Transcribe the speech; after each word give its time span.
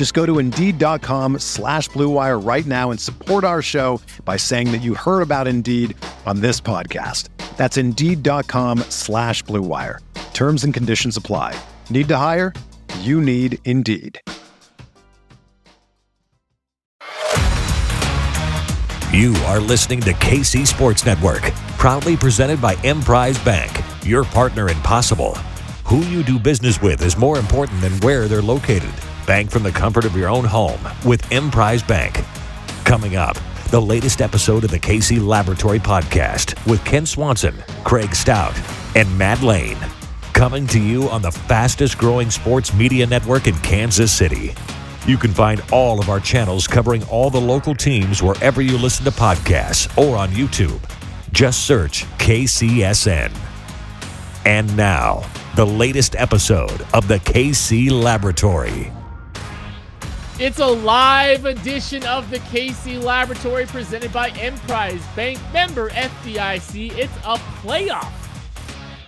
Just 0.00 0.14
go 0.14 0.24
to 0.24 0.38
Indeed.com 0.38 1.40
slash 1.40 1.90
BlueWire 1.90 2.42
right 2.42 2.64
now 2.64 2.90
and 2.90 2.98
support 2.98 3.44
our 3.44 3.60
show 3.60 4.00
by 4.24 4.38
saying 4.38 4.72
that 4.72 4.80
you 4.80 4.94
heard 4.94 5.20
about 5.20 5.46
Indeed 5.46 5.94
on 6.24 6.40
this 6.40 6.58
podcast. 6.58 7.28
That's 7.58 7.76
Indeed.com 7.76 8.78
slash 8.88 9.44
BlueWire. 9.44 9.98
Terms 10.32 10.64
and 10.64 10.72
conditions 10.72 11.18
apply. 11.18 11.54
Need 11.90 12.08
to 12.08 12.16
hire? 12.16 12.54
You 13.00 13.20
need 13.20 13.58
Indeed. 13.66 14.18
You 19.12 19.34
are 19.44 19.60
listening 19.60 20.00
to 20.00 20.14
KC 20.14 20.66
Sports 20.66 21.04
Network, 21.04 21.42
proudly 21.76 22.16
presented 22.16 22.58
by 22.58 22.74
Emprise 22.84 23.38
Bank, 23.44 23.78
your 24.06 24.24
partner 24.24 24.70
in 24.70 24.78
possible. 24.78 25.34
Who 25.84 25.98
you 26.06 26.22
do 26.22 26.38
business 26.38 26.80
with 26.80 27.02
is 27.04 27.18
more 27.18 27.38
important 27.38 27.82
than 27.82 27.92
where 27.98 28.26
they're 28.26 28.40
located. 28.40 28.94
Bank 29.30 29.48
from 29.48 29.62
the 29.62 29.70
comfort 29.70 30.04
of 30.04 30.16
your 30.16 30.28
own 30.28 30.44
home 30.44 30.80
with 31.04 31.30
Emprise 31.30 31.84
Bank. 31.84 32.20
Coming 32.84 33.14
up, 33.14 33.38
the 33.70 33.80
latest 33.80 34.20
episode 34.20 34.64
of 34.64 34.72
the 34.72 34.78
KC 34.80 35.24
Laboratory 35.24 35.78
Podcast 35.78 36.56
with 36.68 36.84
Kent 36.84 37.06
Swanson, 37.06 37.54
Craig 37.84 38.12
Stout, 38.12 38.60
and 38.96 39.16
Matt 39.16 39.40
Lane. 39.40 39.78
Coming 40.32 40.66
to 40.66 40.80
you 40.80 41.08
on 41.10 41.22
the 41.22 41.30
fastest 41.30 41.96
growing 41.96 42.28
sports 42.28 42.74
media 42.74 43.06
network 43.06 43.46
in 43.46 43.54
Kansas 43.58 44.10
City. 44.10 44.52
You 45.06 45.16
can 45.16 45.32
find 45.32 45.62
all 45.70 46.00
of 46.00 46.08
our 46.08 46.18
channels 46.18 46.66
covering 46.66 47.04
all 47.04 47.30
the 47.30 47.40
local 47.40 47.76
teams 47.76 48.24
wherever 48.24 48.60
you 48.60 48.76
listen 48.78 49.04
to 49.04 49.12
podcasts 49.12 49.96
or 49.96 50.16
on 50.16 50.30
YouTube. 50.30 50.80
Just 51.30 51.66
search 51.66 52.04
KCSN. 52.18 53.30
And 54.44 54.76
now, 54.76 55.22
the 55.54 55.66
latest 55.66 56.16
episode 56.16 56.84
of 56.92 57.06
the 57.06 57.20
KC 57.20 57.92
Laboratory. 57.92 58.90
It's 60.40 60.58
a 60.58 60.66
live 60.66 61.44
edition 61.44 62.02
of 62.06 62.30
the 62.30 62.38
KC 62.38 63.02
Laboratory 63.02 63.66
presented 63.66 64.10
by 64.10 64.30
Emprise 64.30 65.04
Bank 65.14 65.38
member 65.52 65.90
FDIC. 65.90 66.96
It's 66.96 67.14
a 67.18 67.36
playoff 67.60 68.10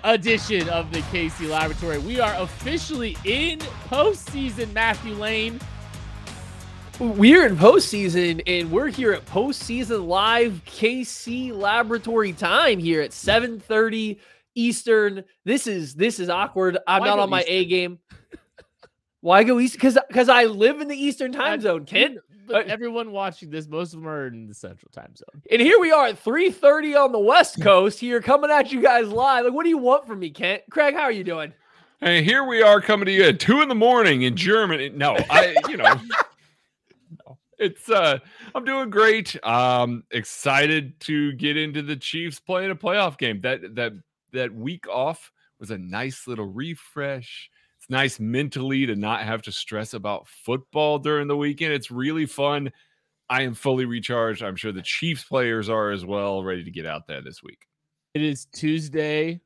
edition 0.04 0.68
of 0.68 0.92
the 0.92 0.98
KC 0.98 1.48
Laboratory. 1.48 2.00
We 2.00 2.20
are 2.20 2.34
officially 2.34 3.16
in 3.24 3.60
postseason, 3.88 4.74
Matthew 4.74 5.14
Lane. 5.14 5.58
We're 7.00 7.46
in 7.46 7.56
postseason, 7.56 8.42
and 8.46 8.70
we're 8.70 8.88
here 8.88 9.14
at 9.14 9.24
postseason 9.24 10.06
live 10.06 10.60
KC 10.66 11.56
Laboratory 11.56 12.34
time 12.34 12.78
here 12.78 13.00
at 13.00 13.12
7:30 13.12 14.18
Eastern. 14.54 15.24
This 15.46 15.66
is 15.66 15.94
this 15.94 16.20
is 16.20 16.28
awkward. 16.28 16.76
I'm 16.86 17.00
Why 17.00 17.06
not 17.06 17.18
on 17.20 17.30
my 17.30 17.40
Eastern? 17.40 17.54
A 17.54 17.64
game. 17.64 17.98
Why 19.22 19.44
go 19.44 19.60
east? 19.60 19.74
Because 19.74 19.96
because 20.08 20.28
I 20.28 20.44
live 20.44 20.80
in 20.80 20.88
the 20.88 20.96
Eastern 20.96 21.32
time 21.32 21.60
zone, 21.60 21.86
Kent. 21.86 22.18
But 22.46 22.66
everyone 22.66 23.12
watching 23.12 23.50
this, 23.50 23.68
most 23.68 23.94
of 23.94 24.00
them 24.00 24.08
are 24.08 24.26
in 24.26 24.48
the 24.48 24.54
Central 24.54 24.90
Time 24.92 25.14
Zone. 25.14 25.42
And 25.50 25.62
here 25.62 25.78
we 25.78 25.92
are 25.92 26.08
at 26.08 26.22
3:30 26.22 26.96
on 26.96 27.12
the 27.12 27.20
West 27.20 27.62
Coast 27.62 28.00
here, 28.00 28.20
coming 28.20 28.50
at 28.50 28.72
you 28.72 28.82
guys 28.82 29.08
live. 29.08 29.44
Like, 29.44 29.54
what 29.54 29.62
do 29.62 29.68
you 29.68 29.78
want 29.78 30.08
from 30.08 30.18
me, 30.18 30.30
Kent? 30.30 30.62
Craig, 30.70 30.94
how 30.94 31.02
are 31.02 31.12
you 31.12 31.22
doing? 31.22 31.52
And 32.00 32.26
here 32.26 32.44
we 32.44 32.62
are 32.62 32.80
coming 32.80 33.06
to 33.06 33.12
you 33.12 33.22
at 33.22 33.38
two 33.38 33.62
in 33.62 33.68
the 33.68 33.76
morning 33.76 34.22
in 34.22 34.36
Germany. 34.36 34.88
No, 34.88 35.16
I, 35.30 35.54
you 35.68 35.76
know, 35.76 35.94
it's 37.58 37.88
uh, 37.88 38.18
I'm 38.56 38.64
doing 38.64 38.90
great. 38.90 39.38
Um, 39.46 40.02
excited 40.10 40.98
to 41.00 41.32
get 41.34 41.56
into 41.56 41.80
the 41.80 41.94
Chiefs 41.94 42.40
playing 42.40 42.72
a 42.72 42.76
playoff 42.76 43.18
game. 43.18 43.40
That 43.42 43.76
that 43.76 43.92
that 44.32 44.52
week 44.52 44.88
off 44.88 45.30
was 45.60 45.70
a 45.70 45.78
nice 45.78 46.26
little 46.26 46.46
refresh. 46.46 47.48
It's 47.82 47.90
nice 47.90 48.20
mentally 48.20 48.86
to 48.86 48.94
not 48.94 49.22
have 49.22 49.42
to 49.42 49.50
stress 49.50 49.92
about 49.92 50.28
football 50.28 51.00
during 51.00 51.26
the 51.26 51.36
weekend. 51.36 51.72
It's 51.72 51.90
really 51.90 52.26
fun. 52.26 52.70
I 53.28 53.42
am 53.42 53.54
fully 53.54 53.86
recharged. 53.86 54.40
I'm 54.40 54.54
sure 54.54 54.70
the 54.70 54.82
Chiefs 54.82 55.24
players 55.24 55.68
are 55.68 55.90
as 55.90 56.06
well, 56.06 56.44
ready 56.44 56.62
to 56.62 56.70
get 56.70 56.86
out 56.86 57.08
there 57.08 57.20
this 57.20 57.42
week. 57.42 57.66
It 58.14 58.22
is 58.22 58.46
Tuesday, 58.54 59.40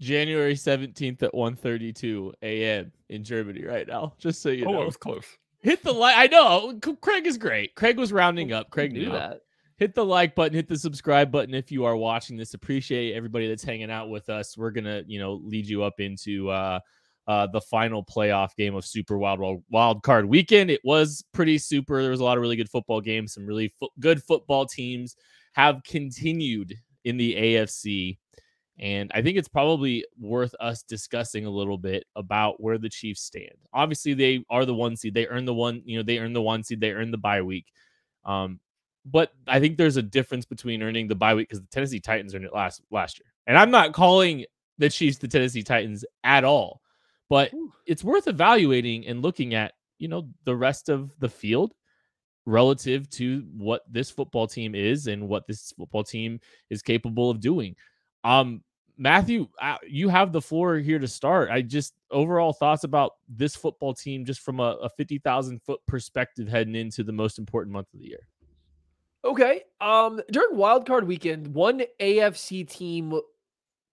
January 0.00 0.54
17th 0.54 1.22
at 1.24 1.34
1:32 1.34 2.32
a.m. 2.40 2.90
in 3.10 3.22
Germany 3.22 3.66
right 3.66 3.86
now. 3.86 4.14
Just 4.18 4.40
so 4.40 4.48
you 4.48 4.64
oh, 4.64 4.72
know. 4.72 4.80
I 4.80 4.86
was 4.86 4.96
close. 4.96 5.26
Hit 5.60 5.82
the 5.82 5.92
like. 5.92 6.16
I 6.16 6.28
know 6.28 6.80
Craig 7.02 7.26
is 7.26 7.36
great. 7.36 7.74
Craig 7.74 7.98
was 7.98 8.14
rounding 8.14 8.54
up. 8.54 8.70
Craig 8.70 8.94
knew 8.94 9.10
that. 9.10 9.42
Hit 9.76 9.94
the 9.94 10.06
like 10.06 10.34
button. 10.34 10.54
Hit 10.54 10.68
the 10.68 10.78
subscribe 10.78 11.30
button 11.30 11.54
if 11.54 11.70
you 11.70 11.84
are 11.84 11.96
watching 11.96 12.38
this. 12.38 12.54
Appreciate 12.54 13.14
everybody 13.14 13.46
that's 13.46 13.62
hanging 13.62 13.90
out 13.90 14.08
with 14.08 14.30
us. 14.30 14.56
We're 14.56 14.70
gonna, 14.70 15.02
you 15.06 15.18
know, 15.18 15.34
lead 15.44 15.66
you 15.66 15.82
up 15.82 16.00
into 16.00 16.48
uh, 16.48 16.80
uh, 17.26 17.46
the 17.46 17.60
final 17.60 18.04
playoff 18.04 18.54
game 18.56 18.74
of 18.74 18.84
Super 18.84 19.18
Wild 19.18 19.62
Wild, 19.70 20.02
Card 20.02 20.26
Weekend. 20.26 20.70
It 20.70 20.80
was 20.84 21.24
pretty 21.32 21.58
super. 21.58 22.00
There 22.00 22.10
was 22.10 22.20
a 22.20 22.24
lot 22.24 22.38
of 22.38 22.42
really 22.42 22.56
good 22.56 22.70
football 22.70 23.00
games. 23.00 23.34
Some 23.34 23.46
really 23.46 23.72
fo- 23.80 23.90
good 23.98 24.22
football 24.22 24.66
teams 24.66 25.16
have 25.52 25.82
continued 25.84 26.74
in 27.04 27.16
the 27.16 27.34
AFC. 27.34 28.18
And 28.78 29.10
I 29.14 29.22
think 29.22 29.38
it's 29.38 29.48
probably 29.48 30.04
worth 30.20 30.54
us 30.60 30.82
discussing 30.82 31.46
a 31.46 31.50
little 31.50 31.78
bit 31.78 32.04
about 32.14 32.62
where 32.62 32.76
the 32.76 32.90
Chiefs 32.90 33.22
stand. 33.22 33.56
Obviously, 33.72 34.12
they 34.12 34.44
are 34.50 34.66
the 34.66 34.74
one 34.74 34.96
seed. 34.96 35.14
They 35.14 35.26
earn 35.26 35.46
the 35.46 35.54
one, 35.54 35.80
you 35.86 35.96
know, 35.96 36.02
they 36.02 36.18
earn 36.18 36.34
the 36.34 36.42
one 36.42 36.62
seed. 36.62 36.80
They 36.80 36.92
earn 36.92 37.10
the 37.10 37.16
bye 37.16 37.40
week. 37.40 37.66
Um, 38.24 38.60
but 39.06 39.32
I 39.46 39.60
think 39.60 39.78
there's 39.78 39.96
a 39.96 40.02
difference 40.02 40.44
between 40.44 40.82
earning 40.82 41.06
the 41.08 41.14
bye 41.14 41.34
week 41.34 41.48
because 41.48 41.62
the 41.62 41.68
Tennessee 41.68 42.00
Titans 42.00 42.34
earned 42.34 42.44
it 42.44 42.54
last 42.54 42.82
last 42.90 43.18
year. 43.18 43.32
And 43.46 43.56
I'm 43.56 43.70
not 43.70 43.92
calling 43.92 44.44
the 44.78 44.90
Chiefs 44.90 45.18
the 45.18 45.28
Tennessee 45.28 45.62
Titans 45.62 46.04
at 46.24 46.44
all, 46.44 46.80
but 47.28 47.52
it's 47.86 48.04
worth 48.04 48.28
evaluating 48.28 49.06
and 49.06 49.22
looking 49.22 49.54
at, 49.54 49.72
you 49.98 50.08
know, 50.08 50.28
the 50.44 50.56
rest 50.56 50.88
of 50.88 51.10
the 51.18 51.28
field 51.28 51.72
relative 52.44 53.10
to 53.10 53.44
what 53.56 53.82
this 53.90 54.10
football 54.10 54.46
team 54.46 54.74
is 54.74 55.08
and 55.08 55.28
what 55.28 55.46
this 55.46 55.72
football 55.76 56.04
team 56.04 56.40
is 56.70 56.82
capable 56.82 57.28
of 57.28 57.40
doing. 57.40 57.74
Um, 58.24 58.62
Matthew, 58.98 59.48
uh, 59.60 59.76
you 59.86 60.08
have 60.08 60.32
the 60.32 60.40
floor 60.40 60.76
here 60.78 60.98
to 60.98 61.08
start. 61.08 61.50
I 61.50 61.60
just 61.60 61.94
overall 62.10 62.52
thoughts 62.52 62.84
about 62.84 63.12
this 63.28 63.54
football 63.54 63.92
team, 63.92 64.24
just 64.24 64.40
from 64.40 64.58
a, 64.58 64.76
a 64.82 64.88
fifty 64.88 65.18
thousand 65.18 65.60
foot 65.62 65.80
perspective, 65.86 66.48
heading 66.48 66.74
into 66.74 67.04
the 67.04 67.12
most 67.12 67.38
important 67.38 67.74
month 67.74 67.88
of 67.92 68.00
the 68.00 68.06
year. 68.06 68.26
Okay. 69.22 69.62
Um, 69.80 70.20
during 70.30 70.56
Wild 70.56 70.86
Card 70.86 71.06
Weekend, 71.06 71.48
one 71.48 71.82
AFC 72.00 72.66
team 72.66 73.20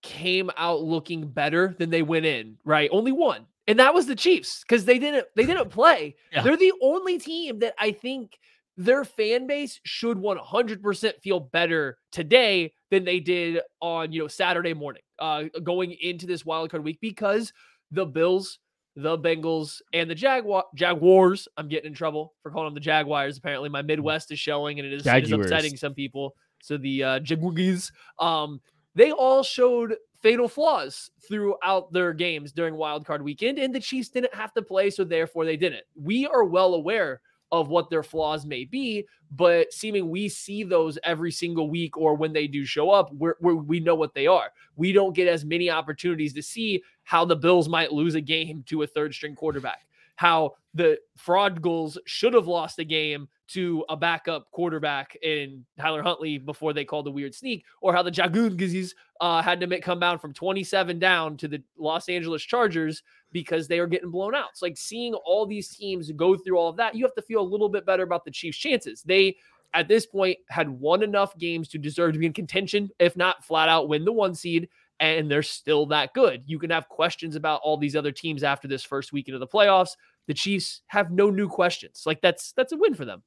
came 0.04 0.50
out 0.56 0.82
looking 0.82 1.26
better 1.26 1.74
than 1.78 1.90
they 1.90 2.02
went 2.02 2.26
in. 2.26 2.58
Right, 2.64 2.90
only 2.92 3.10
one, 3.10 3.46
and 3.66 3.78
that 3.80 3.94
was 3.94 4.06
the 4.06 4.14
Chiefs 4.14 4.62
because 4.62 4.84
they 4.84 4.98
didn't 4.98 5.26
they 5.34 5.46
didn't 5.46 5.70
play. 5.70 6.14
Yeah. 6.30 6.42
They're 6.42 6.56
the 6.56 6.74
only 6.80 7.18
team 7.18 7.58
that 7.60 7.74
I 7.78 7.90
think 7.90 8.38
their 8.76 9.04
fan 9.04 9.46
base 9.46 9.80
should 9.84 10.18
100% 10.18 11.12
feel 11.22 11.40
better 11.40 11.96
today 12.10 12.72
than 12.90 13.04
they 13.04 13.20
did 13.20 13.60
on 13.80 14.12
you 14.12 14.20
know 14.20 14.28
Saturday 14.28 14.74
morning, 14.74 15.02
uh, 15.18 15.44
going 15.62 15.92
into 15.92 16.26
this 16.26 16.44
Wild 16.44 16.70
Card 16.70 16.84
week 16.84 17.00
because 17.00 17.52
the 17.90 18.06
Bills. 18.06 18.60
The 18.96 19.18
Bengals 19.18 19.80
and 19.92 20.08
the 20.08 20.14
Jaguar 20.14 20.66
Jaguars. 20.76 21.48
I'm 21.56 21.66
getting 21.66 21.88
in 21.88 21.94
trouble 21.94 22.32
for 22.44 22.52
calling 22.52 22.68
them 22.68 22.74
the 22.74 22.80
Jaguars. 22.80 23.36
Apparently, 23.36 23.68
my 23.68 23.82
Midwest 23.82 24.30
is 24.30 24.38
showing, 24.38 24.78
and 24.78 24.86
it 24.86 24.92
is, 24.92 25.04
it 25.04 25.24
is 25.24 25.32
upsetting 25.32 25.76
some 25.76 25.94
people. 25.94 26.36
So 26.62 26.76
the 26.76 27.02
uh, 27.02 27.18
Jaguars, 27.18 27.90
um, 28.20 28.60
they 28.94 29.10
all 29.10 29.42
showed 29.42 29.96
fatal 30.20 30.48
flaws 30.48 31.10
throughout 31.28 31.92
their 31.92 32.12
games 32.12 32.52
during 32.52 32.76
Wild 32.76 33.04
Card 33.04 33.22
Weekend, 33.22 33.58
and 33.58 33.74
the 33.74 33.80
Chiefs 33.80 34.08
didn't 34.08 34.34
have 34.34 34.54
to 34.54 34.62
play, 34.62 34.90
so 34.90 35.04
therefore 35.04 35.44
they 35.44 35.56
didn't. 35.56 35.84
We 35.94 36.26
are 36.26 36.44
well 36.44 36.74
aware 36.74 37.20
of 37.52 37.68
what 37.68 37.90
their 37.90 38.02
flaws 38.02 38.46
may 38.46 38.64
be, 38.64 39.06
but 39.30 39.72
seeming 39.72 40.10
we 40.10 40.28
see 40.28 40.64
those 40.64 40.98
every 41.04 41.30
single 41.30 41.68
week 41.68 41.96
or 41.96 42.14
when 42.14 42.32
they 42.32 42.46
do 42.46 42.64
show 42.64 42.90
up, 42.90 43.12
we're, 43.12 43.34
we 43.40 43.80
know 43.80 43.94
what 43.94 44.14
they 44.14 44.26
are. 44.26 44.50
We 44.76 44.92
don't 44.92 45.14
get 45.14 45.28
as 45.28 45.44
many 45.44 45.70
opportunities 45.70 46.32
to 46.34 46.42
see 46.42 46.82
how 47.04 47.24
the 47.24 47.36
Bills 47.36 47.68
might 47.68 47.92
lose 47.92 48.14
a 48.14 48.20
game 48.20 48.64
to 48.66 48.82
a 48.82 48.86
third 48.86 49.14
string 49.14 49.34
quarterback, 49.34 49.86
how 50.16 50.54
the 50.72 50.98
fraud 51.16 51.62
goals 51.62 51.98
should 52.06 52.34
have 52.34 52.46
lost 52.46 52.78
a 52.78 52.84
game 52.84 53.28
to 53.48 53.84
a 53.88 53.96
backup 53.96 54.50
quarterback 54.50 55.16
in 55.22 55.64
Tyler 55.78 56.02
Huntley 56.02 56.38
before 56.38 56.72
they 56.72 56.84
called 56.84 57.06
the 57.06 57.10
weird 57.10 57.34
sneak, 57.34 57.64
or 57.80 57.92
how 57.92 58.02
the 58.02 58.10
Jagunzis 58.10 58.92
uh, 59.20 59.42
had 59.42 59.60
to 59.60 59.66
make, 59.66 59.82
come 59.82 60.00
down 60.00 60.18
from 60.18 60.32
27 60.32 60.98
down 60.98 61.36
to 61.36 61.48
the 61.48 61.62
Los 61.76 62.08
Angeles 62.08 62.42
Chargers 62.42 63.02
because 63.32 63.68
they 63.68 63.78
are 63.78 63.86
getting 63.86 64.10
blown 64.10 64.34
out. 64.34 64.48
It's 64.50 64.62
like 64.62 64.76
seeing 64.76 65.14
all 65.14 65.44
these 65.44 65.68
teams 65.68 66.10
go 66.12 66.36
through 66.36 66.56
all 66.56 66.68
of 66.68 66.76
that, 66.76 66.94
you 66.94 67.04
have 67.04 67.14
to 67.14 67.22
feel 67.22 67.40
a 67.40 67.42
little 67.42 67.68
bit 67.68 67.84
better 67.84 68.02
about 68.02 68.24
the 68.24 68.30
Chiefs' 68.30 68.58
chances. 68.58 69.02
They, 69.02 69.36
at 69.74 69.88
this 69.88 70.06
point, 70.06 70.38
had 70.48 70.68
won 70.68 71.02
enough 71.02 71.36
games 71.36 71.68
to 71.68 71.78
deserve 71.78 72.14
to 72.14 72.18
be 72.18 72.26
in 72.26 72.32
contention, 72.32 72.90
if 72.98 73.16
not 73.16 73.44
flat 73.44 73.68
out 73.68 73.88
win 73.88 74.04
the 74.04 74.12
one 74.12 74.34
seed. 74.34 74.68
And 75.00 75.28
they're 75.28 75.42
still 75.42 75.86
that 75.86 76.14
good. 76.14 76.44
You 76.46 76.58
can 76.58 76.70
have 76.70 76.88
questions 76.88 77.34
about 77.34 77.60
all 77.64 77.76
these 77.76 77.96
other 77.96 78.12
teams 78.12 78.44
after 78.44 78.68
this 78.68 78.84
first 78.84 79.12
weekend 79.12 79.34
of 79.34 79.40
the 79.40 79.46
playoffs. 79.46 79.96
The 80.28 80.34
Chiefs 80.34 80.82
have 80.86 81.10
no 81.10 81.30
new 81.30 81.48
questions. 81.48 82.04
Like 82.06 82.20
that's 82.20 82.52
that's 82.52 82.72
a 82.72 82.76
win 82.76 82.94
for 82.94 83.04
them. 83.04 83.22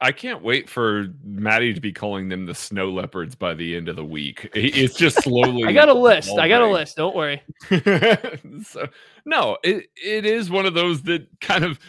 I 0.00 0.12
can't 0.12 0.42
wait 0.42 0.70
for 0.70 1.08
Maddie 1.24 1.74
to 1.74 1.80
be 1.80 1.92
calling 1.92 2.28
them 2.28 2.46
the 2.46 2.54
snow 2.54 2.88
leopards 2.88 3.34
by 3.34 3.54
the 3.54 3.74
end 3.76 3.88
of 3.88 3.96
the 3.96 4.04
week. 4.04 4.48
It's 4.54 4.94
just 4.94 5.22
slowly. 5.22 5.64
I 5.66 5.72
got 5.72 5.88
a 5.88 5.94
list. 5.94 6.38
I 6.38 6.48
got 6.48 6.62
a 6.62 6.70
list. 6.70 6.96
Don't 6.96 7.16
worry. 7.16 7.42
so, 8.64 8.86
no, 9.24 9.58
it, 9.64 9.86
it 9.96 10.24
is 10.24 10.50
one 10.50 10.66
of 10.66 10.74
those 10.74 11.02
that 11.02 11.26
kind 11.40 11.64
of 11.64 11.80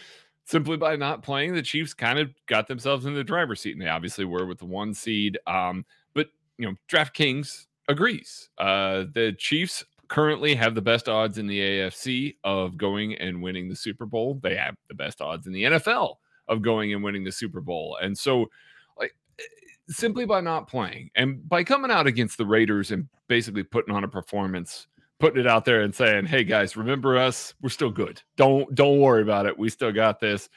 simply 0.46 0.78
by 0.78 0.96
not 0.96 1.22
playing, 1.22 1.54
the 1.54 1.62
Chiefs 1.62 1.94
kind 1.94 2.18
of 2.18 2.32
got 2.48 2.68
themselves 2.68 3.06
in 3.06 3.14
the 3.14 3.24
driver's 3.24 3.62
seat, 3.62 3.74
and 3.74 3.82
they 3.82 3.90
obviously 3.90 4.26
were 4.26 4.48
with 4.48 4.58
the 4.58 4.66
one 4.66 4.96
seed. 4.96 5.38
Um, 5.46 5.86
but 6.16 6.30
you 6.58 6.66
know, 6.68 6.76
DraftKings 6.92 7.68
agrees. 7.88 8.50
Uh, 8.58 9.06
the 9.14 9.36
Chiefs 9.38 9.86
currently 10.08 10.56
have 10.56 10.74
the 10.74 10.82
best 10.82 11.08
odds 11.08 11.38
in 11.38 11.46
the 11.46 11.60
AFC 11.60 12.38
of 12.44 12.76
going 12.78 13.14
and 13.16 13.44
winning 13.44 13.70
the 13.70 13.76
Super 13.76 14.08
Bowl. 14.08 14.40
They 14.42 14.56
have 14.56 14.76
the 14.88 14.96
best 14.96 15.22
odds 15.22 15.46
in 15.46 15.54
the 15.54 15.64
NFL 15.64 16.16
of 16.50 16.62
going 16.62 16.94
and 16.94 17.04
winning 17.04 17.24
the 17.24 17.32
Super 17.32 17.62
Bowl. 17.62 17.98
And 18.02 18.18
so, 18.18 18.50
like, 18.98 19.16
eh, 19.40 19.44
simply 19.88 20.26
by 20.26 20.42
not 20.42 20.68
playing 20.68 21.12
and 21.16 21.48
by 21.48 21.64
coming 21.64 21.92
out 21.92 22.08
against 22.08 22.38
the 22.38 22.46
Raiders 22.46 22.92
and 22.92 23.08
basically 23.28 23.64
putting 23.64 23.96
on 23.96 24.04
a 24.04 24.08
performance, 24.08 24.88
putting 25.20 25.40
it 25.40 25.48
out 25.48 25.64
there 25.64 25.82
and 25.82 25.96
saying, 25.96 26.26
"Hey 26.26 26.44
guys, 26.44 26.76
remember 26.76 27.18
us? 27.18 27.54
We're 27.62 27.70
still 27.70 27.92
good. 27.92 28.22
Don't 28.36 28.74
don't 28.76 29.00
worry 29.00 29.22
about 29.22 29.46
it. 29.46 29.58
We 29.58 29.70
still 29.70 29.94
got 29.94 30.20
this." 30.20 30.50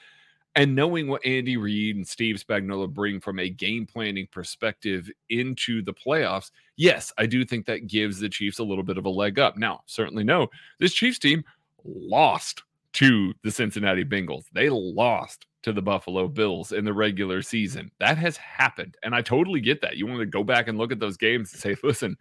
And 0.55 0.75
knowing 0.75 1.09
what 1.09 1.25
Andy 1.25 1.57
Reid 1.57 1.97
and 1.97 2.07
Steve 2.07 2.37
Spagnuolo 2.37 2.93
bring 2.93 3.21
from 3.21 3.39
a 3.39 3.49
game 3.49 3.87
planning 3.87 4.29
perspective 4.31 5.11
into 5.31 5.83
the 5.83 5.95
playoffs, 5.95 6.51
yes, 6.77 7.11
I 7.17 7.25
do 7.25 7.45
think 7.45 7.65
that 7.67 7.87
gives 7.87 8.21
the 8.21 8.29
Chiefs 8.29 8.59
a 8.59 8.65
little 8.65 8.85
bit 8.85 8.99
of 8.99 9.07
a 9.07 9.11
leg 9.11 9.39
up. 9.39 9.57
Now, 9.57 9.81
certainly 9.87 10.25
no, 10.25 10.49
this 10.79 10.93
Chiefs 10.93 11.19
team 11.19 11.43
lost 11.85 12.65
to 12.95 13.33
the 13.43 13.51
Cincinnati 13.51 14.05
Bengals. 14.05 14.45
They 14.53 14.69
lost 14.69 15.47
to 15.63 15.73
the 15.73 15.83
Buffalo 15.83 16.29
Bills 16.29 16.73
in 16.73 16.85
the 16.85 16.93
regular 16.93 17.43
season. 17.43 17.91
That 18.01 18.19
has 18.19 18.37
happened. 18.37 18.97
And 19.03 19.15
I 19.15 19.23
totally 19.23 19.61
get 19.61 19.81
that. 19.83 19.97
You 19.97 20.07
want 20.07 20.21
to 20.21 20.27
go 20.27 20.45
back 20.45 20.69
and 20.69 20.79
look 20.79 20.93
at 20.93 20.99
those 20.99 21.17
games 21.17 21.53
and 21.53 21.61
say, 21.61 21.77
listen, 21.83 22.17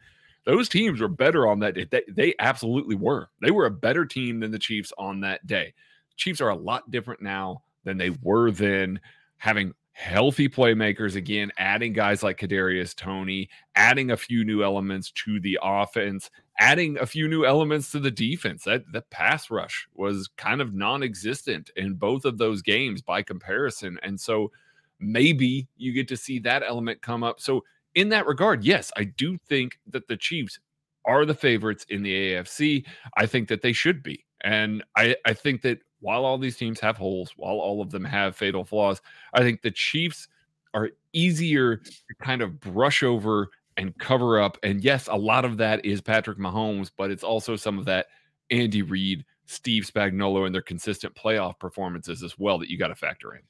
those 0.46 0.70
teams 0.70 1.02
were 1.02 1.08
better 1.08 1.48
on 1.48 1.60
that 1.60 1.76
day. 1.76 1.86
They, 1.90 2.04
they 2.08 2.34
absolutely 2.40 2.96
were. 2.96 3.30
They 3.42 3.52
were 3.52 3.66
a 3.66 3.72
better 3.72 4.06
team 4.06 4.40
than 4.40 4.52
the 4.52 4.60
Chiefs 4.60 4.94
on 4.98 5.22
that 5.22 5.46
day. 5.46 5.74
Chiefs 6.18 6.42
are 6.42 6.50
a 6.50 6.56
lot 6.56 6.92
different 6.92 7.22
now 7.22 7.64
than 7.84 7.98
they 7.98 8.12
were 8.22 8.52
then, 8.52 9.00
having 9.38 9.74
healthy 9.94 10.48
playmakers 10.48 11.16
again, 11.16 11.52
adding 11.58 11.94
guys 11.94 12.24
like 12.24 12.40
Kadarius 12.40 12.96
Toney, 12.96 13.50
adding 13.76 14.12
a 14.12 14.18
few 14.18 14.44
new 14.44 14.64
elements 14.64 15.12
to 15.12 15.40
the 15.40 15.60
offense, 15.62 16.30
adding 16.62 16.96
a 17.00 17.06
few 17.08 17.28
new 17.28 17.44
elements 17.44 17.92
to 17.92 18.00
the 18.00 18.12
defense. 18.12 18.64
That 18.64 18.84
the 18.94 19.02
pass 19.02 19.50
rush 19.50 19.88
was 19.96 20.30
kind 20.38 20.62
of 20.62 20.74
non-existent 20.74 21.72
in 21.76 21.96
both 21.96 22.24
of 22.24 22.38
those 22.38 22.62
games 22.62 23.02
by 23.02 23.24
comparison. 23.24 24.00
And 24.04 24.22
so 24.22 24.52
maybe 25.00 25.68
you 25.76 25.92
get 25.92 26.08
to 26.10 26.16
see 26.18 26.38
that 26.40 26.62
element 26.64 27.02
come 27.02 27.24
up. 27.24 27.42
So 27.42 27.64
in 27.96 28.10
that 28.10 28.28
regard, 28.28 28.64
yes, 28.64 28.92
I 28.96 29.06
do 29.06 29.38
think 29.50 29.80
that 29.88 30.08
the 30.08 30.16
Chiefs 30.16 30.60
are 31.04 31.26
the 31.26 31.34
favorites 31.34 31.86
in 31.90 32.04
the 32.04 32.34
AFC. 32.34 32.86
I 33.18 33.26
think 33.26 33.50
that 33.50 33.64
they 33.64 33.74
should 33.74 34.04
be. 34.04 34.24
And 34.42 34.84
I, 34.96 35.16
I 35.26 35.34
think 35.34 35.64
that 35.64 35.80
while 36.00 36.26
all 36.26 36.38
these 36.38 36.58
teams 36.58 36.80
have 36.80 36.96
holes, 36.96 37.34
while 37.38 37.56
all 37.56 37.82
of 37.82 37.90
them 37.90 38.06
have 38.06 38.36
fatal 38.36 38.64
flaws, 38.64 39.02
I 39.34 39.42
think 39.42 39.64
the 39.64 39.72
Chiefs 39.72 40.28
are 40.76 40.92
easier 41.12 41.78
to 41.78 42.16
kind 42.22 42.44
of 42.44 42.60
brush 42.60 43.02
over 43.02 43.50
and 43.78 43.98
cover 43.98 44.40
up. 44.40 44.58
And 44.64 44.84
yes, 44.84 45.08
a 45.08 45.16
lot 45.16 45.46
of 45.46 45.58
that 45.58 45.86
is 45.86 46.02
Patrick 46.02 46.38
Mahomes, 46.38 46.92
but 46.96 47.12
it's 47.12 47.24
also 47.24 47.56
some 47.56 47.78
of 47.80 47.86
that 47.86 48.08
Andy 48.50 48.82
Reid, 48.82 49.26
Steve 49.46 49.84
Spagnuolo, 49.84 50.46
and 50.46 50.54
their 50.54 50.62
consistent 50.62 51.16
playoff 51.16 51.58
performances 51.60 52.24
as 52.24 52.38
well 52.38 52.58
that 52.60 52.70
you 52.70 52.78
got 52.78 52.90
to 52.90 52.96
factor 52.96 53.34
in. 53.34 53.42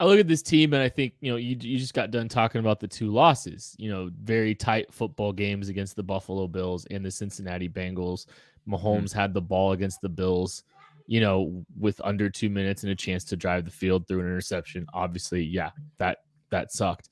I 0.00 0.06
look 0.06 0.18
at 0.18 0.28
this 0.28 0.40
team 0.40 0.72
and 0.72 0.82
I 0.82 0.88
think, 0.88 1.12
you 1.20 1.30
know, 1.30 1.36
you, 1.36 1.56
you 1.60 1.78
just 1.78 1.92
got 1.92 2.10
done 2.10 2.26
talking 2.26 2.58
about 2.58 2.80
the 2.80 2.88
two 2.88 3.12
losses, 3.12 3.76
you 3.78 3.90
know, 3.90 4.10
very 4.22 4.54
tight 4.54 4.92
football 4.92 5.30
games 5.30 5.68
against 5.68 5.94
the 5.94 6.02
Buffalo 6.02 6.48
Bills 6.48 6.86
and 6.90 7.04
the 7.04 7.10
Cincinnati 7.10 7.68
Bengals. 7.68 8.24
Mm-hmm. 8.66 8.74
Mahomes 8.74 9.10
mm-hmm. 9.10 9.18
had 9.18 9.34
the 9.34 9.42
ball 9.42 9.72
against 9.72 10.00
the 10.00 10.08
Bills, 10.08 10.64
you 11.06 11.20
know, 11.20 11.64
with 11.78 12.00
under 12.02 12.30
two 12.30 12.48
minutes 12.48 12.82
and 12.82 12.92
a 12.92 12.96
chance 12.96 13.24
to 13.24 13.36
drive 13.36 13.66
the 13.66 13.70
field 13.70 14.08
through 14.08 14.20
an 14.20 14.26
interception. 14.26 14.86
Obviously, 14.94 15.42
yeah, 15.42 15.70
that 15.98 16.18
that 16.48 16.72
sucked. 16.72 17.10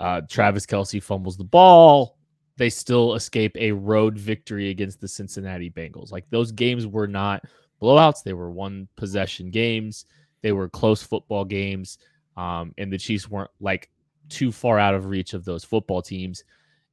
Uh, 0.00 0.20
Travis 0.28 0.66
Kelce 0.66 1.02
fumbles 1.02 1.36
the 1.36 1.44
ball. 1.44 2.16
They 2.56 2.70
still 2.70 3.14
escape 3.14 3.56
a 3.56 3.72
road 3.72 4.18
victory 4.18 4.70
against 4.70 5.00
the 5.00 5.08
Cincinnati 5.08 5.70
Bengals. 5.70 6.12
Like 6.12 6.28
those 6.30 6.52
games 6.52 6.86
were 6.86 7.06
not 7.06 7.44
blowouts, 7.80 8.22
they 8.24 8.32
were 8.32 8.50
one 8.50 8.88
possession 8.96 9.50
games, 9.50 10.06
they 10.42 10.52
were 10.52 10.68
close 10.68 11.02
football 11.02 11.44
games. 11.44 11.98
Um, 12.36 12.72
and 12.78 12.92
the 12.92 12.98
Chiefs 12.98 13.28
weren't 13.28 13.50
like 13.60 13.90
too 14.28 14.52
far 14.52 14.78
out 14.78 14.94
of 14.94 15.06
reach 15.06 15.34
of 15.34 15.44
those 15.44 15.64
football 15.64 16.02
teams. 16.02 16.44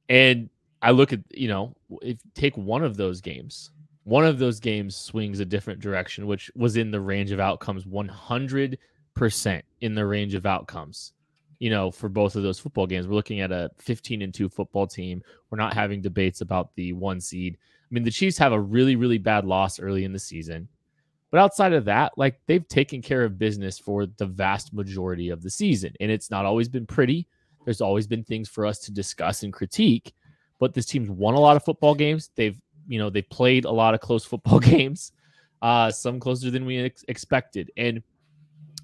And 0.08 0.50
I 0.82 0.90
look 0.90 1.12
at, 1.12 1.20
you 1.32 1.48
know, 1.48 1.74
if 2.02 2.18
take 2.34 2.56
one 2.56 2.84
of 2.84 2.96
those 2.96 3.20
games, 3.20 3.70
one 4.04 4.24
of 4.24 4.38
those 4.38 4.60
games 4.60 4.96
swings 4.96 5.40
a 5.40 5.44
different 5.44 5.80
direction, 5.80 6.26
which 6.26 6.50
was 6.54 6.76
in 6.76 6.90
the 6.90 7.00
range 7.00 7.32
of 7.32 7.40
outcomes 7.40 7.84
100% 7.84 9.62
in 9.80 9.94
the 9.94 10.06
range 10.06 10.34
of 10.34 10.46
outcomes 10.46 11.12
you 11.58 11.70
know, 11.70 11.90
for 11.90 12.08
both 12.08 12.36
of 12.36 12.42
those 12.42 12.58
football 12.58 12.86
games. 12.86 13.06
We're 13.06 13.14
looking 13.14 13.40
at 13.40 13.52
a 13.52 13.70
15 13.78 14.22
and 14.22 14.32
2 14.32 14.48
football 14.48 14.86
team. 14.86 15.22
We're 15.50 15.58
not 15.58 15.74
having 15.74 16.02
debates 16.02 16.40
about 16.40 16.74
the 16.74 16.92
one 16.92 17.20
seed. 17.20 17.56
I 17.60 17.88
mean, 17.90 18.04
the 18.04 18.10
Chiefs 18.10 18.38
have 18.38 18.52
a 18.52 18.60
really, 18.60 18.96
really 18.96 19.18
bad 19.18 19.44
loss 19.44 19.78
early 19.78 20.04
in 20.04 20.12
the 20.12 20.18
season. 20.18 20.68
But 21.30 21.40
outside 21.40 21.72
of 21.72 21.84
that, 21.86 22.12
like 22.16 22.40
they've 22.46 22.66
taken 22.66 23.02
care 23.02 23.24
of 23.24 23.38
business 23.38 23.78
for 23.78 24.06
the 24.06 24.26
vast 24.26 24.72
majority 24.72 25.30
of 25.30 25.42
the 25.42 25.50
season. 25.50 25.92
And 26.00 26.10
it's 26.10 26.30
not 26.30 26.44
always 26.44 26.68
been 26.68 26.86
pretty. 26.86 27.26
There's 27.64 27.80
always 27.80 28.06
been 28.06 28.24
things 28.24 28.48
for 28.48 28.64
us 28.64 28.78
to 28.80 28.92
discuss 28.92 29.42
and 29.42 29.52
critique. 29.52 30.14
But 30.58 30.72
this 30.72 30.86
team's 30.86 31.10
won 31.10 31.34
a 31.34 31.40
lot 31.40 31.56
of 31.56 31.64
football 31.64 31.94
games. 31.94 32.30
They've, 32.36 32.58
you 32.88 32.98
know, 32.98 33.10
they've 33.10 33.28
played 33.28 33.64
a 33.64 33.70
lot 33.70 33.94
of 33.94 34.00
close 34.00 34.24
football 34.24 34.58
games, 34.60 35.12
uh, 35.62 35.90
some 35.90 36.20
closer 36.20 36.50
than 36.50 36.64
we 36.64 36.78
ex- 36.78 37.04
expected. 37.08 37.70
And 37.76 38.02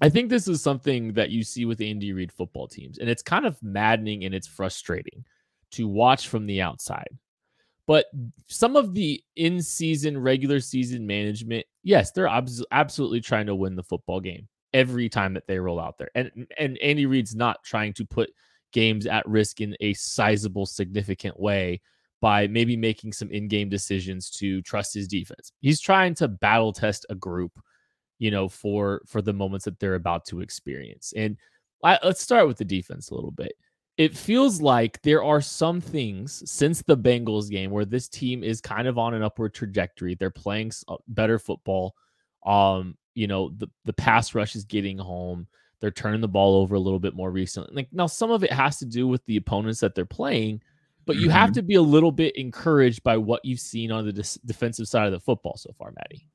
I 0.03 0.09
think 0.09 0.29
this 0.29 0.49
is 0.49 0.61
something 0.61 1.13
that 1.13 1.29
you 1.29 1.43
see 1.43 1.63
with 1.63 1.79
Andy 1.79 2.11
Reid 2.11 2.29
football 2.29 2.67
teams, 2.67 2.97
and 2.97 3.09
it's 3.09 3.23
kind 3.23 3.45
of 3.45 3.57
maddening 3.63 4.25
and 4.25 4.35
it's 4.35 4.47
frustrating 4.47 5.23
to 5.71 5.87
watch 5.87 6.27
from 6.27 6.45
the 6.45 6.61
outside. 6.61 7.07
But 7.87 8.07
some 8.47 8.75
of 8.75 8.93
the 8.93 9.23
in 9.37 9.61
season, 9.61 10.17
regular 10.17 10.59
season 10.59 11.07
management, 11.07 11.65
yes, 11.83 12.11
they're 12.11 12.27
abs- 12.27 12.65
absolutely 12.71 13.21
trying 13.21 13.45
to 13.45 13.55
win 13.55 13.77
the 13.77 13.83
football 13.83 14.19
game 14.19 14.49
every 14.73 15.07
time 15.07 15.33
that 15.35 15.47
they 15.47 15.57
roll 15.57 15.79
out 15.79 15.97
there. 15.97 16.09
And, 16.15 16.47
and 16.57 16.77
Andy 16.79 17.05
Reid's 17.05 17.33
not 17.33 17.63
trying 17.63 17.93
to 17.93 18.05
put 18.05 18.29
games 18.73 19.05
at 19.05 19.25
risk 19.25 19.61
in 19.61 19.73
a 19.79 19.93
sizable, 19.93 20.65
significant 20.65 21.39
way 21.39 21.79
by 22.19 22.47
maybe 22.47 22.75
making 22.75 23.13
some 23.13 23.31
in 23.31 23.47
game 23.47 23.69
decisions 23.69 24.29
to 24.31 24.61
trust 24.63 24.95
his 24.95 25.07
defense. 25.07 25.53
He's 25.61 25.79
trying 25.79 26.13
to 26.15 26.27
battle 26.27 26.73
test 26.73 27.05
a 27.09 27.15
group 27.15 27.57
you 28.19 28.31
know, 28.31 28.47
for 28.47 29.01
for 29.05 29.21
the 29.21 29.33
moments 29.33 29.65
that 29.65 29.79
they're 29.79 29.95
about 29.95 30.25
to 30.25 30.41
experience. 30.41 31.13
And 31.15 31.37
I, 31.83 31.99
let's 32.03 32.21
start 32.21 32.47
with 32.47 32.57
the 32.57 32.65
defense 32.65 33.09
a 33.09 33.15
little 33.15 33.31
bit. 33.31 33.53
It 33.97 34.17
feels 34.17 34.61
like 34.61 35.01
there 35.01 35.23
are 35.23 35.41
some 35.41 35.79
things 35.79 36.49
since 36.49 36.81
the 36.81 36.97
Bengals 36.97 37.49
game 37.49 37.69
where 37.69 37.85
this 37.85 38.07
team 38.07 38.43
is 38.43 38.59
kind 38.61 38.87
of 38.87 38.97
on 38.97 39.13
an 39.13 39.21
upward 39.21 39.53
trajectory. 39.53 40.15
They're 40.15 40.31
playing 40.31 40.71
uh, 40.87 40.95
better 41.07 41.37
football. 41.37 41.93
Um, 42.45 42.97
you 43.13 43.27
know, 43.27 43.51
the 43.57 43.67
the 43.85 43.93
pass 43.93 44.33
rush 44.33 44.55
is 44.55 44.63
getting 44.63 44.97
home. 44.97 45.47
They're 45.79 45.91
turning 45.91 46.21
the 46.21 46.27
ball 46.29 46.61
over 46.61 46.75
a 46.75 46.79
little 46.79 46.99
bit 46.99 47.13
more 47.13 47.29
recently. 47.29 47.75
Like 47.75 47.89
now, 47.91 48.07
some 48.07 48.31
of 48.31 48.43
it 48.43 48.53
has 48.53 48.79
to 48.79 48.85
do 48.85 49.07
with 49.07 49.23
the 49.25 49.37
opponents 49.37 49.81
that 49.81 49.95
they're 49.95 50.05
playing, 50.05 50.61
but 51.05 51.17
you 51.17 51.23
mm-hmm. 51.23 51.31
have 51.31 51.51
to 51.51 51.61
be 51.61 51.75
a 51.75 51.81
little 51.81 52.11
bit 52.11 52.35
encouraged 52.37 53.03
by 53.03 53.17
what 53.17 53.43
you've 53.43 53.59
seen 53.59 53.91
on 53.91 54.05
the 54.05 54.39
defensive 54.45 54.87
side 54.87 55.07
of 55.07 55.11
the 55.11 55.19
football 55.19 55.57
so 55.57 55.71
far, 55.77 55.91
Maddie 55.91 56.25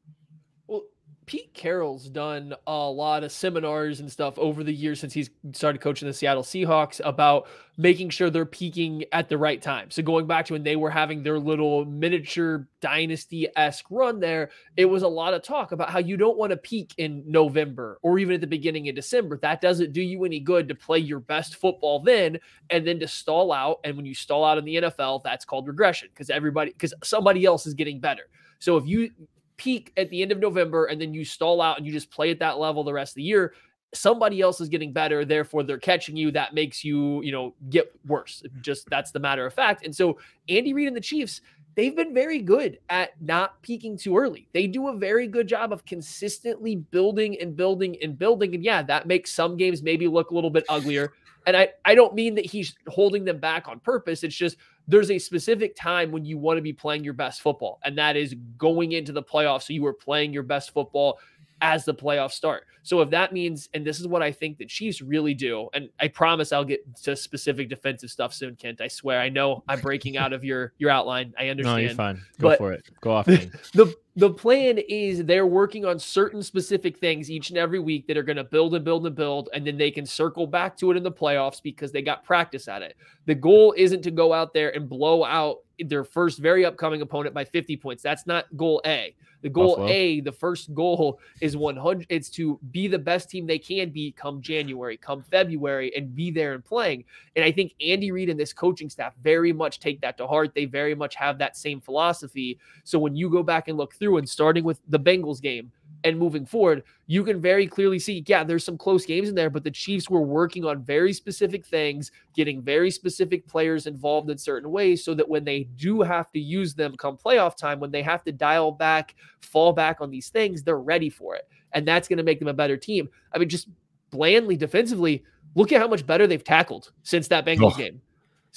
Pete 1.28 1.52
Carroll's 1.52 2.08
done 2.08 2.54
a 2.66 2.72
lot 2.72 3.22
of 3.22 3.30
seminars 3.30 4.00
and 4.00 4.10
stuff 4.10 4.38
over 4.38 4.64
the 4.64 4.72
years 4.72 4.98
since 4.98 5.12
he's 5.12 5.28
started 5.52 5.78
coaching 5.78 6.08
the 6.08 6.14
Seattle 6.14 6.42
Seahawks 6.42 7.02
about 7.04 7.46
making 7.76 8.08
sure 8.08 8.30
they're 8.30 8.46
peaking 8.46 9.04
at 9.12 9.28
the 9.28 9.36
right 9.36 9.60
time. 9.60 9.90
So 9.90 10.02
going 10.02 10.26
back 10.26 10.46
to 10.46 10.54
when 10.54 10.62
they 10.62 10.74
were 10.74 10.88
having 10.88 11.22
their 11.22 11.38
little 11.38 11.84
miniature 11.84 12.66
dynasty 12.80 13.46
esque 13.56 13.84
run 13.90 14.20
there, 14.20 14.48
it 14.78 14.86
was 14.86 15.02
a 15.02 15.08
lot 15.08 15.34
of 15.34 15.42
talk 15.42 15.72
about 15.72 15.90
how 15.90 15.98
you 15.98 16.16
don't 16.16 16.38
want 16.38 16.50
to 16.52 16.56
peak 16.56 16.94
in 16.96 17.22
November 17.26 17.98
or 18.00 18.18
even 18.18 18.34
at 18.34 18.40
the 18.40 18.46
beginning 18.46 18.88
of 18.88 18.94
December. 18.94 19.38
That 19.42 19.60
doesn't 19.60 19.92
do 19.92 20.00
you 20.00 20.24
any 20.24 20.40
good 20.40 20.66
to 20.68 20.74
play 20.74 20.98
your 20.98 21.20
best 21.20 21.56
football 21.56 22.00
then 22.00 22.38
and 22.70 22.86
then 22.86 22.98
to 23.00 23.06
stall 23.06 23.52
out. 23.52 23.80
And 23.84 23.98
when 23.98 24.06
you 24.06 24.14
stall 24.14 24.46
out 24.46 24.56
in 24.56 24.64
the 24.64 24.76
NFL, 24.76 25.24
that's 25.24 25.44
called 25.44 25.68
regression 25.68 26.08
because 26.14 26.30
everybody 26.30 26.72
because 26.72 26.94
somebody 27.04 27.44
else 27.44 27.66
is 27.66 27.74
getting 27.74 28.00
better. 28.00 28.30
So 28.60 28.78
if 28.78 28.86
you 28.86 29.10
peak 29.58 29.92
at 29.96 30.08
the 30.08 30.22
end 30.22 30.32
of 30.32 30.38
November 30.38 30.86
and 30.86 30.98
then 31.00 31.12
you 31.12 31.24
stall 31.24 31.60
out 31.60 31.76
and 31.76 31.86
you 31.86 31.92
just 31.92 32.10
play 32.10 32.30
at 32.30 32.38
that 32.38 32.58
level 32.58 32.82
the 32.82 32.92
rest 32.92 33.12
of 33.12 33.16
the 33.16 33.22
year, 33.22 33.52
somebody 33.94 34.40
else 34.40 34.60
is 34.60 34.68
getting 34.68 34.92
better 34.92 35.24
therefore 35.24 35.62
they're 35.62 35.78
catching 35.78 36.16
you. 36.16 36.30
That 36.30 36.54
makes 36.54 36.84
you 36.84 37.22
you 37.22 37.32
know 37.32 37.54
get 37.68 37.92
worse. 38.06 38.42
Mm-hmm. 38.46 38.60
Just 38.62 38.88
that's 38.88 39.10
the 39.10 39.20
matter 39.20 39.44
of 39.44 39.52
fact. 39.52 39.84
And 39.84 39.94
so 39.94 40.18
andy 40.48 40.72
reid 40.72 40.88
and 40.88 40.96
the 40.96 41.00
chiefs 41.00 41.40
they've 41.74 41.94
been 41.94 42.12
very 42.12 42.40
good 42.40 42.78
at 42.88 43.10
not 43.22 43.60
peaking 43.62 43.96
too 43.96 44.16
early. 44.16 44.48
They 44.52 44.66
do 44.66 44.88
a 44.88 44.96
very 44.96 45.28
good 45.28 45.46
job 45.46 45.72
of 45.72 45.84
consistently 45.84 46.74
building 46.76 47.38
and 47.40 47.54
building 47.54 47.96
and 48.02 48.18
building. 48.18 48.54
And 48.54 48.64
yeah 48.64 48.82
that 48.82 49.06
makes 49.06 49.32
some 49.32 49.56
games 49.56 49.82
maybe 49.82 50.06
look 50.08 50.30
a 50.30 50.34
little 50.34 50.50
bit 50.50 50.64
uglier 50.68 51.12
and 51.48 51.56
i 51.56 51.68
i 51.84 51.94
don't 51.94 52.14
mean 52.14 52.36
that 52.36 52.46
he's 52.46 52.76
holding 52.86 53.24
them 53.24 53.38
back 53.40 53.66
on 53.66 53.80
purpose 53.80 54.22
it's 54.22 54.36
just 54.36 54.56
there's 54.88 55.10
a 55.10 55.18
specific 55.18 55.76
time 55.76 56.10
when 56.10 56.24
you 56.24 56.38
want 56.38 56.56
to 56.56 56.62
be 56.62 56.72
playing 56.72 57.04
your 57.04 57.12
best 57.12 57.42
football, 57.42 57.78
and 57.84 57.96
that 57.98 58.16
is 58.16 58.34
going 58.56 58.92
into 58.92 59.12
the 59.12 59.22
playoffs. 59.22 59.64
So 59.64 59.74
you 59.74 59.84
are 59.86 59.92
playing 59.92 60.32
your 60.32 60.42
best 60.42 60.72
football 60.72 61.20
as 61.60 61.84
the 61.84 61.94
playoffs 61.94 62.32
start. 62.32 62.64
So 62.82 63.00
if 63.02 63.10
that 63.10 63.32
means, 63.32 63.68
and 63.74 63.86
this 63.86 64.00
is 64.00 64.06
what 64.06 64.22
I 64.22 64.32
think 64.32 64.56
the 64.56 64.64
Chiefs 64.64 65.02
really 65.02 65.34
do, 65.34 65.68
and 65.74 65.90
I 66.00 66.08
promise 66.08 66.52
I'll 66.52 66.64
get 66.64 66.80
to 67.02 67.14
specific 67.16 67.68
defensive 67.68 68.10
stuff 68.10 68.32
soon, 68.32 68.56
Kent. 68.56 68.80
I 68.80 68.88
swear. 68.88 69.20
I 69.20 69.28
know 69.28 69.62
I'm 69.68 69.80
breaking 69.80 70.16
out 70.16 70.32
of 70.32 70.44
your 70.44 70.72
your 70.78 70.90
outline. 70.90 71.34
I 71.38 71.48
understand. 71.48 71.76
No, 71.76 71.82
you're 71.82 71.94
fine. 71.94 72.22
Go 72.40 72.56
for 72.56 72.72
it. 72.72 72.88
Go 73.00 73.12
off. 73.12 73.26
the 73.26 73.94
the 74.16 74.30
plan 74.30 74.78
is 74.88 75.24
they're 75.24 75.46
working 75.46 75.84
on 75.84 75.98
certain 75.98 76.42
specific 76.42 76.98
things 76.98 77.30
each 77.30 77.50
and 77.50 77.58
every 77.58 77.78
week 77.78 78.06
that 78.06 78.16
are 78.16 78.22
going 78.22 78.36
to 78.36 78.44
build 78.44 78.74
and 78.74 78.84
build 78.84 79.06
and 79.06 79.14
build, 79.14 79.48
and 79.52 79.66
then 79.66 79.76
they 79.76 79.90
can 79.90 80.06
circle 80.06 80.46
back 80.46 80.76
to 80.78 80.90
it 80.90 80.96
in 80.96 81.02
the 81.02 81.12
playoffs 81.12 81.62
because 81.62 81.92
they 81.92 82.02
got 82.02 82.24
practice 82.24 82.68
at 82.68 82.82
it. 82.82 82.96
The 83.26 83.34
goal 83.34 83.74
isn't 83.76 84.02
to 84.02 84.10
go 84.10 84.32
out 84.32 84.54
there 84.54 84.74
and 84.74 84.88
blow 84.88 85.24
out 85.24 85.58
their 85.86 86.04
first 86.04 86.38
very 86.38 86.64
upcoming 86.64 87.02
opponent 87.02 87.34
by 87.34 87.44
50 87.44 87.76
points. 87.76 88.02
That's 88.02 88.26
not 88.26 88.44
goal 88.56 88.80
A. 88.84 89.14
The 89.42 89.48
goal 89.48 89.76
Buffalo. 89.76 89.88
A, 89.88 90.20
the 90.20 90.32
first 90.32 90.74
goal 90.74 91.20
is 91.40 91.56
100. 91.56 92.06
It's 92.08 92.28
to 92.30 92.58
be 92.72 92.88
the 92.88 92.98
best 92.98 93.30
team 93.30 93.46
they 93.46 93.58
can 93.58 93.90
be 93.90 94.12
come 94.12 94.40
January, 94.42 94.96
come 94.96 95.22
February, 95.22 95.94
and 95.96 96.14
be 96.14 96.30
there 96.30 96.54
and 96.54 96.64
playing. 96.64 97.04
And 97.36 97.44
I 97.44 97.52
think 97.52 97.72
Andy 97.80 98.10
Reid 98.10 98.30
and 98.30 98.40
this 98.40 98.52
coaching 98.52 98.90
staff 98.90 99.14
very 99.22 99.52
much 99.52 99.78
take 99.78 100.00
that 100.00 100.16
to 100.18 100.26
heart. 100.26 100.54
They 100.54 100.64
very 100.64 100.94
much 100.94 101.14
have 101.14 101.38
that 101.38 101.56
same 101.56 101.80
philosophy. 101.80 102.58
So 102.82 102.98
when 102.98 103.14
you 103.14 103.30
go 103.30 103.44
back 103.44 103.68
and 103.68 103.78
look 103.78 103.94
through 103.94 104.18
and 104.18 104.28
starting 104.28 104.64
with 104.64 104.80
the 104.88 104.98
Bengals 104.98 105.40
game, 105.40 105.70
and 106.04 106.18
moving 106.18 106.46
forward, 106.46 106.84
you 107.06 107.24
can 107.24 107.40
very 107.40 107.66
clearly 107.66 107.98
see, 107.98 108.22
yeah, 108.26 108.44
there's 108.44 108.64
some 108.64 108.78
close 108.78 109.04
games 109.04 109.28
in 109.28 109.34
there, 109.34 109.50
but 109.50 109.64
the 109.64 109.70
Chiefs 109.70 110.08
were 110.08 110.22
working 110.22 110.64
on 110.64 110.82
very 110.82 111.12
specific 111.12 111.66
things, 111.66 112.12
getting 112.34 112.62
very 112.62 112.90
specific 112.90 113.46
players 113.48 113.86
involved 113.86 114.30
in 114.30 114.38
certain 114.38 114.70
ways 114.70 115.04
so 115.04 115.14
that 115.14 115.28
when 115.28 115.44
they 115.44 115.64
do 115.76 116.02
have 116.02 116.30
to 116.32 116.38
use 116.38 116.74
them 116.74 116.96
come 116.96 117.16
playoff 117.16 117.56
time, 117.56 117.80
when 117.80 117.90
they 117.90 118.02
have 118.02 118.22
to 118.24 118.32
dial 118.32 118.70
back, 118.70 119.16
fall 119.40 119.72
back 119.72 120.00
on 120.00 120.10
these 120.10 120.28
things, 120.28 120.62
they're 120.62 120.78
ready 120.78 121.10
for 121.10 121.34
it. 121.34 121.48
And 121.72 121.86
that's 121.86 122.08
going 122.08 122.18
to 122.18 122.22
make 122.22 122.38
them 122.38 122.48
a 122.48 122.54
better 122.54 122.76
team. 122.76 123.08
I 123.32 123.38
mean, 123.38 123.48
just 123.48 123.68
blandly 124.10 124.56
defensively, 124.56 125.24
look 125.54 125.72
at 125.72 125.80
how 125.80 125.88
much 125.88 126.06
better 126.06 126.26
they've 126.26 126.44
tackled 126.44 126.92
since 127.02 127.28
that 127.28 127.44
Bengals 127.44 127.72
oh. 127.74 127.78
game. 127.78 128.00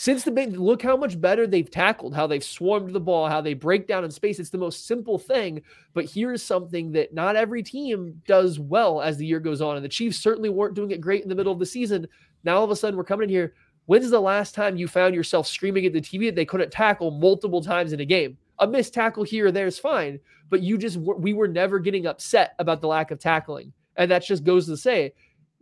Since 0.02 0.24
the 0.24 0.32
big 0.32 0.58
look 0.58 0.82
how 0.82 0.98
much 0.98 1.22
better 1.22 1.46
they've 1.46 1.70
tackled, 1.70 2.16
how 2.16 2.26
they've 2.26 2.44
swarmed 2.44 2.92
the 2.92 3.00
ball, 3.00 3.30
how 3.30 3.40
they 3.40 3.54
break 3.54 3.86
down 3.86 4.04
in 4.04 4.10
space. 4.10 4.40
It's 4.40 4.50
the 4.50 4.58
most 4.58 4.88
simple 4.88 5.20
thing, 5.20 5.62
but 5.94 6.06
here's 6.06 6.42
something 6.42 6.92
that 6.94 7.14
not 7.14 7.36
every 7.36 7.62
team 7.62 8.20
does 8.26 8.60
well 8.60 9.00
as 9.00 9.18
the 9.18 9.28
year 9.28 9.40
goes 9.40 9.62
on. 9.62 9.76
And 9.76 9.86
the 9.86 9.90
Chiefs 9.90 10.18
certainly 10.18 10.50
weren't 10.50 10.74
doing 10.74 10.90
it 10.90 11.02
great 11.02 11.22
in 11.22 11.30
the 11.30 11.36
middle 11.36 11.54
of 11.54 11.60
the 11.60 11.68
season. 11.68 12.08
Now 12.44 12.58
all 12.58 12.64
of 12.64 12.72
a 12.72 12.76
sudden 12.76 12.98
we're 12.98 13.04
coming 13.04 13.26
in 13.26 13.30
here. 13.30 13.54
When's 13.86 14.10
the 14.10 14.20
last 14.20 14.56
time 14.56 14.76
you 14.76 14.88
found 14.88 15.14
yourself 15.14 15.46
screaming 15.46 15.86
at 15.86 15.94
the 15.94 16.02
TV 16.02 16.30
that 16.30 16.36
they 16.36 16.46
couldn't 16.46 16.72
tackle 16.72 17.12
multiple 17.12 17.62
times 17.62 17.94
in 17.94 18.00
a 18.00 18.06
game? 18.06 18.40
A 18.58 18.66
missed 18.66 18.96
tackle 18.96 19.24
here 19.24 19.46
or 19.46 19.52
there 19.52 19.68
is 19.68 19.78
fine, 19.78 20.20
but 20.50 20.64
you 20.64 20.80
just 20.80 20.98
we 20.98 21.34
were 21.34 21.48
never 21.48 21.78
getting 21.78 22.08
upset 22.08 22.56
about 22.58 22.82
the 22.82 22.88
lack 22.88 23.12
of 23.12 23.20
tackling. 23.20 23.72
And 23.98 24.10
that 24.10 24.24
just 24.24 24.46
goes 24.46 24.66
to 24.66 24.78
say 24.78 25.14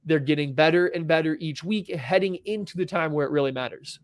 they're 0.05 0.17
getting 0.17 0.53
better 0.53 0.87
and 0.87 1.05
better 1.05 1.35
each 1.41 1.61
week, 1.61 1.93
heading 1.93 2.35
into 2.45 2.77
the 2.77 2.85
time 2.85 3.11
where 3.11 3.25
it 3.25 3.31
really 3.31 3.51
matters. 3.51 3.99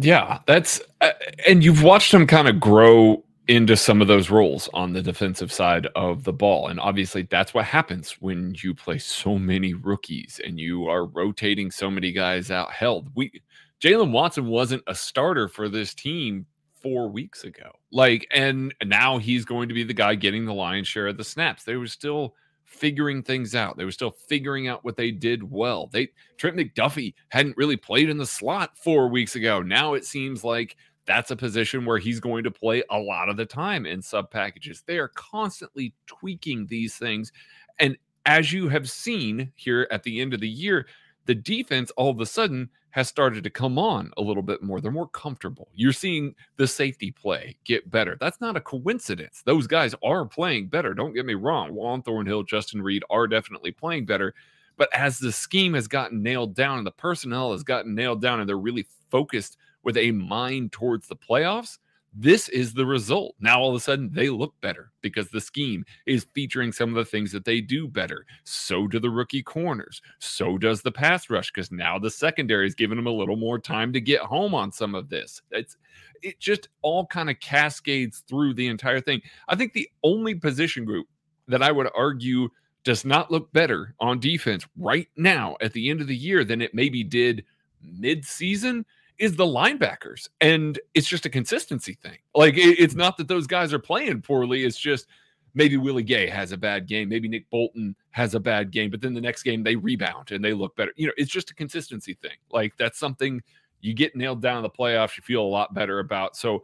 Yeah, 0.00 0.40
that's 0.46 0.80
uh, 1.00 1.12
and 1.46 1.62
you've 1.62 1.82
watched 1.82 2.12
him 2.12 2.26
kind 2.26 2.48
of 2.48 2.60
grow 2.60 3.24
into 3.48 3.76
some 3.76 4.00
of 4.00 4.06
those 4.06 4.30
roles 4.30 4.68
on 4.72 4.92
the 4.92 5.02
defensive 5.02 5.52
side 5.52 5.88
of 5.96 6.22
the 6.22 6.32
ball. 6.32 6.68
And 6.68 6.78
obviously, 6.78 7.22
that's 7.22 7.52
what 7.52 7.64
happens 7.64 8.12
when 8.20 8.54
you 8.62 8.74
play 8.74 8.98
so 8.98 9.38
many 9.38 9.74
rookies 9.74 10.40
and 10.44 10.58
you 10.58 10.86
are 10.86 11.06
rotating 11.06 11.70
so 11.70 11.90
many 11.90 12.12
guys 12.12 12.50
out. 12.50 12.72
Held, 12.72 13.10
we 13.14 13.42
Jaylen 13.82 14.12
Watson 14.12 14.46
wasn't 14.46 14.82
a 14.86 14.94
starter 14.94 15.48
for 15.48 15.68
this 15.68 15.94
team 15.94 16.46
four 16.80 17.08
weeks 17.08 17.44
ago. 17.44 17.70
Like, 17.90 18.26
and 18.32 18.74
now 18.84 19.18
he's 19.18 19.44
going 19.44 19.68
to 19.68 19.74
be 19.74 19.84
the 19.84 19.94
guy 19.94 20.14
getting 20.14 20.44
the 20.46 20.54
lion's 20.54 20.88
share 20.88 21.08
of 21.08 21.16
the 21.16 21.24
snaps. 21.24 21.64
They 21.64 21.76
were 21.76 21.86
still 21.86 22.34
figuring 22.70 23.22
things 23.22 23.54
out. 23.54 23.76
They 23.76 23.84
were 23.84 23.90
still 23.90 24.12
figuring 24.12 24.68
out 24.68 24.84
what 24.84 24.96
they 24.96 25.10
did 25.10 25.42
well. 25.42 25.88
They 25.88 26.08
Trent 26.38 26.56
McDuffie 26.56 27.14
hadn't 27.28 27.56
really 27.56 27.76
played 27.76 28.08
in 28.08 28.16
the 28.16 28.24
slot 28.24 28.78
four 28.78 29.08
weeks 29.08 29.34
ago. 29.34 29.60
Now 29.60 29.94
it 29.94 30.04
seems 30.04 30.44
like 30.44 30.76
that's 31.04 31.32
a 31.32 31.36
position 31.36 31.84
where 31.84 31.98
he's 31.98 32.20
going 32.20 32.44
to 32.44 32.50
play 32.50 32.84
a 32.88 32.98
lot 32.98 33.28
of 33.28 33.36
the 33.36 33.44
time 33.44 33.86
in 33.86 34.00
sub 34.00 34.30
packages. 34.30 34.82
They 34.86 34.98
are 34.98 35.08
constantly 35.08 35.92
tweaking 36.06 36.66
these 36.66 36.94
things. 36.94 37.32
And 37.80 37.98
as 38.24 38.52
you 38.52 38.68
have 38.68 38.88
seen 38.88 39.52
here 39.56 39.88
at 39.90 40.04
the 40.04 40.20
end 40.20 40.32
of 40.32 40.40
the 40.40 40.48
year, 40.48 40.86
the 41.26 41.34
defense 41.34 41.90
all 41.96 42.10
of 42.10 42.20
a 42.20 42.26
sudden 42.26 42.70
has 42.90 43.08
started 43.08 43.44
to 43.44 43.50
come 43.50 43.78
on 43.78 44.10
a 44.16 44.22
little 44.22 44.42
bit 44.42 44.62
more. 44.62 44.80
They're 44.80 44.90
more 44.90 45.08
comfortable. 45.08 45.68
You're 45.74 45.92
seeing 45.92 46.34
the 46.56 46.66
safety 46.66 47.10
play 47.10 47.56
get 47.64 47.90
better. 47.90 48.16
That's 48.20 48.40
not 48.40 48.56
a 48.56 48.60
coincidence. 48.60 49.42
Those 49.44 49.66
guys 49.66 49.94
are 50.02 50.24
playing 50.24 50.68
better. 50.68 50.94
Don't 50.94 51.14
get 51.14 51.26
me 51.26 51.34
wrong. 51.34 51.72
Juan 51.74 52.02
Thornhill, 52.02 52.42
Justin 52.42 52.82
Reid 52.82 53.04
are 53.10 53.26
definitely 53.26 53.70
playing 53.70 54.06
better. 54.06 54.34
But 54.76 54.88
as 54.94 55.18
the 55.18 55.32
scheme 55.32 55.74
has 55.74 55.86
gotten 55.86 56.22
nailed 56.22 56.54
down 56.54 56.78
and 56.78 56.86
the 56.86 56.92
personnel 56.92 57.52
has 57.52 57.62
gotten 57.62 57.94
nailed 57.94 58.22
down 58.22 58.40
and 58.40 58.48
they're 58.48 58.56
really 58.56 58.86
focused 59.10 59.58
with 59.82 59.96
a 59.96 60.10
mind 60.10 60.72
towards 60.72 61.06
the 61.06 61.16
playoffs, 61.16 61.78
this 62.12 62.48
is 62.48 62.74
the 62.74 62.86
result. 62.86 63.36
Now, 63.38 63.60
all 63.60 63.70
of 63.70 63.76
a 63.76 63.80
sudden, 63.80 64.10
they 64.12 64.30
look 64.30 64.54
better 64.60 64.90
because 65.00 65.28
the 65.30 65.40
scheme 65.40 65.84
is 66.06 66.26
featuring 66.34 66.72
some 66.72 66.88
of 66.88 66.96
the 66.96 67.04
things 67.04 67.30
that 67.32 67.44
they 67.44 67.60
do 67.60 67.86
better. 67.86 68.26
So 68.44 68.88
do 68.88 68.98
the 68.98 69.10
rookie 69.10 69.42
corners. 69.42 70.02
So 70.18 70.58
does 70.58 70.82
the 70.82 70.90
pass 70.90 71.30
rush 71.30 71.52
because 71.52 71.70
now 71.70 71.98
the 71.98 72.10
secondary 72.10 72.66
is 72.66 72.74
giving 72.74 72.96
them 72.96 73.06
a 73.06 73.12
little 73.12 73.36
more 73.36 73.58
time 73.58 73.92
to 73.92 74.00
get 74.00 74.20
home 74.22 74.54
on 74.54 74.72
some 74.72 74.94
of 74.94 75.08
this. 75.08 75.40
It's 75.52 75.76
it 76.22 76.40
just 76.40 76.68
all 76.82 77.06
kind 77.06 77.30
of 77.30 77.40
cascades 77.40 78.24
through 78.28 78.54
the 78.54 78.66
entire 78.66 79.00
thing. 79.00 79.22
I 79.48 79.54
think 79.54 79.72
the 79.72 79.88
only 80.02 80.34
position 80.34 80.84
group 80.84 81.06
that 81.48 81.62
I 81.62 81.70
would 81.70 81.88
argue 81.96 82.48
does 82.84 83.04
not 83.04 83.30
look 83.30 83.52
better 83.52 83.94
on 84.00 84.20
defense 84.20 84.66
right 84.76 85.08
now 85.16 85.56
at 85.60 85.72
the 85.72 85.90
end 85.90 86.00
of 86.00 86.06
the 86.08 86.16
year 86.16 86.44
than 86.44 86.60
it 86.60 86.74
maybe 86.74 87.04
did 87.04 87.44
mid-season 87.82 88.84
is 89.20 89.36
the 89.36 89.44
linebackers. 89.44 90.28
And 90.40 90.80
it's 90.94 91.06
just 91.06 91.26
a 91.26 91.30
consistency 91.30 91.94
thing. 92.02 92.18
Like 92.34 92.56
it, 92.56 92.80
it's 92.80 92.94
mm. 92.94 92.98
not 92.98 93.18
that 93.18 93.28
those 93.28 93.46
guys 93.46 93.72
are 93.72 93.78
playing 93.78 94.22
poorly. 94.22 94.64
It's 94.64 94.78
just 94.78 95.06
maybe 95.54 95.76
Willie 95.76 96.02
Gay 96.02 96.26
has 96.26 96.52
a 96.52 96.56
bad 96.56 96.88
game. 96.88 97.10
Maybe 97.10 97.28
Nick 97.28 97.48
Bolton 97.50 97.94
has 98.12 98.34
a 98.34 98.40
bad 98.40 98.70
game, 98.70 98.90
but 98.90 99.02
then 99.02 99.12
the 99.12 99.20
next 99.20 99.42
game 99.42 99.62
they 99.62 99.76
rebound 99.76 100.32
and 100.32 100.42
they 100.42 100.54
look 100.54 100.74
better. 100.74 100.92
You 100.96 101.06
know, 101.06 101.12
it's 101.18 101.30
just 101.30 101.50
a 101.50 101.54
consistency 101.54 102.14
thing. 102.14 102.36
Like 102.50 102.76
that's 102.78 102.98
something 102.98 103.42
you 103.82 103.94
get 103.94 104.16
nailed 104.16 104.42
down 104.42 104.56
in 104.56 104.62
the 104.62 104.70
playoffs, 104.70 105.16
you 105.16 105.22
feel 105.22 105.42
a 105.42 105.44
lot 105.44 105.74
better 105.74 105.98
about. 105.98 106.34
So 106.34 106.62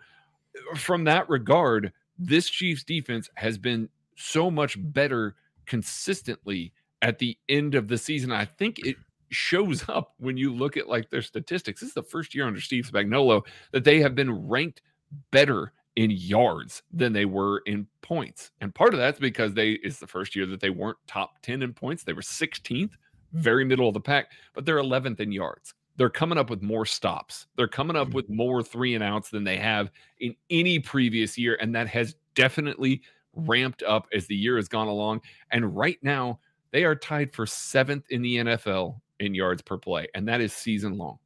from 0.77 1.05
that 1.05 1.29
regard, 1.29 1.93
this 2.19 2.49
Chiefs 2.49 2.85
defense 2.85 3.29
has 3.35 3.59
been 3.59 3.89
so 4.17 4.51
much 4.51 4.77
better 4.79 5.37
consistently 5.67 6.73
at 7.03 7.19
the 7.19 7.37
end 7.51 7.75
of 7.75 7.89
the 7.89 7.99
season. 7.99 8.33
I 8.33 8.47
think 8.47 8.79
it 8.79 8.97
shows 9.31 9.85
up 9.89 10.15
when 10.19 10.37
you 10.37 10.55
look 10.55 10.77
at 10.77 10.89
like 10.89 11.11
their 11.11 11.23
statistics. 11.23 11.81
This 11.81 11.89
is 11.89 11.95
the 11.95 12.03
first 12.03 12.35
year 12.35 12.47
under 12.47 12.61
Steve 12.61 12.89
Spagnuolo 12.91 13.43
that 13.73 13.85
they 13.85 14.01
have 14.01 14.15
been 14.15 14.49
ranked 14.49 14.83
better 15.31 15.73
in 15.97 16.11
yards 16.11 16.83
than 16.93 17.13
they 17.13 17.25
were 17.25 17.63
in 17.67 17.87
points. 18.03 18.51
And 18.61 18.75
part 18.75 18.93
of 18.93 19.01
that's 19.01 19.19
because 19.19 19.55
they 19.55 19.73
it's 19.73 19.99
the 19.99 20.07
first 20.07 20.37
year 20.37 20.47
that 20.47 20.61
they 20.61 20.71
weren't 20.71 20.99
top 21.07 21.41
10 21.43 21.63
in 21.63 21.73
points. 21.73 22.05
They 22.05 22.13
were 22.13 22.23
16th, 22.23 22.93
very 23.33 23.65
middle 23.65 23.89
of 23.89 23.95
the 23.95 24.01
pack, 24.01 24.33
but 24.55 24.65
they're 24.65 24.77
11th 24.77 25.21
in 25.21 25.33
yards. 25.33 25.75
They're 25.97 26.11
coming 26.11 26.37
up 26.37 26.51
with 26.51 26.63
more 26.63 26.85
stops. 26.85 27.47
They're 27.57 27.67
coming 27.67 27.97
up 27.97 28.13
with 28.13 28.27
mm-hmm. 28.27 28.37
more 28.37 28.63
three 28.63 28.95
and 28.95 29.03
outs 29.03 29.31
than 29.31 29.45
they 29.45 29.57
have 29.57 29.91
in 30.21 30.37
any 30.51 30.79
previous 30.79 31.39
year 31.39 31.57
and 31.61 31.75
that 31.75 31.89
has 31.89 32.15
definitely 32.35 33.01
ramped 33.33 33.83
up 33.83 34.07
as 34.15 34.27
the 34.27 34.37
year 34.37 34.57
has 34.57 34.69
gone 34.69 34.89
along. 34.89 35.23
And 35.51 35.75
right 35.77 35.99
now, 36.03 36.41
they 36.73 36.85
are 36.85 36.95
tied 36.95 37.33
for 37.33 37.47
seventh 37.47 38.05
in 38.11 38.23
the 38.23 38.37
NFL 38.37 39.01
in 39.21 39.35
yards 39.35 39.63
per 39.63 39.79
play, 39.79 40.09
and 40.15 40.29
that 40.29 40.41
is 40.41 40.53
season 40.53 40.99
long. 40.99 41.19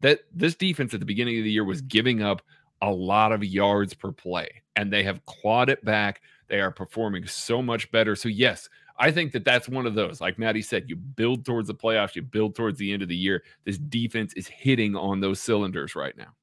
That 0.00 0.20
this 0.32 0.54
defense 0.54 0.94
at 0.94 1.00
the 1.00 1.06
beginning 1.06 1.38
of 1.38 1.44
the 1.44 1.50
year 1.50 1.64
was 1.64 1.80
giving 1.82 2.22
up 2.22 2.42
a 2.82 2.90
lot 2.90 3.32
of 3.32 3.44
yards 3.44 3.94
per 3.94 4.12
play, 4.12 4.62
and 4.76 4.92
they 4.92 5.02
have 5.02 5.24
clawed 5.26 5.70
it 5.70 5.84
back. 5.84 6.22
They 6.48 6.60
are 6.60 6.70
performing 6.70 7.26
so 7.26 7.60
much 7.60 7.90
better. 7.90 8.14
So, 8.14 8.28
yes, 8.28 8.68
I 8.98 9.10
think 9.10 9.32
that 9.32 9.44
that's 9.44 9.68
one 9.68 9.86
of 9.86 9.94
those. 9.94 10.20
Like 10.20 10.38
Maddie 10.38 10.62
said, 10.62 10.88
you 10.88 10.96
build 10.96 11.44
towards 11.44 11.68
the 11.68 11.74
playoffs, 11.74 12.16
you 12.16 12.22
build 12.22 12.54
towards 12.54 12.78
the 12.78 12.92
end 12.92 13.02
of 13.02 13.08
the 13.08 13.16
year. 13.16 13.42
This 13.64 13.78
defense 13.78 14.32
is 14.34 14.46
hitting 14.46 14.96
on 14.96 15.20
those 15.20 15.40
cylinders 15.40 15.94
right 15.94 16.16
now. 16.16 16.34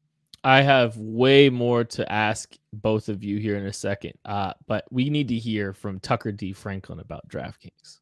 I 0.44 0.62
have 0.62 0.96
way 0.98 1.50
more 1.50 1.84
to 1.86 2.10
ask 2.12 2.56
both 2.72 3.10
of 3.10 3.24
you 3.24 3.38
here 3.38 3.58
in 3.58 3.66
a 3.66 3.74
second, 3.74 4.14
uh, 4.26 4.54
but 4.68 4.86
we 4.92 5.10
need 5.10 5.28
to 5.30 5.36
hear 5.36 5.74
from 5.74 6.00
Tucker 6.00 6.32
D. 6.32 6.54
Franklin 6.54 7.00
about 7.00 7.28
DraftKings. 7.28 8.00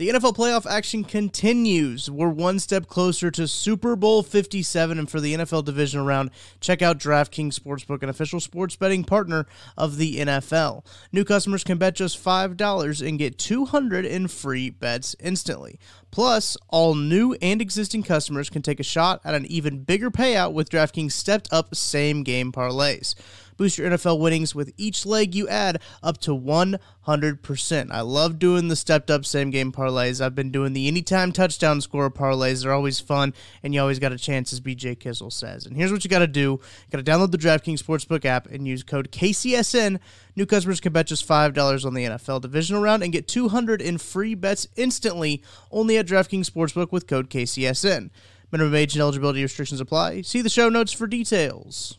The 0.00 0.08
NFL 0.08 0.34
playoff 0.34 0.64
action 0.64 1.04
continues. 1.04 2.10
We're 2.10 2.30
one 2.30 2.58
step 2.58 2.86
closer 2.86 3.30
to 3.32 3.46
Super 3.46 3.96
Bowl 3.96 4.22
57. 4.22 4.98
And 4.98 5.10
for 5.10 5.20
the 5.20 5.34
NFL 5.34 5.66
divisional 5.66 6.06
round, 6.06 6.30
check 6.58 6.80
out 6.80 6.98
DraftKings 6.98 7.60
Sportsbook, 7.60 8.02
an 8.02 8.08
official 8.08 8.40
sports 8.40 8.76
betting 8.76 9.04
partner 9.04 9.44
of 9.76 9.98
the 9.98 10.16
NFL. 10.20 10.86
New 11.12 11.22
customers 11.22 11.64
can 11.64 11.76
bet 11.76 11.96
just 11.96 12.18
$5 12.24 13.06
and 13.06 13.18
get 13.18 13.36
200 13.36 14.06
in 14.06 14.26
free 14.28 14.70
bets 14.70 15.16
instantly. 15.20 15.78
Plus, 16.10 16.56
all 16.68 16.94
new 16.94 17.34
and 17.42 17.60
existing 17.60 18.02
customers 18.02 18.48
can 18.48 18.62
take 18.62 18.80
a 18.80 18.82
shot 18.82 19.20
at 19.22 19.34
an 19.34 19.44
even 19.44 19.84
bigger 19.84 20.10
payout 20.10 20.54
with 20.54 20.70
DraftKings 20.70 21.12
stepped 21.12 21.52
up 21.52 21.74
same 21.74 22.22
game 22.22 22.52
parlays. 22.52 23.14
Boost 23.60 23.76
your 23.76 23.90
NFL 23.90 24.20
winnings 24.20 24.54
with 24.54 24.72
each 24.78 25.04
leg 25.04 25.34
you 25.34 25.46
add 25.46 25.82
up 26.02 26.16
to 26.22 26.30
100%. 26.30 27.90
I 27.90 28.00
love 28.00 28.38
doing 28.38 28.68
the 28.68 28.74
stepped 28.74 29.10
up 29.10 29.26
same 29.26 29.50
game 29.50 29.70
parlays. 29.70 30.24
I've 30.24 30.34
been 30.34 30.50
doing 30.50 30.72
the 30.72 30.88
anytime 30.88 31.30
touchdown 31.30 31.82
score 31.82 32.10
parlays. 32.10 32.62
They're 32.62 32.72
always 32.72 33.00
fun, 33.00 33.34
and 33.62 33.74
you 33.74 33.82
always 33.82 33.98
got 33.98 34.12
a 34.12 34.16
chance, 34.16 34.54
as 34.54 34.62
BJ 34.62 34.98
Kissel 34.98 35.30
says. 35.30 35.66
And 35.66 35.76
here's 35.76 35.92
what 35.92 36.04
you 36.04 36.08
got 36.08 36.20
to 36.20 36.26
do 36.26 36.40
you 36.40 36.60
got 36.90 37.04
to 37.04 37.10
download 37.12 37.32
the 37.32 37.36
DraftKings 37.36 37.82
Sportsbook 37.82 38.24
app 38.24 38.46
and 38.46 38.66
use 38.66 38.82
code 38.82 39.12
KCSN. 39.12 40.00
New 40.36 40.46
customers 40.46 40.80
can 40.80 40.94
bet 40.94 41.08
just 41.08 41.28
$5 41.28 41.84
on 41.84 41.92
the 41.92 42.04
NFL 42.04 42.40
divisional 42.40 42.80
round 42.80 43.02
and 43.02 43.12
get 43.12 43.28
200 43.28 43.82
in 43.82 43.98
free 43.98 44.34
bets 44.34 44.68
instantly 44.76 45.42
only 45.70 45.98
at 45.98 46.06
DraftKings 46.06 46.48
Sportsbook 46.48 46.92
with 46.92 47.06
code 47.06 47.28
KCSN. 47.28 48.08
Minimum 48.50 48.74
age 48.74 48.94
and 48.94 49.02
eligibility 49.02 49.42
restrictions 49.42 49.82
apply. 49.82 50.22
See 50.22 50.40
the 50.40 50.48
show 50.48 50.70
notes 50.70 50.92
for 50.92 51.06
details. 51.06 51.98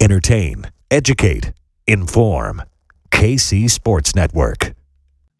Entertain, 0.00 0.64
educate, 0.90 1.52
inform. 1.86 2.62
KC 3.10 3.68
Sports 3.68 4.14
Network. 4.14 4.74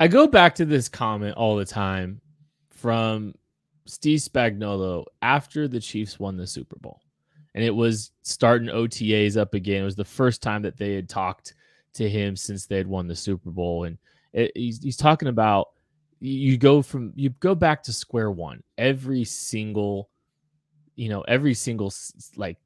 I 0.00 0.08
go 0.08 0.26
back 0.26 0.56
to 0.56 0.64
this 0.64 0.88
comment 0.88 1.36
all 1.36 1.56
the 1.56 1.64
time 1.64 2.20
from 2.70 3.34
Steve 3.86 4.18
Spagnuolo 4.18 5.04
after 5.22 5.68
the 5.68 5.80
Chiefs 5.80 6.18
won 6.18 6.36
the 6.36 6.46
Super 6.46 6.76
Bowl. 6.80 7.00
And 7.54 7.62
it 7.62 7.74
was 7.74 8.10
starting 8.22 8.68
OTAs 8.68 9.36
up 9.36 9.54
again. 9.54 9.82
It 9.82 9.84
was 9.84 9.96
the 9.96 10.04
first 10.04 10.42
time 10.42 10.62
that 10.62 10.76
they 10.76 10.94
had 10.94 11.08
talked 11.08 11.54
to 11.94 12.08
him 12.08 12.34
since 12.34 12.66
they 12.66 12.78
had 12.78 12.86
won 12.86 13.06
the 13.06 13.16
Super 13.16 13.50
Bowl. 13.50 13.84
And 13.84 13.96
it, 14.32 14.52
he's, 14.56 14.82
he's 14.82 14.96
talking 14.96 15.28
about 15.28 15.68
you 16.20 16.58
go 16.58 16.82
from 16.82 17.12
you 17.14 17.30
go 17.30 17.54
back 17.54 17.82
to 17.84 17.92
square 17.92 18.30
one 18.30 18.60
every 18.76 19.22
single 19.22 20.10
you 20.96 21.08
know 21.08 21.20
every 21.22 21.54
single 21.54 21.92
like 22.36 22.58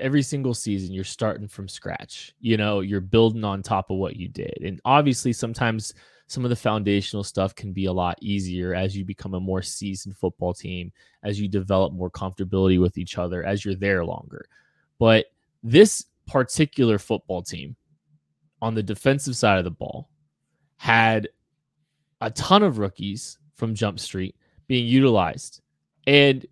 every 0.00 0.22
single 0.22 0.54
season 0.54 0.94
you're 0.94 1.04
starting 1.04 1.48
from 1.48 1.68
scratch 1.68 2.32
you 2.40 2.56
know 2.56 2.80
you're 2.80 3.00
building 3.00 3.44
on 3.44 3.62
top 3.62 3.90
of 3.90 3.96
what 3.96 4.16
you 4.16 4.28
did. 4.28 4.56
And 4.62 4.80
obviously 4.84 5.32
sometimes 5.32 5.94
some 6.28 6.44
of 6.44 6.50
the 6.50 6.56
foundational 6.56 7.24
stuff 7.24 7.54
can 7.54 7.72
be 7.72 7.86
a 7.86 7.92
lot 7.92 8.18
easier 8.20 8.74
as 8.74 8.96
you 8.96 9.04
become 9.04 9.34
a 9.34 9.40
more 9.40 9.62
seasoned 9.62 10.16
football 10.16 10.52
team 10.52 10.92
as 11.22 11.40
you 11.40 11.48
develop 11.48 11.92
more 11.92 12.10
comfortability 12.10 12.78
with 12.78 12.98
each 12.98 13.16
other 13.16 13.42
as 13.44 13.64
you're 13.64 13.74
there 13.74 14.04
longer. 14.04 14.46
But 14.98 15.26
this 15.62 16.04
particular 16.26 16.98
football 16.98 17.42
team 17.42 17.76
on 18.60 18.74
the 18.74 18.82
defensive 18.82 19.36
side 19.36 19.58
of 19.58 19.64
the 19.64 19.70
ball 19.70 20.10
had 20.76 21.28
a 22.20 22.30
ton 22.30 22.62
of 22.62 22.78
rookies 22.78 23.38
from 23.54 23.74
jump 23.74 23.98
street 23.98 24.36
being 24.66 24.86
utilized. 24.86 25.62
And 26.06 26.44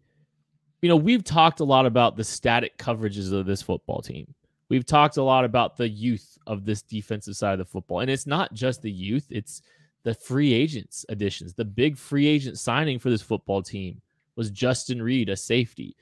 you 0.87 0.91
know, 0.91 0.95
we've 0.95 1.25
talked 1.25 1.59
a 1.59 1.65
lot 1.65 1.85
about 1.85 2.17
the 2.17 2.23
static 2.23 2.79
coverages 2.79 3.33
of 3.33 3.45
this 3.45 3.61
football 3.61 4.01
team. 4.01 4.33
We've 4.69 4.87
talked 4.87 5.17
a 5.17 5.23
lot 5.25 5.45
about 5.45 5.77
the 5.77 5.89
youth 5.89 6.39
of 6.47 6.65
this 6.65 6.81
defensive 6.81 7.35
side 7.35 7.55
of 7.55 7.59
the 7.59 7.65
football. 7.65 8.03
And 8.03 8.09
it's 8.09 8.25
not 8.25 8.55
just 8.55 8.83
the 8.83 8.91
youth, 8.93 9.27
it's 9.29 9.63
the 10.05 10.15
free 10.15 10.53
agents 10.53 11.05
additions. 11.09 11.55
The 11.55 11.65
big 11.65 11.99
free 11.99 12.29
agent 12.29 12.61
signing 12.61 13.01
for 13.01 13.11
this 13.11 13.21
football 13.21 13.65
team 13.65 14.01
was 14.37 14.53
Justin 14.53 15.03
Reid, 15.03 15.29
a 15.29 15.37
safety. 15.37 15.97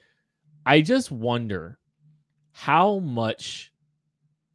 I 0.66 0.82
just 0.82 1.10
wonder 1.10 1.78
how 2.50 2.98
much 2.98 3.72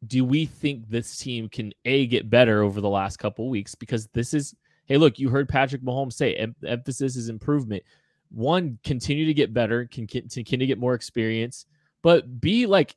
do 0.06 0.24
we 0.24 0.46
think 0.46 0.88
this 0.88 1.18
team 1.18 1.48
can 1.48 1.72
a 1.86 2.06
get 2.06 2.30
better 2.30 2.62
over 2.62 2.80
the 2.80 2.88
last 2.88 3.16
couple 3.16 3.50
weeks 3.50 3.74
because 3.74 4.06
this 4.14 4.32
is 4.32 4.54
hey 4.86 4.96
look 4.96 5.18
you 5.18 5.28
heard 5.28 5.48
Patrick 5.48 5.82
Mahomes 5.82 6.12
say 6.14 6.34
em- 6.36 6.54
emphasis 6.64 7.16
is 7.16 7.28
improvement 7.28 7.82
one 8.30 8.78
continue 8.84 9.26
to 9.26 9.34
get 9.34 9.52
better, 9.52 9.86
can 9.86 10.06
continue 10.06 10.58
to 10.58 10.66
get 10.66 10.78
more 10.78 10.94
experience, 10.94 11.66
but 12.02 12.40
be 12.40 12.66
like 12.66 12.96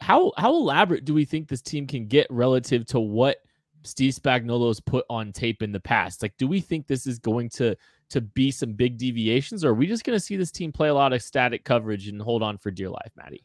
how 0.00 0.32
how 0.36 0.54
elaborate 0.54 1.04
do 1.04 1.14
we 1.14 1.24
think 1.24 1.48
this 1.48 1.62
team 1.62 1.86
can 1.86 2.06
get 2.06 2.26
relative 2.28 2.84
to 2.86 3.00
what 3.00 3.38
Steve 3.84 4.14
Spagnuolo's 4.14 4.80
put 4.80 5.04
on 5.08 5.32
tape 5.32 5.62
in 5.62 5.72
the 5.72 5.80
past? 5.80 6.22
Like, 6.22 6.36
do 6.36 6.46
we 6.46 6.60
think 6.60 6.86
this 6.86 7.06
is 7.06 7.18
going 7.18 7.48
to 7.50 7.76
to 8.10 8.20
be 8.20 8.50
some 8.50 8.72
big 8.74 8.98
deviations, 8.98 9.64
or 9.64 9.70
are 9.70 9.74
we 9.74 9.86
just 9.86 10.04
going 10.04 10.16
to 10.16 10.24
see 10.24 10.36
this 10.36 10.50
team 10.50 10.72
play 10.72 10.88
a 10.88 10.94
lot 10.94 11.12
of 11.12 11.22
static 11.22 11.64
coverage 11.64 12.08
and 12.08 12.20
hold 12.20 12.42
on 12.42 12.58
for 12.58 12.70
dear 12.70 12.90
life, 12.90 13.12
Maddie? 13.16 13.44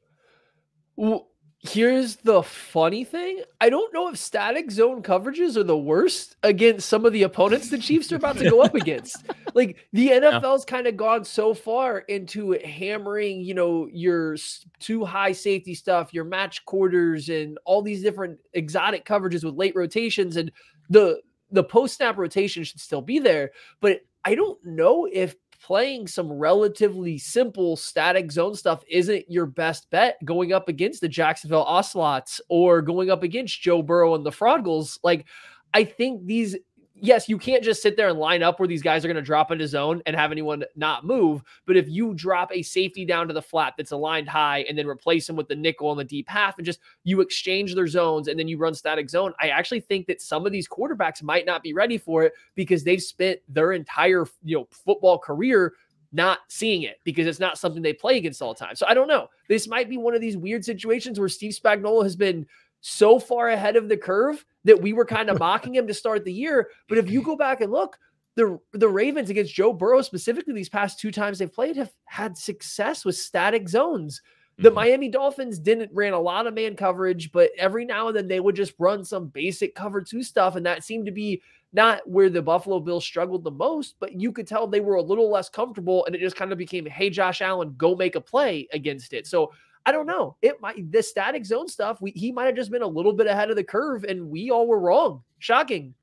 Well, 0.96 1.28
here's 1.60 2.18
the 2.18 2.44
funny 2.44 3.04
thing. 3.04 3.42
I 3.60 3.70
don't 3.70 3.94
know 3.94 4.10
if 4.10 4.18
static 4.18 4.70
zone 4.70 5.02
coverages 5.02 5.58
are 5.58 5.64
the 5.64 5.78
worst 5.78 6.36
against 6.44 6.88
some 6.88 7.06
of 7.06 7.14
the 7.14 7.24
opponents 7.24 7.70
the 7.70 7.78
Chiefs 7.78 8.12
are 8.12 8.18
about 8.18 8.38
to 8.38 8.50
go 8.50 8.62
up 8.62 8.76
against. 8.76 9.26
Like 9.54 9.78
the 9.94 10.10
NFL's 10.10 10.66
kind 10.66 10.88
of 10.88 10.98
gone 10.98 11.26
so 11.26 11.54
far 11.54 12.00
into 12.00 12.52
hammering, 12.64 13.42
you 13.42 13.54
know, 13.54 13.88
your 13.92 14.38
too 14.80 15.04
high 15.04 15.32
safety 15.32 15.74
stuff, 15.74 16.14
your 16.14 16.26
match 16.26 16.64
quarters, 16.66 17.30
and 17.30 17.58
all 17.66 17.82
these 17.82 18.04
different 18.04 18.40
exotic 18.54 19.06
coverages 19.06 19.44
with 19.44 19.56
late 19.56 19.76
rotations, 19.76 20.38
and 20.38 20.52
the 20.90 21.22
the 21.52 21.64
post 21.64 21.96
snap 21.96 22.18
rotation 22.18 22.64
should 22.64 22.80
still 22.80 23.02
be 23.02 23.20
there. 23.20 23.52
But 23.82 24.02
I 24.26 24.36
don't 24.36 24.60
know 24.66 25.08
if 25.12 25.36
playing 25.62 26.08
some 26.08 26.32
relatively 26.32 27.18
simple 27.18 27.76
static 27.76 28.32
zone 28.32 28.56
stuff 28.56 28.84
isn't 28.90 29.30
your 29.30 29.46
best 29.46 29.90
bet 29.90 30.18
going 30.24 30.54
up 30.54 30.70
against 30.70 31.02
the 31.02 31.10
Jacksonville 31.10 31.66
Ocelots 31.66 32.40
or 32.50 32.82
going 32.82 33.10
up 33.10 33.24
against 33.24 33.62
Joe 33.62 33.82
Burrow 33.82 34.16
and 34.16 34.26
the 34.26 34.32
Froggles. 34.32 35.00
Like, 35.04 35.26
I 35.74 35.84
think 35.84 36.26
these, 36.26 36.56
yes, 37.02 37.30
you 37.30 37.38
can't 37.38 37.64
just 37.64 37.82
sit 37.82 37.96
there 37.98 38.10
and 38.10 38.20
line 38.20 38.44
up 38.44 38.60
where 38.60 38.68
these 38.68 38.82
guys 38.82 39.04
are 39.04 39.08
going 39.08 39.16
to 39.16 39.22
drop 39.22 39.52
into 39.52 39.68
zone 39.68 40.02
and 40.06 40.16
have 40.16 40.32
anyone 40.32 40.64
not 40.76 41.06
move. 41.06 41.44
But 41.66 41.78
if 41.78 41.90
you 41.90 42.14
drop 42.14 42.52
a 42.52 42.62
safety 42.62 43.06
down 43.06 43.28
to 43.28 43.34
the 43.34 43.42
flat 43.42 43.74
that's 43.78 43.92
aligned 43.92 44.30
high 44.30 44.66
and 44.70 44.78
then 44.78 44.88
replace 44.88 45.28
them 45.28 45.36
with 45.36 45.48
the 45.48 45.56
nickel 45.56 45.90
on 45.90 45.98
the 45.98 46.04
deep 46.04 46.28
half 46.30 46.58
and 46.58 46.66
just 46.66 46.80
you 47.04 47.22
exchange 47.22 47.76
their 47.76 47.88
zones 47.88 48.28
and 48.28 48.40
then 48.40 48.48
you 48.48 48.58
run 48.58 48.74
static 48.74 49.10
zone, 49.10 49.34
I 49.40 49.50
actually 49.50 49.82
think 49.82 50.08
that 50.08 50.22
some 50.22 50.46
of 50.46 50.52
these 50.52 50.68
quarterbacks 50.68 51.24
might 51.24 51.46
not 51.46 51.64
be 51.64 51.74
ready 51.74 51.98
for 51.98 52.24
it 52.24 52.34
because 52.56 52.84
they've 52.84 53.02
spent 53.02 53.40
their 53.48 53.72
entire 53.74 54.26
you 54.44 54.58
know 54.58 54.68
football 54.72 55.18
career 55.18 55.74
not 56.12 56.40
seeing 56.48 56.84
it 56.84 57.00
because 57.04 57.28
it's 57.28 57.40
not 57.40 57.58
something 57.58 57.82
they 57.82 57.94
play 57.94 58.18
against 58.18 58.42
all 58.42 58.54
the 58.54 58.60
time. 58.60 58.76
So 58.76 58.86
I 58.88 58.94
don't 58.94 59.08
know. 59.08 59.28
This 59.50 59.68
might 59.68 59.90
be 59.90 59.98
one 59.98 60.16
of 60.16 60.22
these 60.22 60.38
weird 60.38 60.64
situations 60.64 61.20
where 61.20 61.30
Steve 61.30 61.54
Spagnuolo 61.54 62.04
has 62.04 62.16
been 62.16 62.48
so 62.90 63.20
far 63.20 63.50
ahead 63.50 63.76
of 63.76 63.90
the 63.90 63.98
curve 63.98 64.46
that 64.64 64.82
we 64.82 64.94
were 64.94 65.06
kind 65.06 65.30
of 65.30 65.40
mocking 65.40 65.76
him 65.76 65.88
to 65.88 65.94
start 65.94 66.24
the 66.24 66.32
year. 66.32 66.70
But 66.88 66.98
if 66.98 67.10
you 67.10 67.22
go 67.22 67.36
back 67.36 67.62
and 67.62 67.72
look, 67.72 67.98
the 68.36 68.60
the 68.72 68.88
Ravens 68.88 69.30
against 69.30 69.54
Joe 69.54 69.74
Burrow 69.74 70.02
specifically 70.02 70.54
these 70.54 70.70
past 70.70 71.00
two 71.00 71.12
times 71.12 71.40
they've 71.40 71.52
played 71.52 71.76
have 71.76 71.92
had 72.06 72.38
success 72.38 73.04
with 73.04 73.18
static 73.18 73.68
zones. 73.68 74.22
The 74.60 74.72
Mhm. 74.72 74.76
Miami 74.76 75.10
Dolphins 75.10 75.60
didn't 75.60 75.92
ran 75.94 76.14
a 76.14 76.20
lot 76.20 76.48
of 76.48 76.54
man 76.54 76.76
coverage, 76.76 77.32
but 77.32 77.52
every 77.58 77.84
now 77.86 78.08
and 78.08 78.16
then 78.16 78.28
they 78.28 78.40
would 78.40 78.56
just 78.56 78.74
run 78.80 79.04
some 79.04 79.28
basic 79.28 79.76
cover 79.76 80.02
two 80.02 80.24
stuff, 80.24 80.56
and 80.56 80.66
that 80.66 80.84
seemed 80.84 81.06
to 81.08 81.12
be 81.12 81.42
not 81.74 82.08
where 82.10 82.30
the 82.30 82.42
Buffalo 82.42 82.80
Bills 82.80 83.04
struggled 83.04 83.44
the 83.44 83.52
most, 83.52 83.96
but 84.00 84.20
you 84.20 84.32
could 84.32 84.48
tell 84.48 84.66
they 84.66 84.80
were 84.80 84.96
a 84.96 85.02
little 85.02 85.30
less 85.30 85.50
comfortable, 85.50 86.06
and 86.06 86.16
it 86.16 86.22
just 86.22 86.36
kind 86.38 86.52
of 86.52 86.58
became, 86.58 86.86
"Hey, 86.86 87.10
Josh 87.10 87.42
Allen, 87.42 87.76
go 87.78 87.96
make 87.96 88.16
a 88.16 88.22
play 88.22 88.68
against 88.72 89.14
it." 89.14 89.28
So 89.28 89.52
I 89.88 89.94
don't 89.94 90.06
know. 90.06 90.36
It 90.42 90.60
might 90.60 90.92
the 90.92 91.02
static 91.02 91.46
zone 91.46 91.70
stuff. 91.70 92.02
We, 92.02 92.12
he 92.12 92.34
might 92.34 92.48
have 92.48 92.58
just 92.58 92.70
been 92.70 92.82
a 92.82 92.88
little 92.88 93.14
bit 93.14 93.26
ahead 93.26 93.50
of 93.50 93.56
the 93.56 93.64
curve, 93.64 94.04
and 94.04 94.30
we 94.30 94.52
all 94.52 94.68
were 94.68 94.80
wrong. 94.80 95.24
Shocking. 95.40 95.94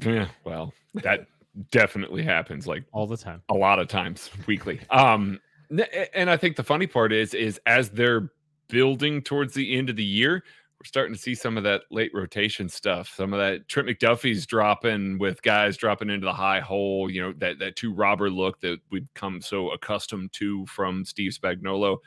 Yeah, 0.00 0.28
well, 0.44 0.72
that 0.94 1.26
definitely 1.70 2.22
happens 2.22 2.66
like 2.66 2.82
all 2.92 3.06
the 3.06 3.18
time. 3.18 3.42
a 3.50 3.54
lot 3.54 3.78
of 3.78 3.88
times 3.88 4.30
weekly. 4.46 4.80
Um, 4.88 5.38
and 6.14 6.30
I 6.30 6.38
think 6.38 6.56
the 6.56 6.64
funny 6.64 6.86
part 6.86 7.12
is, 7.12 7.34
is 7.34 7.60
as 7.66 7.90
they're 7.90 8.32
building 8.68 9.20
towards 9.20 9.52
the 9.52 9.76
end 9.76 9.90
of 9.90 9.96
the 9.96 10.04
year, 10.04 10.42
we're 10.80 10.86
starting 10.86 11.14
to 11.14 11.20
see 11.20 11.34
some 11.34 11.58
of 11.58 11.62
that 11.64 11.82
late 11.90 12.12
rotation 12.14 12.70
stuff. 12.70 13.12
Some 13.14 13.34
of 13.34 13.38
that 13.38 13.68
Trent 13.68 13.86
McDuffie's 13.86 14.46
dropping 14.46 15.18
with 15.18 15.42
guys 15.42 15.76
dropping 15.76 16.08
into 16.08 16.24
the 16.24 16.32
high 16.32 16.60
hole. 16.60 17.10
You 17.10 17.20
know 17.20 17.34
that 17.36 17.58
that 17.58 17.76
two 17.76 17.92
robber 17.92 18.30
look 18.30 18.62
that 18.62 18.78
we've 18.90 19.06
come 19.14 19.42
so 19.42 19.72
accustomed 19.72 20.32
to 20.34 20.64
from 20.64 21.04
Steve 21.04 21.32
Spagnuolo. 21.32 21.98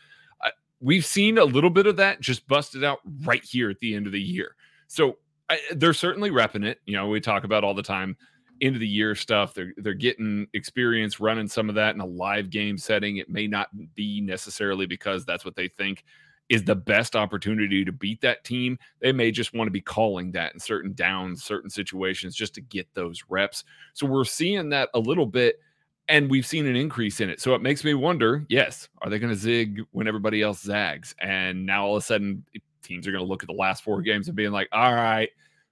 We've 0.83 1.05
seen 1.05 1.37
a 1.37 1.45
little 1.45 1.69
bit 1.69 1.87
of 1.87 1.95
that 1.97 2.19
just 2.19 2.47
busted 2.47 2.83
out 2.83 2.99
right 3.23 3.43
here 3.43 3.69
at 3.69 3.79
the 3.79 3.95
end 3.95 4.05
of 4.05 4.11
the 4.11 4.21
year. 4.21 4.55
So 4.87 5.17
I, 5.49 5.59
they're 5.71 5.93
certainly 5.93 6.29
repping 6.29 6.65
it. 6.65 6.81
You 6.85 6.97
know, 6.97 7.07
we 7.07 7.21
talk 7.21 7.45
about 7.45 7.63
all 7.63 7.73
the 7.73 7.81
time 7.81 8.17
end 8.61 8.75
of 8.75 8.81
the 8.81 8.87
year 8.87 9.15
stuff. 9.15 9.53
They're 9.53 9.73
they're 9.77 9.93
getting 9.93 10.47
experience 10.53 11.19
running 11.19 11.47
some 11.47 11.69
of 11.69 11.75
that 11.75 11.95
in 11.95 12.01
a 12.01 12.05
live 12.05 12.49
game 12.49 12.77
setting. 12.77 13.17
It 13.17 13.29
may 13.29 13.47
not 13.47 13.69
be 13.95 14.21
necessarily 14.21 14.85
because 14.85 15.25
that's 15.25 15.45
what 15.45 15.55
they 15.55 15.69
think 15.69 16.03
is 16.49 16.63
the 16.63 16.75
best 16.75 17.15
opportunity 17.15 17.85
to 17.85 17.91
beat 17.91 18.21
that 18.21 18.43
team. 18.43 18.77
They 18.99 19.11
may 19.11 19.31
just 19.31 19.53
want 19.53 19.67
to 19.67 19.71
be 19.71 19.81
calling 19.81 20.31
that 20.33 20.53
in 20.53 20.59
certain 20.59 20.93
downs, 20.93 21.43
certain 21.43 21.69
situations 21.69 22.35
just 22.35 22.53
to 22.55 22.61
get 22.61 22.93
those 22.93 23.23
reps. 23.29 23.63
So 23.93 24.05
we're 24.05 24.25
seeing 24.25 24.69
that 24.69 24.89
a 24.93 24.99
little 24.99 25.25
bit 25.25 25.59
and 26.07 26.29
we've 26.29 26.45
seen 26.45 26.65
an 26.65 26.75
increase 26.75 27.19
in 27.21 27.29
it. 27.29 27.39
So 27.39 27.55
it 27.55 27.61
makes 27.61 27.83
me 27.83 27.93
wonder, 27.93 28.45
yes, 28.49 28.89
are 29.01 29.09
they 29.09 29.19
going 29.19 29.33
to 29.33 29.39
zig 29.39 29.81
when 29.91 30.07
everybody 30.07 30.41
else 30.41 30.61
zags? 30.61 31.15
And 31.21 31.65
now 31.65 31.85
all 31.85 31.95
of 31.95 32.03
a 32.03 32.05
sudden 32.05 32.45
teams 32.83 33.07
are 33.07 33.11
going 33.11 33.23
to 33.23 33.27
look 33.27 33.43
at 33.43 33.47
the 33.47 33.53
last 33.53 33.83
four 33.83 34.01
games 34.01 34.27
and 34.27 34.35
being 34.35 34.51
like, 34.51 34.67
all 34.71 34.93
right, 34.93 35.29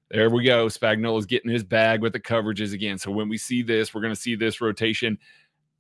there 0.09 0.29
we 0.29 0.43
go. 0.43 0.67
Spagnuolo's 0.67 1.25
getting 1.25 1.51
his 1.51 1.63
bag 1.63 2.01
with 2.01 2.13
the 2.13 2.19
coverages 2.19 2.73
again. 2.73 2.97
So 2.97 3.11
when 3.11 3.29
we 3.29 3.37
see 3.37 3.61
this, 3.61 3.93
we're 3.93 4.01
going 4.01 4.13
to 4.13 4.19
see 4.19 4.35
this 4.35 4.61
rotation 4.61 5.17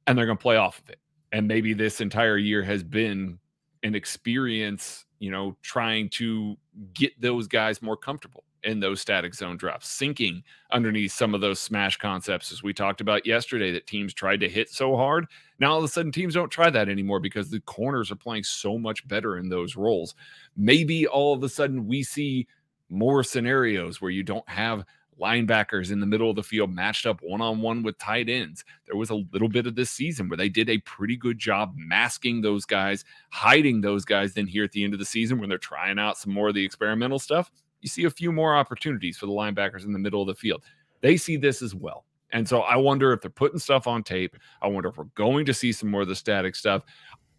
and 0.07 0.17
they're 0.17 0.25
going 0.25 0.37
to 0.37 0.41
play 0.41 0.57
off 0.57 0.79
of 0.79 0.89
it. 0.89 0.99
And 1.31 1.47
maybe 1.47 1.73
this 1.73 2.01
entire 2.01 2.37
year 2.37 2.61
has 2.63 2.83
been 2.83 3.39
an 3.83 3.95
experience, 3.95 5.05
you 5.19 5.31
know, 5.31 5.55
trying 5.61 6.09
to 6.09 6.57
get 6.93 7.19
those 7.19 7.47
guys 7.47 7.81
more 7.81 7.95
comfortable 7.95 8.43
in 8.63 8.79
those 8.79 9.01
static 9.01 9.33
zone 9.33 9.57
drops, 9.57 9.87
sinking 9.87 10.43
underneath 10.71 11.11
some 11.11 11.33
of 11.33 11.41
those 11.41 11.59
smash 11.59 11.97
concepts, 11.97 12.51
as 12.51 12.63
we 12.63 12.73
talked 12.73 13.01
about 13.01 13.25
yesterday, 13.25 13.71
that 13.71 13.87
teams 13.87 14.13
tried 14.13 14.39
to 14.39 14.49
hit 14.49 14.69
so 14.69 14.95
hard. 14.95 15.25
Now 15.59 15.71
all 15.71 15.77
of 15.79 15.83
a 15.83 15.87
sudden, 15.87 16.11
teams 16.11 16.33
don't 16.33 16.51
try 16.51 16.69
that 16.69 16.89
anymore 16.89 17.19
because 17.19 17.49
the 17.49 17.61
corners 17.61 18.11
are 18.11 18.15
playing 18.15 18.43
so 18.43 18.77
much 18.77 19.07
better 19.07 19.37
in 19.37 19.49
those 19.49 19.75
roles. 19.75 20.15
Maybe 20.55 21.07
all 21.07 21.33
of 21.33 21.43
a 21.43 21.49
sudden 21.49 21.87
we 21.87 22.03
see 22.03 22.47
more 22.89 23.23
scenarios 23.23 24.01
where 24.01 24.11
you 24.11 24.23
don't 24.23 24.47
have 24.49 24.85
linebackers 25.19 25.91
in 25.91 25.99
the 25.99 26.05
middle 26.05 26.29
of 26.29 26.35
the 26.35 26.43
field 26.43 26.73
matched 26.73 27.05
up 27.05 27.21
one 27.21 27.41
on 27.41 27.61
one 27.61 27.83
with 27.83 27.97
tight 27.99 28.27
ends. 28.27 28.65
There 28.87 28.95
was 28.97 29.11
a 29.11 29.23
little 29.31 29.47
bit 29.47 29.67
of 29.67 29.75
this 29.75 29.91
season 29.91 30.27
where 30.27 30.37
they 30.37 30.49
did 30.49 30.69
a 30.69 30.79
pretty 30.79 31.15
good 31.15 31.37
job 31.37 31.73
masking 31.75 32.41
those 32.41 32.65
guys, 32.65 33.05
hiding 33.29 33.81
those 33.81 34.03
guys. 34.03 34.33
Then 34.33 34.47
here 34.47 34.63
at 34.63 34.71
the 34.71 34.83
end 34.83 34.93
of 34.93 34.99
the 34.99 35.05
season, 35.05 35.39
when 35.39 35.47
they're 35.47 35.57
trying 35.57 35.99
out 35.99 36.17
some 36.17 36.33
more 36.33 36.49
of 36.49 36.55
the 36.55 36.65
experimental 36.65 37.19
stuff, 37.19 37.51
you 37.81 37.89
see 37.89 38.05
a 38.05 38.09
few 38.09 38.31
more 38.31 38.55
opportunities 38.55 39.17
for 39.17 39.25
the 39.25 39.31
linebackers 39.31 39.83
in 39.85 39.93
the 39.93 39.99
middle 39.99 40.21
of 40.21 40.27
the 40.27 40.35
field. 40.35 40.63
They 41.01 41.17
see 41.17 41.35
this 41.37 41.61
as 41.61 41.73
well. 41.75 42.05
And 42.33 42.47
so 42.47 42.61
I 42.61 42.77
wonder 42.77 43.11
if 43.11 43.21
they're 43.21 43.29
putting 43.29 43.59
stuff 43.59 43.87
on 43.87 44.03
tape. 44.03 44.37
I 44.61 44.67
wonder 44.67 44.89
if 44.89 44.97
we're 44.97 45.03
going 45.15 45.45
to 45.47 45.53
see 45.53 45.71
some 45.71 45.89
more 45.91 46.01
of 46.03 46.07
the 46.07 46.15
static 46.15 46.55
stuff. 46.55 46.83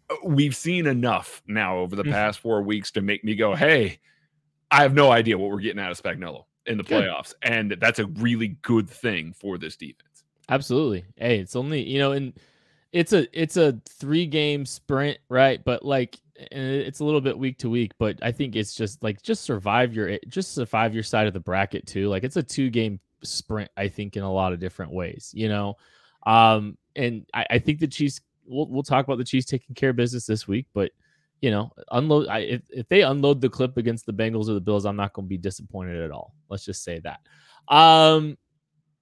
Uh, 0.09 0.15
We've 0.25 0.55
seen 0.55 0.85
enough 0.85 1.41
now 1.47 1.77
over 1.77 1.95
the 1.95 2.03
Mhm. 2.03 2.11
past 2.11 2.39
four 2.39 2.61
weeks 2.61 2.91
to 2.91 3.01
make 3.01 3.23
me 3.23 3.35
go, 3.35 3.55
hey, 3.55 3.99
I 4.69 4.81
have 4.83 4.93
no 4.93 5.11
idea 5.11 5.37
what 5.37 5.49
we're 5.49 5.59
getting 5.61 5.79
out 5.79 5.91
of 5.91 5.99
Spagnuolo 6.01 6.45
in 6.65 6.77
the 6.77 6.83
Good. 6.83 7.05
playoffs. 7.05 7.33
And 7.41 7.71
that's 7.79 7.99
a 7.99 8.05
really 8.07 8.49
good 8.61 8.89
thing 8.89 9.33
for 9.33 9.57
this 9.57 9.75
defense. 9.75 10.23
Absolutely. 10.49 11.05
Hey, 11.15 11.39
it's 11.39 11.55
only 11.55 11.81
you 11.87 11.99
know, 11.99 12.11
and 12.11 12.33
it's 12.91 13.13
a 13.13 13.27
it's 13.39 13.55
a 13.57 13.79
three 13.87 14.25
game 14.27 14.65
sprint, 14.65 15.17
right? 15.29 15.63
But 15.63 15.83
like, 15.85 16.19
and 16.37 16.63
it's 16.63 16.99
a 16.99 17.05
little 17.05 17.21
bit 17.21 17.37
week 17.37 17.57
to 17.59 17.69
week. 17.69 17.91
But 17.97 18.19
I 18.21 18.31
think 18.31 18.55
it's 18.55 18.75
just 18.75 19.03
like 19.03 19.21
just 19.21 19.43
survive 19.43 19.93
your 19.93 20.17
just 20.27 20.53
survive 20.53 20.93
your 20.93 21.03
side 21.03 21.27
of 21.27 21.33
the 21.33 21.39
bracket 21.39 21.87
too. 21.87 22.09
Like 22.09 22.23
it's 22.23 22.37
a 22.37 22.43
two 22.43 22.69
game 22.69 22.99
sprint. 23.23 23.69
I 23.77 23.87
think 23.87 24.17
in 24.17 24.23
a 24.23 24.31
lot 24.31 24.53
of 24.53 24.59
different 24.59 24.91
ways. 24.91 25.31
You 25.33 25.49
know, 25.49 25.75
um, 26.25 26.77
and 26.95 27.25
I, 27.33 27.45
I 27.51 27.59
think 27.59 27.79
the 27.79 27.87
Chiefs. 27.87 28.21
We'll 28.45 28.67
we'll 28.67 28.83
talk 28.83 29.05
about 29.05 29.17
the 29.17 29.23
Chiefs 29.23 29.45
taking 29.45 29.73
care 29.75 29.91
of 29.91 29.95
business 29.95 30.25
this 30.25 30.47
week, 30.47 30.67
but 30.73 30.91
you 31.41 31.51
know, 31.51 31.71
unload. 31.91 32.27
I, 32.27 32.39
if 32.39 32.61
if 32.69 32.87
they 32.89 33.01
unload 33.01 33.39
the 33.39 33.49
clip 33.49 33.77
against 33.77 34.05
the 34.05 34.13
Bengals 34.13 34.49
or 34.49 34.53
the 34.53 34.61
Bills, 34.61 34.85
I'm 34.85 34.97
not 34.97 35.13
going 35.13 35.25
to 35.25 35.29
be 35.29 35.37
disappointed 35.37 36.01
at 36.01 36.11
all. 36.11 36.33
Let's 36.49 36.65
just 36.65 36.83
say 36.83 36.99
that. 36.99 37.21
Um, 37.73 38.37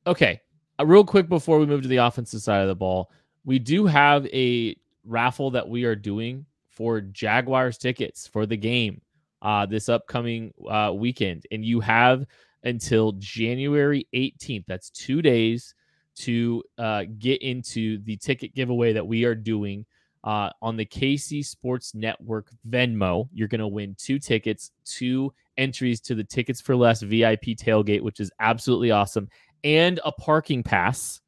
okay, 0.05 0.41
uh, 0.79 0.85
real 0.85 1.03
quick 1.03 1.27
before 1.27 1.59
we 1.59 1.65
move 1.65 1.81
to 1.81 1.87
the 1.87 1.97
offensive 1.97 2.41
side 2.41 2.61
of 2.61 2.67
the 2.67 2.75
ball, 2.75 3.11
we 3.45 3.57
do 3.57 3.85
have 3.85 4.27
a 4.27 4.75
raffle 5.03 5.51
that 5.51 5.67
we 5.67 5.85
are 5.85 5.95
doing 5.95 6.45
for 6.71 7.01
Jaguars 7.01 7.77
tickets 7.77 8.27
for 8.27 8.45
the 8.45 8.57
game 8.57 9.01
uh, 9.41 9.65
this 9.65 9.89
upcoming 9.89 10.53
uh, 10.69 10.91
weekend, 10.95 11.45
and 11.51 11.65
you 11.65 11.79
have 11.79 12.25
until 12.63 13.13
January 13.13 14.07
18th. 14.13 14.65
That's 14.67 14.89
two 14.89 15.21
days 15.21 15.73
to 16.17 16.63
uh, 16.77 17.03
get 17.17 17.41
into 17.41 17.99
the 18.03 18.17
ticket 18.17 18.53
giveaway 18.53 18.93
that 18.93 19.05
we 19.05 19.23
are 19.25 19.35
doing 19.35 19.85
uh, 20.23 20.51
on 20.61 20.77
the 20.77 20.85
KC 20.85 21.43
Sports 21.45 21.95
Network 21.95 22.51
Venmo. 22.69 23.27
You're 23.33 23.47
going 23.47 23.59
to 23.59 23.67
win 23.67 23.95
two 23.97 24.19
tickets, 24.19 24.71
two 24.85 25.33
entries 25.57 25.99
to 26.01 26.15
the 26.15 26.23
Tickets 26.23 26.61
for 26.61 26.75
Less 26.75 27.01
VIP 27.01 27.57
tailgate, 27.57 28.01
which 28.01 28.19
is 28.19 28.31
absolutely 28.39 28.91
awesome, 28.91 29.27
and 29.63 29.99
a 30.05 30.11
parking 30.11 30.63
pass 30.63 31.21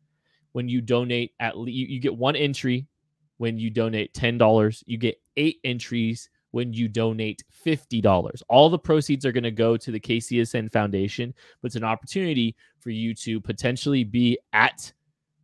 when 0.52 0.70
you 0.70 0.82
donate 0.82 1.32
at 1.40 1.58
least 1.58 1.76
you, 1.76 1.88
you 1.88 2.00
get 2.00 2.16
one 2.16 2.36
entry 2.36 2.86
when 3.38 3.58
you 3.58 3.70
donate 3.70 4.14
$10 4.14 4.84
you 4.86 4.98
get 4.98 5.20
eight 5.38 5.60
entries 5.64 6.30
when 6.52 6.72
you 6.74 6.88
donate 6.88 7.44
$50 7.66 8.42
all 8.50 8.70
the 8.70 8.80
proceeds 8.80 9.26
are 9.26 9.32
going 9.32 9.44
to 9.44 9.52
go 9.52 9.78
to 9.78 9.92
the 9.92 10.00
kcsn 10.00 10.72
foundation 10.72 11.34
but 11.62 11.68
it's 11.68 11.76
an 11.76 11.84
opportunity 11.84 12.56
for 12.80 12.90
you 12.90 13.14
to 13.14 13.40
potentially 13.42 14.04
be 14.04 14.38
at 14.54 14.92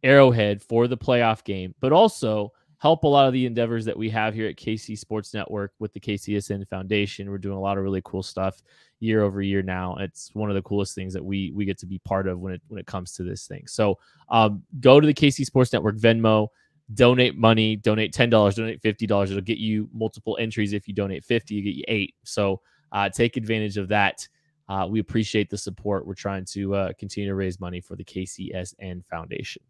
arrowhead 0.03 0.61
for 0.61 0.87
the 0.87 0.97
playoff 0.97 1.43
game 1.43 1.73
but 1.79 1.91
also 1.91 2.51
help 2.79 3.03
a 3.03 3.07
lot 3.07 3.27
of 3.27 3.33
the 3.33 3.45
endeavors 3.45 3.85
that 3.85 3.97
we 3.97 4.09
have 4.09 4.33
here 4.33 4.47
at 4.47 4.55
KC 4.55 4.97
Sports 4.97 5.33
Network 5.33 5.73
with 5.79 5.93
the 5.93 5.99
KCSN 5.99 6.67
Foundation. 6.69 7.29
We're 7.29 7.37
doing 7.37 7.57
a 7.57 7.61
lot 7.61 7.77
of 7.77 7.83
really 7.83 8.01
cool 8.05 8.23
stuff 8.23 8.63
year 9.01 9.21
over 9.21 9.41
year 9.41 9.61
now. 9.61 9.97
It's 9.99 10.33
one 10.33 10.49
of 10.49 10.55
the 10.55 10.61
coolest 10.61 10.95
things 10.95 11.13
that 11.13 11.23
we 11.23 11.51
we 11.51 11.65
get 11.65 11.77
to 11.79 11.85
be 11.85 11.99
part 11.99 12.27
of 12.27 12.39
when 12.39 12.53
it 12.53 12.61
when 12.69 12.79
it 12.79 12.87
comes 12.87 13.13
to 13.13 13.23
this 13.23 13.47
thing. 13.47 13.67
So 13.67 13.99
um, 14.29 14.63
go 14.79 14.99
to 14.99 15.05
the 15.05 15.13
KC 15.13 15.45
Sports 15.45 15.73
Network 15.73 15.97
Venmo, 15.97 16.47
donate 16.93 17.37
money, 17.37 17.75
donate 17.75 18.13
ten 18.13 18.29
dollars, 18.29 18.55
donate 18.55 18.81
fifty 18.81 19.07
dollars. 19.07 19.31
It'll 19.31 19.41
get 19.41 19.57
you 19.57 19.89
multiple 19.93 20.37
entries. 20.39 20.73
If 20.73 20.87
you 20.87 20.93
donate 20.93 21.23
fifty, 21.23 21.55
you 21.55 21.61
get 21.61 21.75
you 21.75 21.83
eight. 21.87 22.15
So 22.23 22.61
uh, 22.91 23.09
take 23.09 23.37
advantage 23.37 23.77
of 23.77 23.87
that. 23.89 24.27
Uh, 24.67 24.87
we 24.87 24.99
appreciate 24.99 25.49
the 25.49 25.57
support. 25.57 26.05
We're 26.05 26.13
trying 26.13 26.45
to 26.45 26.75
uh, 26.75 26.93
continue 26.99 27.29
to 27.29 27.35
raise 27.35 27.59
money 27.59 27.81
for 27.81 27.95
the 27.95 28.03
KCSN 28.03 29.03
Foundation. 29.05 29.63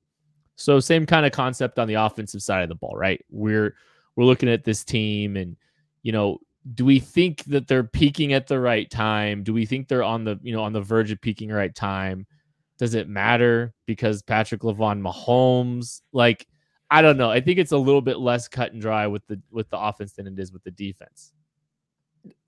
So 0.55 0.81
same 0.81 1.05
kind 1.05 1.25
of 1.25 1.31
concept 1.31 1.79
on 1.79 1.87
the 1.87 1.93
offensive 1.93 2.41
side 2.41 2.63
of 2.63 2.69
the 2.69 2.75
ball, 2.75 2.95
right? 2.95 3.23
We're 3.29 3.75
we're 4.15 4.25
looking 4.25 4.49
at 4.49 4.65
this 4.65 4.83
team 4.83 5.37
and 5.37 5.55
you 6.03 6.11
know, 6.11 6.39
do 6.73 6.85
we 6.85 6.99
think 6.99 7.43
that 7.45 7.67
they're 7.67 7.83
peaking 7.83 8.33
at 8.33 8.47
the 8.47 8.59
right 8.59 8.89
time? 8.89 9.43
Do 9.43 9.53
we 9.53 9.65
think 9.65 9.87
they're 9.87 10.03
on 10.03 10.23
the, 10.23 10.37
you 10.41 10.53
know, 10.53 10.63
on 10.63 10.73
the 10.73 10.81
verge 10.81 11.11
of 11.11 11.21
peaking 11.21 11.49
right 11.49 11.73
time? 11.73 12.27
Does 12.77 12.93
it 12.93 13.07
matter 13.07 13.73
because 13.85 14.21
Patrick 14.21 14.61
Lavon 14.61 15.01
Mahomes 15.01 16.01
like 16.13 16.45
I 16.91 17.01
don't 17.01 17.17
know. 17.17 17.29
I 17.29 17.39
think 17.41 17.59
it's 17.59 17.71
a 17.71 17.77
little 17.77 18.01
bit 18.01 18.17
less 18.19 18.47
cut 18.47 18.71
and 18.73 18.81
dry 18.81 19.07
with 19.07 19.25
the 19.27 19.39
with 19.51 19.69
the 19.69 19.77
offense 19.79 20.13
than 20.13 20.27
it 20.27 20.37
is 20.39 20.51
with 20.51 20.63
the 20.63 20.71
defense. 20.71 21.33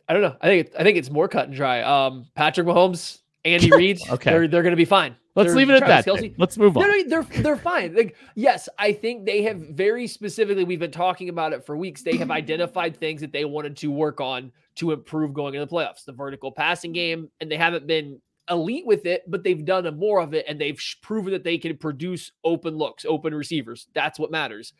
I 0.09 0.13
don't 0.13 0.21
know. 0.23 0.35
I 0.41 0.47
think 0.47 0.71
I 0.77 0.83
think 0.83 0.97
it's 0.97 1.09
more 1.09 1.27
cut 1.27 1.45
and 1.47 1.55
dry. 1.55 1.81
Um, 1.81 2.25
Patrick 2.35 2.67
Mahomes, 2.67 3.19
Andy 3.45 3.71
Reid, 3.75 3.99
Okay. 4.09 4.31
they're 4.31 4.47
they're 4.47 4.63
going 4.63 4.71
to 4.71 4.77
be 4.77 4.85
fine. 4.85 5.15
Let's 5.33 5.47
They're- 5.47 5.55
leave 5.55 5.69
it 5.69 5.75
at 5.75 5.79
Travis 5.79 6.05
that. 6.05 6.19
Then. 6.21 6.35
Let's 6.37 6.57
move 6.57 6.75
on. 6.75 6.83
No, 6.83 6.89
no, 6.93 7.03
they're 7.07 7.41
they're 7.41 7.55
fine. 7.55 7.95
Like, 7.95 8.17
yes, 8.35 8.67
I 8.77 8.91
think 8.91 9.25
they 9.25 9.43
have 9.43 9.57
very 9.57 10.05
specifically. 10.05 10.65
We've 10.65 10.77
been 10.79 10.91
talking 10.91 11.29
about 11.29 11.53
it 11.53 11.65
for 11.65 11.77
weeks. 11.77 12.01
They 12.03 12.17
have 12.17 12.31
identified 12.31 12.97
things 12.97 13.21
that 13.21 13.31
they 13.31 13.45
wanted 13.45 13.77
to 13.77 13.87
work 13.91 14.19
on 14.19 14.51
to 14.75 14.91
improve 14.91 15.33
going 15.33 15.53
into 15.55 15.65
the 15.65 15.73
playoffs. 15.73 16.03
The 16.03 16.11
vertical 16.11 16.51
passing 16.51 16.91
game, 16.91 17.29
and 17.39 17.49
they 17.49 17.55
haven't 17.55 17.87
been 17.87 18.19
elite 18.49 18.85
with 18.85 19.05
it, 19.05 19.23
but 19.27 19.43
they've 19.43 19.63
done 19.65 19.97
more 19.97 20.21
of 20.21 20.33
it, 20.33 20.45
and 20.47 20.59
they've 20.59 20.81
proven 21.01 21.31
that 21.33 21.43
they 21.43 21.57
can 21.57 21.77
produce 21.77 22.31
open 22.43 22.75
looks, 22.75 23.05
open 23.05 23.33
receivers. 23.33 23.87
That's 23.93 24.19
what 24.19 24.31
matters. 24.31 24.73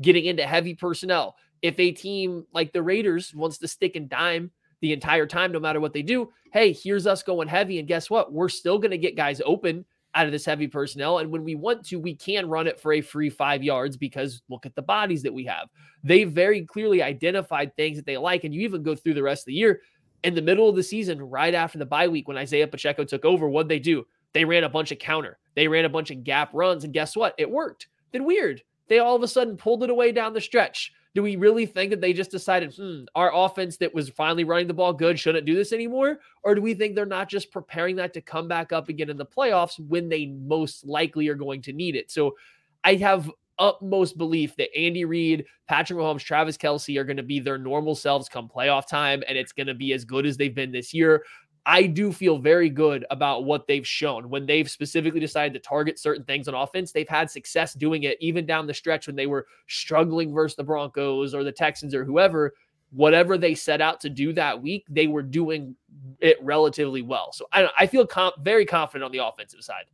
Getting 0.00 0.24
into 0.24 0.46
heavy 0.46 0.74
personnel. 0.74 1.36
If 1.60 1.78
a 1.78 1.92
team 1.92 2.44
like 2.52 2.72
the 2.72 2.82
Raiders 2.82 3.34
wants 3.34 3.58
to 3.58 3.68
stick 3.68 3.94
and 3.96 4.08
dime 4.08 4.50
the 4.80 4.92
entire 4.92 5.26
time, 5.26 5.52
no 5.52 5.60
matter 5.60 5.78
what 5.80 5.92
they 5.92 6.02
do, 6.02 6.30
hey, 6.52 6.72
here's 6.72 7.06
us 7.06 7.22
going 7.22 7.48
heavy, 7.48 7.78
and 7.78 7.86
guess 7.86 8.10
what? 8.10 8.32
We're 8.32 8.48
still 8.48 8.78
going 8.78 8.90
to 8.90 8.98
get 8.98 9.16
guys 9.16 9.40
open 9.44 9.84
out 10.14 10.26
of 10.26 10.32
this 10.32 10.44
heavy 10.44 10.66
personnel. 10.66 11.18
And 11.18 11.30
when 11.30 11.44
we 11.44 11.54
want 11.54 11.86
to, 11.86 11.98
we 11.98 12.14
can 12.14 12.48
run 12.48 12.66
it 12.66 12.78
for 12.78 12.92
a 12.92 13.00
free 13.00 13.30
five 13.30 13.62
yards 13.62 13.96
because 13.96 14.42
look 14.50 14.66
at 14.66 14.74
the 14.74 14.82
bodies 14.82 15.22
that 15.22 15.32
we 15.32 15.44
have. 15.46 15.68
They 16.04 16.24
very 16.24 16.66
clearly 16.66 17.02
identified 17.02 17.74
things 17.74 17.96
that 17.96 18.06
they 18.06 18.18
like. 18.18 18.44
And 18.44 18.54
you 18.54 18.60
even 18.62 18.82
go 18.82 18.94
through 18.94 19.14
the 19.14 19.22
rest 19.22 19.42
of 19.42 19.46
the 19.46 19.54
year 19.54 19.80
in 20.24 20.34
the 20.34 20.42
middle 20.42 20.68
of 20.68 20.76
the 20.76 20.82
season, 20.82 21.20
right 21.20 21.54
after 21.54 21.78
the 21.78 21.86
bye 21.86 22.08
week, 22.08 22.28
when 22.28 22.36
Isaiah 22.36 22.66
Pacheco 22.66 23.04
took 23.04 23.24
over, 23.24 23.48
what'd 23.48 23.68
they 23.68 23.78
do? 23.78 24.06
They 24.32 24.44
ran 24.44 24.64
a 24.64 24.68
bunch 24.68 24.92
of 24.92 24.98
counter, 24.98 25.38
they 25.54 25.68
ran 25.68 25.84
a 25.84 25.90
bunch 25.90 26.10
of 26.10 26.24
gap 26.24 26.50
runs. 26.52 26.84
And 26.84 26.92
guess 26.92 27.16
what? 27.16 27.34
It 27.38 27.50
worked. 27.50 27.88
Then 28.12 28.24
weird. 28.24 28.62
They 28.88 28.98
all 28.98 29.16
of 29.16 29.22
a 29.22 29.28
sudden 29.28 29.56
pulled 29.56 29.82
it 29.84 29.90
away 29.90 30.12
down 30.12 30.32
the 30.32 30.40
stretch. 30.40 30.92
Do 31.14 31.22
we 31.22 31.36
really 31.36 31.66
think 31.66 31.90
that 31.90 32.00
they 32.00 32.14
just 32.14 32.30
decided, 32.30 32.74
hmm, 32.74 33.04
our 33.14 33.34
offense 33.34 33.76
that 33.78 33.94
was 33.94 34.08
finally 34.08 34.44
running 34.44 34.66
the 34.66 34.74
ball 34.74 34.94
good 34.94 35.18
shouldn't 35.18 35.44
do 35.44 35.54
this 35.54 35.72
anymore? 35.72 36.20
Or 36.42 36.54
do 36.54 36.62
we 36.62 36.72
think 36.72 36.94
they're 36.94 37.04
not 37.04 37.28
just 37.28 37.52
preparing 37.52 37.96
that 37.96 38.14
to 38.14 38.22
come 38.22 38.48
back 38.48 38.72
up 38.72 38.88
again 38.88 39.10
in 39.10 39.18
the 39.18 39.26
playoffs 39.26 39.78
when 39.78 40.08
they 40.08 40.26
most 40.26 40.86
likely 40.86 41.28
are 41.28 41.34
going 41.34 41.60
to 41.62 41.72
need 41.72 41.96
it? 41.96 42.10
So 42.10 42.36
I 42.82 42.94
have 42.94 43.30
utmost 43.58 44.18
belief 44.18 44.56
that 44.56 44.74
Andy 44.76 45.04
Reid, 45.04 45.44
Patrick 45.68 45.98
Mahomes, 45.98 46.24
Travis 46.24 46.56
Kelce 46.56 46.98
are 46.98 47.04
going 47.04 47.16
to 47.16 47.22
be 47.22 47.40
their 47.40 47.58
normal 47.58 47.94
selves 47.94 48.28
come 48.28 48.48
playoff 48.48 48.88
time, 48.88 49.22
and 49.28 49.36
it's 49.38 49.52
going 49.52 49.66
to 49.66 49.74
be 49.74 49.92
as 49.92 50.04
good 50.04 50.26
as 50.26 50.36
they've 50.36 50.54
been 50.54 50.72
this 50.72 50.92
year. 50.92 51.24
I 51.64 51.86
do 51.86 52.12
feel 52.12 52.38
very 52.38 52.68
good 52.68 53.06
about 53.10 53.44
what 53.44 53.68
they've 53.68 53.86
shown 53.86 54.28
when 54.28 54.46
they've 54.46 54.68
specifically 54.68 55.20
decided 55.20 55.52
to 55.54 55.60
target 55.60 55.98
certain 55.98 56.24
things 56.24 56.48
on 56.48 56.54
offense. 56.54 56.90
They've 56.90 57.08
had 57.08 57.30
success 57.30 57.74
doing 57.74 58.02
it, 58.02 58.18
even 58.20 58.46
down 58.46 58.66
the 58.66 58.74
stretch 58.74 59.06
when 59.06 59.14
they 59.14 59.26
were 59.26 59.46
struggling 59.68 60.32
versus 60.34 60.56
the 60.56 60.64
Broncos 60.64 61.34
or 61.34 61.44
the 61.44 61.52
Texans 61.52 61.94
or 61.94 62.04
whoever. 62.04 62.54
Whatever 62.90 63.38
they 63.38 63.54
set 63.54 63.80
out 63.80 64.00
to 64.00 64.10
do 64.10 64.32
that 64.34 64.60
week, 64.60 64.84
they 64.90 65.06
were 65.06 65.22
doing 65.22 65.76
it 66.20 66.36
relatively 66.42 67.00
well. 67.00 67.32
So 67.32 67.46
I, 67.52 67.68
I 67.78 67.86
feel 67.86 68.06
com- 68.06 68.32
very 68.42 68.66
confident 68.66 69.04
on 69.04 69.12
the 69.12 69.24
offensive 69.24 69.62
side. 69.62 69.84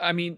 I 0.00 0.12
mean, 0.12 0.36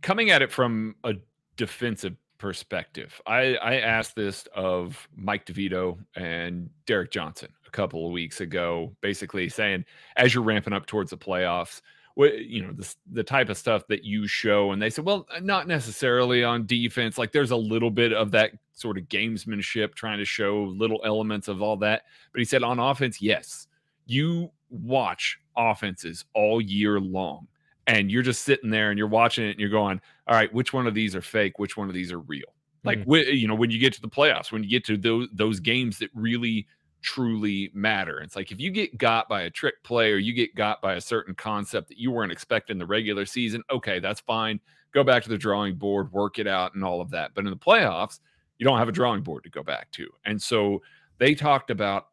coming 0.00 0.30
at 0.30 0.40
it 0.40 0.50
from 0.50 0.96
a 1.04 1.12
defensive 1.56 2.16
perspective, 2.38 3.20
I, 3.26 3.56
I 3.56 3.76
asked 3.76 4.16
this 4.16 4.46
of 4.54 5.08
Mike 5.16 5.46
DeVito 5.46 5.98
and 6.16 6.68
Derek 6.86 7.10
Johnson 7.10 7.48
a 7.66 7.70
couple 7.70 8.06
of 8.06 8.12
weeks 8.12 8.40
ago, 8.40 8.94
basically 9.00 9.48
saying, 9.48 9.84
as 10.16 10.34
you're 10.34 10.44
ramping 10.44 10.72
up 10.72 10.86
towards 10.86 11.10
the 11.10 11.16
playoffs, 11.16 11.80
what 12.14 12.38
you 12.38 12.62
know, 12.62 12.72
the, 12.72 12.94
the 13.12 13.24
type 13.24 13.48
of 13.48 13.56
stuff 13.56 13.86
that 13.88 14.04
you 14.04 14.26
show, 14.26 14.72
and 14.72 14.80
they 14.80 14.90
said, 14.90 15.04
well, 15.04 15.26
uh, 15.34 15.40
not 15.40 15.66
necessarily 15.66 16.44
on 16.44 16.66
defense. 16.66 17.18
Like 17.18 17.32
there's 17.32 17.50
a 17.50 17.56
little 17.56 17.90
bit 17.90 18.12
of 18.12 18.30
that 18.32 18.52
sort 18.72 18.98
of 18.98 19.04
gamesmanship, 19.04 19.94
trying 19.94 20.18
to 20.18 20.24
show 20.24 20.64
little 20.76 21.00
elements 21.04 21.48
of 21.48 21.60
all 21.62 21.76
that. 21.78 22.02
But 22.32 22.38
he 22.38 22.44
said 22.44 22.62
on 22.62 22.78
offense, 22.78 23.20
yes, 23.20 23.66
you 24.06 24.50
watch 24.70 25.38
offenses 25.56 26.24
all 26.34 26.60
year 26.60 27.00
long 27.00 27.46
and 27.86 28.10
you're 28.10 28.22
just 28.22 28.42
sitting 28.42 28.70
there 28.70 28.90
and 28.90 28.98
you're 28.98 29.08
watching 29.08 29.46
it 29.46 29.50
and 29.50 29.60
you're 29.60 29.68
going, 29.68 30.00
all 30.26 30.34
right, 30.34 30.52
which 30.52 30.72
one 30.72 30.86
of 30.86 30.94
these 30.94 31.14
are 31.14 31.22
fake? 31.22 31.58
Which 31.58 31.76
one 31.76 31.88
of 31.88 31.94
these 31.94 32.12
are 32.12 32.20
real? 32.20 32.54
Like, 32.84 33.00
mm-hmm. 33.00 33.10
whi- 33.10 33.30
you 33.30 33.48
know, 33.48 33.54
when 33.54 33.70
you 33.70 33.78
get 33.78 33.92
to 33.94 34.00
the 34.00 34.08
playoffs, 34.08 34.52
when 34.52 34.62
you 34.62 34.70
get 34.70 34.84
to 34.86 34.96
those 34.96 35.28
those 35.32 35.60
games 35.60 35.98
that 35.98 36.10
really 36.14 36.66
truly 37.02 37.70
matter, 37.74 38.20
it's 38.20 38.36
like 38.36 38.52
if 38.52 38.60
you 38.60 38.70
get 38.70 38.96
got 38.98 39.28
by 39.28 39.42
a 39.42 39.50
trick 39.50 39.82
play 39.82 40.12
or 40.12 40.16
you 40.16 40.32
get 40.32 40.54
got 40.54 40.80
by 40.80 40.94
a 40.94 41.00
certain 41.00 41.34
concept 41.34 41.88
that 41.88 41.98
you 41.98 42.10
weren't 42.10 42.32
expecting 42.32 42.78
the 42.78 42.86
regular 42.86 43.26
season, 43.26 43.62
okay, 43.70 44.00
that's 44.00 44.20
fine. 44.20 44.60
Go 44.92 45.02
back 45.02 45.22
to 45.24 45.28
the 45.28 45.38
drawing 45.38 45.74
board, 45.74 46.12
work 46.12 46.38
it 46.38 46.46
out, 46.46 46.74
and 46.74 46.84
all 46.84 47.00
of 47.00 47.10
that. 47.10 47.32
But 47.34 47.44
in 47.44 47.50
the 47.50 47.56
playoffs, 47.56 48.20
you 48.58 48.64
don't 48.64 48.78
have 48.78 48.88
a 48.88 48.92
drawing 48.92 49.22
board 49.22 49.44
to 49.44 49.50
go 49.50 49.62
back 49.62 49.90
to, 49.92 50.08
and 50.24 50.40
so 50.40 50.82
they 51.18 51.34
talked 51.34 51.70
about 51.70 52.08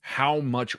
how 0.00 0.40
much 0.40 0.76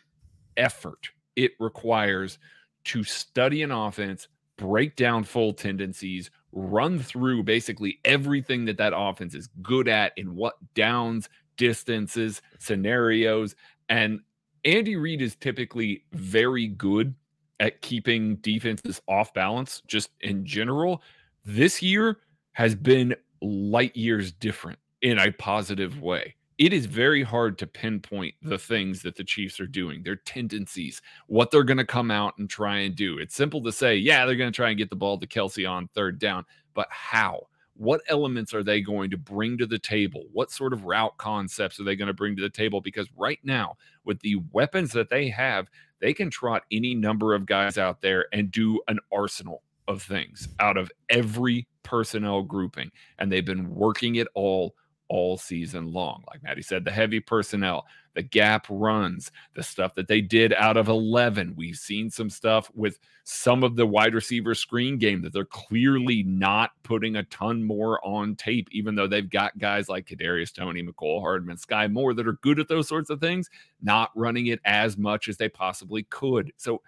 effort 0.58 1.10
it 1.36 1.52
requires 1.60 2.38
to 2.86 3.04
study 3.04 3.64
an 3.64 3.72
offense, 3.72 4.28
break 4.58 4.96
down 4.96 5.24
full 5.24 5.54
tendencies, 5.54 6.32
run 6.52 7.00
through 7.00 7.44
basically 7.44 8.00
everything 8.06 8.66
that 8.66 8.78
that 8.78 8.94
offense 8.96 9.36
is 9.36 9.48
good 9.62 9.88
at 9.88 10.14
in 10.18 10.36
what 10.36 10.56
downs, 10.74 11.30
distances, 11.58 12.42
scenarios. 12.60 13.56
And 13.90 14.22
Andy 14.64 14.96
Reid 14.96 15.22
is 15.22 15.36
typically 15.36 16.04
very 16.14 16.68
good 16.68 17.14
at 17.60 17.82
keeping 17.82 18.36
defenses 18.38 19.02
off 19.08 19.34
balance, 19.34 19.82
just 19.88 20.10
in 20.22 20.46
general. 20.46 21.02
This 21.46 21.82
year 21.82 22.18
has 22.54 22.76
been 22.76 23.16
light 23.42 23.96
years 23.96 24.32
different 24.32 24.80
in 25.02 25.20
a 25.20 25.32
positive 25.32 26.02
way. 26.02 26.36
It 26.58 26.72
is 26.72 26.86
very 26.86 27.22
hard 27.22 27.58
to 27.60 27.68
pinpoint 27.68 28.36
the 28.42 28.58
things 28.58 29.02
that 29.02 29.16
the 29.16 29.26
Chiefs 29.26 29.60
are 29.60 29.68
doing, 29.68 30.04
their 30.04 30.16
tendencies, 30.16 31.02
what 31.28 31.52
they're 31.52 31.64
going 31.64 31.78
to 31.78 31.86
come 31.86 32.12
out 32.12 32.38
and 32.38 32.50
try 32.50 32.78
and 32.80 32.96
do. 32.96 33.18
It's 33.18 33.36
simple 33.36 33.62
to 33.64 33.74
say, 33.74 33.98
yeah, 33.98 34.26
they're 34.26 34.38
going 34.38 34.52
to 34.52 34.56
try 34.56 34.70
and 34.70 34.78
get 34.78 34.90
the 34.90 34.96
ball 34.96 35.18
to 35.18 35.28
Kelce 35.28 35.70
on 35.70 35.90
third 35.90 36.18
down, 36.18 36.46
but 36.74 36.88
how? 36.90 37.48
What 37.78 38.02
elements 38.08 38.54
are 38.54 38.64
they 38.64 38.80
going 38.80 39.10
to 39.10 39.18
bring 39.18 39.58
to 39.58 39.66
the 39.66 39.78
table? 39.78 40.24
What 40.32 40.50
sort 40.50 40.72
of 40.72 40.86
route 40.86 41.18
concepts 41.18 41.78
are 41.78 41.84
they 41.84 41.98
going 41.98 42.08
to 42.08 42.14
bring 42.14 42.38
to 42.38 42.42
the 42.42 42.50
table? 42.50 42.80
Because 42.80 43.10
right 43.18 43.40
now, 43.44 43.76
with 44.06 44.22
the 44.22 44.38
weapons 44.54 44.94
that 44.94 45.10
they 45.10 45.28
have, 45.28 45.68
they 46.00 46.14
can 46.14 46.30
trot 46.30 46.64
any 46.72 46.96
number 46.96 47.34
of 47.34 47.46
guys 47.46 47.78
out 47.78 48.00
there 48.00 48.28
and 48.32 48.50
do 48.50 48.80
an 48.88 49.00
arsenal 49.12 49.62
of 49.90 50.02
things 50.02 50.48
out 50.62 50.78
of 50.78 50.90
every 51.10 51.68
personnel 51.84 52.44
grouping. 52.44 52.92
And 53.20 53.30
they've 53.30 53.46
been 53.46 53.70
working 53.70 54.16
it 54.16 54.30
all 54.36 54.74
all 55.08 55.38
season 55.38 55.92
long. 55.92 56.24
Like 56.28 56.44
Maddie 56.44 56.62
said, 56.62 56.86
the 56.86 56.92
heavy 56.92 57.20
personnel, 57.20 57.86
the 58.16 58.24
gap 58.24 58.66
runs, 58.70 59.32
the 59.54 59.64
stuff 59.64 59.94
that 59.96 60.08
they 60.08 60.22
did 60.22 60.54
out 60.54 60.78
of 60.78 60.88
11. 60.88 61.54
We've 61.56 61.76
seen 61.76 62.10
some 62.10 62.30
stuff 62.30 62.72
with 62.74 63.00
some 63.24 63.64
of 63.64 63.76
the 63.76 63.86
wide 63.86 64.14
receiver 64.14 64.56
screen 64.56 64.98
game 64.98 65.22
that 65.22 65.34
they're 65.34 65.46
clearly 65.46 66.24
not 66.24 66.72
putting 66.84 67.18
a 67.18 67.24
ton 67.24 67.64
more 67.64 68.04
on 68.06 68.36
tape, 68.36 68.68
even 68.72 68.96
though 68.96 69.08
they've 69.08 69.30
got 69.30 69.58
guys 69.58 69.90
like 69.90 70.08
Kadarius 70.08 70.54
Toney, 70.54 70.84
Mecole 70.84 71.22
Hardman, 71.22 71.58
Sky 71.58 71.88
Moore 71.88 72.14
that 72.14 72.28
are 72.28 72.40
good 72.42 72.60
at 72.60 72.68
those 72.68 72.88
sorts 72.88 73.10
of 73.10 73.20
things, 73.20 73.50
not 73.82 74.12
running 74.16 74.48
it 74.48 74.60
as 74.66 74.98
much 74.98 75.28
as 75.28 75.38
they 75.38 75.50
possibly 75.50 76.04
could. 76.04 76.52
So 76.58 76.82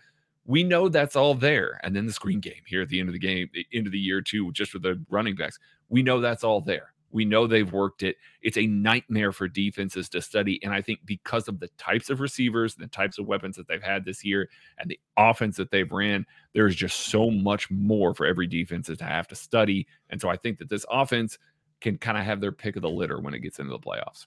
we 0.46 0.64
know 0.64 0.88
that's 0.88 1.16
all 1.16 1.36
there. 1.36 1.80
And 1.84 1.96
then 1.96 2.06
the 2.06 2.14
screen 2.14 2.40
game 2.40 2.62
here 2.66 2.82
at 2.82 2.90
the 2.90 3.00
end 3.00 3.10
of 3.10 3.14
the 3.14 3.20
game, 3.20 3.50
end 3.74 3.86
of 3.86 3.92
the 3.92 4.00
year 4.00 4.22
too, 4.22 4.52
just 4.54 4.74
with 4.74 4.84
the 4.84 5.04
running 5.10 5.36
backs, 5.36 5.60
we 5.90 6.02
know 6.02 6.22
that's 6.22 6.44
all 6.44 6.62
there. 6.62 6.94
We 7.12 7.26
know 7.26 7.48
they've 7.48 7.72
worked 7.72 8.04
it. 8.04 8.18
It's 8.42 8.58
a 8.58 8.68
nightmare 8.68 9.32
for 9.32 9.48
defenses 9.48 10.10
to 10.10 10.22
study. 10.22 10.60
And 10.64 10.74
I 10.74 10.82
think 10.82 11.00
because 11.06 11.48
of 11.48 11.60
the 11.60 11.70
types 11.78 12.10
of 12.10 12.20
receivers, 12.20 12.76
and 12.76 12.84
the 12.84 12.90
types 12.90 13.18
of 13.18 13.28
weapons 13.28 13.56
that 13.56 13.68
they've 13.68 13.82
had 13.82 14.06
this 14.06 14.24
year, 14.26 14.50
and 14.78 14.90
the 14.90 15.00
offense 15.18 15.58
that 15.58 15.72
they've 15.72 15.92
ran, 15.92 16.26
there's 16.54 16.76
just 16.76 17.00
so 17.08 17.32
much 17.32 17.72
more 17.72 18.14
for 18.14 18.26
every 18.26 18.48
defense 18.48 18.88
to 18.88 19.04
have 19.04 19.28
to 19.30 19.36
study. 19.36 19.88
And 20.10 20.20
so 20.20 20.30
I 20.30 20.36
think 20.38 20.60
that 20.60 20.70
this 20.70 20.86
offense, 20.90 21.38
can 21.82 21.98
kind 21.98 22.18
of 22.18 22.24
have 22.24 22.42
their 22.42 22.52
pick 22.52 22.76
of 22.76 22.82
the 22.82 22.90
litter 22.90 23.20
when 23.20 23.34
it 23.34 23.40
gets 23.40 23.60
into 23.60 23.72
the 23.72 23.80
playoffs. 23.80 24.26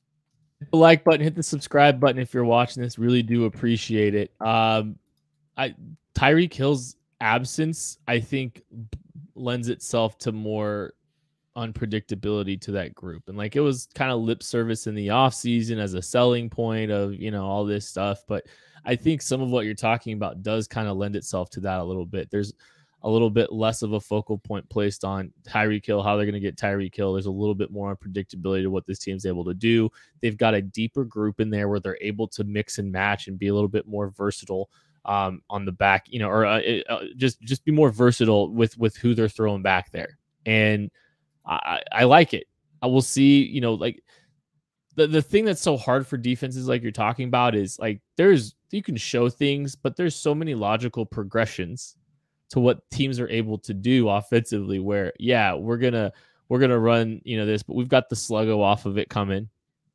the 0.71 0.77
like 0.77 1.05
button, 1.05 1.21
hit 1.21 1.35
the 1.35 1.43
subscribe 1.43 1.99
button 1.99 2.21
if 2.21 2.35
you're 2.35 2.45
watching 2.45 2.83
this. 2.83 2.99
Really 2.99 3.23
do 3.23 3.45
appreciate 3.45 4.14
it. 4.14 4.33
Um, 4.40 4.97
I 5.57 5.75
Tyreek 6.14 6.53
Hill's 6.53 6.97
absence, 7.21 7.99
I 8.07 8.21
think, 8.21 8.62
lends 9.35 9.69
itself 9.69 10.19
to 10.19 10.33
more 10.33 10.95
unpredictability 11.56 12.60
to 12.60 12.72
that 12.72 12.94
group. 12.94 13.28
And 13.28 13.36
like 13.36 13.56
it 13.56 13.60
was 13.60 13.88
kind 13.94 14.12
of 14.12 14.20
lip 14.20 14.42
service 14.42 14.86
in 14.86 14.94
the 14.94 15.08
offseason 15.08 15.78
as 15.78 15.94
a 15.94 16.02
selling 16.02 16.48
point 16.48 16.90
of, 16.90 17.14
you 17.14 17.30
know, 17.30 17.44
all 17.44 17.64
this 17.64 17.86
stuff. 17.86 18.22
But 18.26 18.46
I 18.84 18.96
think 18.96 19.22
some 19.22 19.42
of 19.42 19.50
what 19.50 19.64
you're 19.64 19.74
talking 19.74 20.14
about 20.14 20.42
does 20.42 20.66
kind 20.66 20.88
of 20.88 20.96
lend 20.96 21.16
itself 21.16 21.50
to 21.50 21.60
that 21.60 21.80
a 21.80 21.84
little 21.84 22.06
bit. 22.06 22.30
There's 22.30 22.54
a 23.02 23.10
little 23.10 23.30
bit 23.30 23.52
less 23.52 23.82
of 23.82 23.94
a 23.94 24.00
focal 24.00 24.38
point 24.38 24.68
placed 24.68 25.04
on 25.04 25.32
Tyreek 25.42 25.86
Hill, 25.86 26.02
how 26.02 26.16
they're 26.16 26.26
going 26.26 26.34
to 26.34 26.40
get 26.40 26.56
Tyreek 26.56 26.94
Hill. 26.94 27.14
There's 27.14 27.26
a 27.26 27.30
little 27.30 27.54
bit 27.54 27.70
more 27.70 27.96
unpredictability 27.96 28.62
to 28.62 28.70
what 28.70 28.86
this 28.86 28.98
team's 28.98 29.24
able 29.24 29.44
to 29.44 29.54
do. 29.54 29.90
They've 30.20 30.36
got 30.36 30.54
a 30.54 30.62
deeper 30.62 31.04
group 31.04 31.40
in 31.40 31.50
there 31.50 31.68
where 31.68 31.80
they're 31.80 31.98
able 32.00 32.28
to 32.28 32.44
mix 32.44 32.78
and 32.78 32.92
match 32.92 33.26
and 33.26 33.38
be 33.38 33.48
a 33.48 33.54
little 33.54 33.68
bit 33.68 33.86
more 33.86 34.10
versatile 34.10 34.68
um, 35.06 35.42
on 35.48 35.64
the 35.64 35.72
back, 35.72 36.06
you 36.08 36.18
know, 36.18 36.28
or 36.28 36.44
uh, 36.44 36.60
uh, 36.88 37.04
just 37.16 37.40
just 37.40 37.64
be 37.64 37.72
more 37.72 37.90
versatile 37.90 38.52
with 38.52 38.76
with 38.76 38.96
who 38.96 39.14
they're 39.14 39.28
throwing 39.28 39.62
back 39.62 39.90
there. 39.90 40.18
And 40.44 40.90
I, 41.50 41.82
I 41.92 42.04
like 42.04 42.32
it. 42.32 42.46
I 42.82 42.86
will 42.86 43.02
see, 43.02 43.42
you 43.44 43.60
know, 43.60 43.74
like 43.74 44.02
the, 44.96 45.06
the 45.06 45.22
thing 45.22 45.44
that's 45.44 45.60
so 45.60 45.76
hard 45.76 46.06
for 46.06 46.16
defenses 46.16 46.68
like 46.68 46.82
you're 46.82 46.92
talking 46.92 47.28
about 47.28 47.54
is 47.54 47.78
like 47.78 48.00
there's 48.16 48.54
you 48.70 48.82
can 48.82 48.96
show 48.96 49.28
things, 49.28 49.74
but 49.74 49.96
there's 49.96 50.14
so 50.14 50.34
many 50.34 50.54
logical 50.54 51.04
progressions 51.04 51.96
to 52.50 52.60
what 52.60 52.88
teams 52.90 53.20
are 53.20 53.28
able 53.28 53.58
to 53.58 53.74
do 53.74 54.08
offensively 54.08 54.78
where 54.78 55.12
yeah, 55.18 55.54
we're 55.54 55.76
gonna 55.76 56.12
we're 56.48 56.58
gonna 56.58 56.78
run, 56.78 57.20
you 57.24 57.36
know, 57.36 57.46
this, 57.46 57.62
but 57.62 57.76
we've 57.76 57.88
got 57.88 58.08
the 58.08 58.16
sluggo 58.16 58.60
off 58.60 58.86
of 58.86 58.98
it 58.98 59.08
coming 59.08 59.48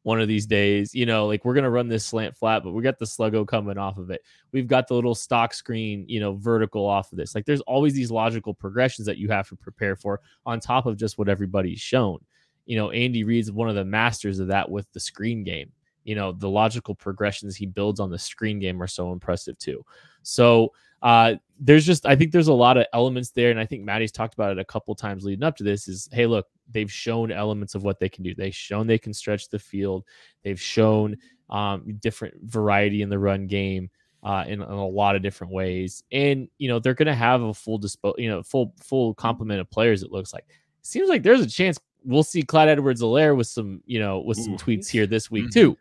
one 0.05 0.21
of 0.21 0.27
these 0.27 0.45
days. 0.45 0.93
You 0.93 1.07
know, 1.07 1.25
like 1.25 1.43
we're 1.43 1.55
gonna 1.55 1.69
run 1.69 1.87
this 1.87 2.05
slant 2.05 2.37
flat, 2.37 2.63
but 2.63 2.73
we 2.73 2.83
got 2.83 2.99
the 2.99 3.05
sluggo 3.05 3.45
coming 3.45 3.79
off 3.79 3.97
of 3.97 4.11
it. 4.11 4.21
We've 4.51 4.67
got 4.67 4.87
the 4.87 4.93
little 4.93 5.15
stock 5.15 5.51
screen, 5.51 6.05
you 6.07 6.19
know, 6.19 6.35
vertical 6.35 6.85
off 6.85 7.11
of 7.11 7.17
this. 7.17 7.33
Like 7.33 7.45
there's 7.45 7.61
always 7.61 7.95
these 7.95 8.11
logical 8.11 8.53
progressions 8.53 9.07
that 9.07 9.17
you 9.17 9.29
have 9.29 9.49
to 9.49 9.55
prepare 9.55 9.95
for 9.95 10.21
on 10.45 10.59
top 10.59 10.85
of 10.85 10.95
just 10.95 11.17
what 11.17 11.27
everybody's 11.27 11.81
shown. 11.81 12.19
You 12.67 12.77
know, 12.77 12.91
Andy 12.91 13.23
Reid's 13.23 13.51
one 13.51 13.67
of 13.67 13.73
the 13.73 13.83
masters 13.83 14.37
of 14.37 14.47
that 14.49 14.69
with 14.69 14.91
the 14.93 14.99
screen 14.99 15.43
game. 15.43 15.71
You 16.03 16.13
know, 16.13 16.31
the 16.31 16.49
logical 16.49 16.93
progressions 16.93 17.55
he 17.55 17.65
builds 17.65 17.99
on 17.99 18.11
the 18.11 18.19
screen 18.19 18.59
game 18.59 18.83
are 18.83 18.87
so 18.87 19.11
impressive 19.11 19.57
too. 19.57 19.83
So 20.21 20.71
uh, 21.01 21.36
there's 21.60 21.86
just 21.86 22.05
I 22.05 22.15
think 22.15 22.31
there's 22.31 22.47
a 22.47 22.53
lot 22.53 22.77
of 22.77 22.86
elements 22.93 23.31
there, 23.31 23.51
and 23.51 23.60
I 23.60 23.65
think 23.65 23.84
Maddie's 23.84 24.12
talked 24.12 24.34
about 24.34 24.51
it 24.51 24.60
a 24.60 24.65
couple 24.65 24.93
times 24.95 25.23
leading 25.23 25.43
up 25.43 25.55
to 25.58 25.63
this. 25.63 25.88
Is 25.88 26.10
hey, 26.12 26.25
look, 26.25 26.47
they've 26.69 26.91
shown 26.91 27.31
elements 27.31 27.75
of 27.75 27.84
what 27.84 27.99
they 27.99 28.10
can 28.10 28.23
do. 28.23 28.36
They've 28.36 28.55
shown 28.55 28.88
they 28.88 28.97
can 28.97 29.13
stretch 29.13 29.49
the 29.49 29.60
field. 29.60 30.05
They've 30.43 30.60
shown 30.60 31.17
um, 31.49 31.97
different 32.01 32.36
variety 32.43 33.01
in 33.01 33.10
the 33.10 33.19
run 33.19 33.47
game. 33.47 33.89
Uh, 34.23 34.43
in, 34.47 34.53
in, 34.53 34.67
a 34.67 34.88
lot 34.88 35.15
of 35.15 35.21
different 35.21 35.53
ways. 35.53 36.03
And 36.12 36.47
you 36.58 36.67
know 36.67 36.79
they're 36.79 36.95
going 36.95 37.05
to 37.05 37.13
have 37.13 37.43
a 37.43 37.53
full 37.53 37.79
dispo, 37.79 38.15
you 38.17 38.27
know, 38.27 38.41
full 38.41 38.73
full 38.81 39.13
complement 39.13 39.60
of 39.60 39.69
players. 39.69 40.01
It 40.01 40.12
looks 40.12 40.34
like. 40.34 40.45
Seems 40.81 41.10
like 41.10 41.21
there's 41.21 41.41
a 41.41 41.47
chance 41.47 41.79
we'll 42.05 42.23
see 42.23 42.43
Clyde 42.43 42.69
Edwards-Helaire 42.69 43.36
with 43.36 43.47
some, 43.47 43.81
you 43.86 43.99
know, 43.99 44.19
with 44.19 44.38
some 44.38 44.53
Ooh. 44.53 44.58
tweets 44.58 44.88
here 44.88 45.08
this 45.08 45.29
week 45.29 45.45
mm-hmm. 45.45 45.60
too. 45.60 45.77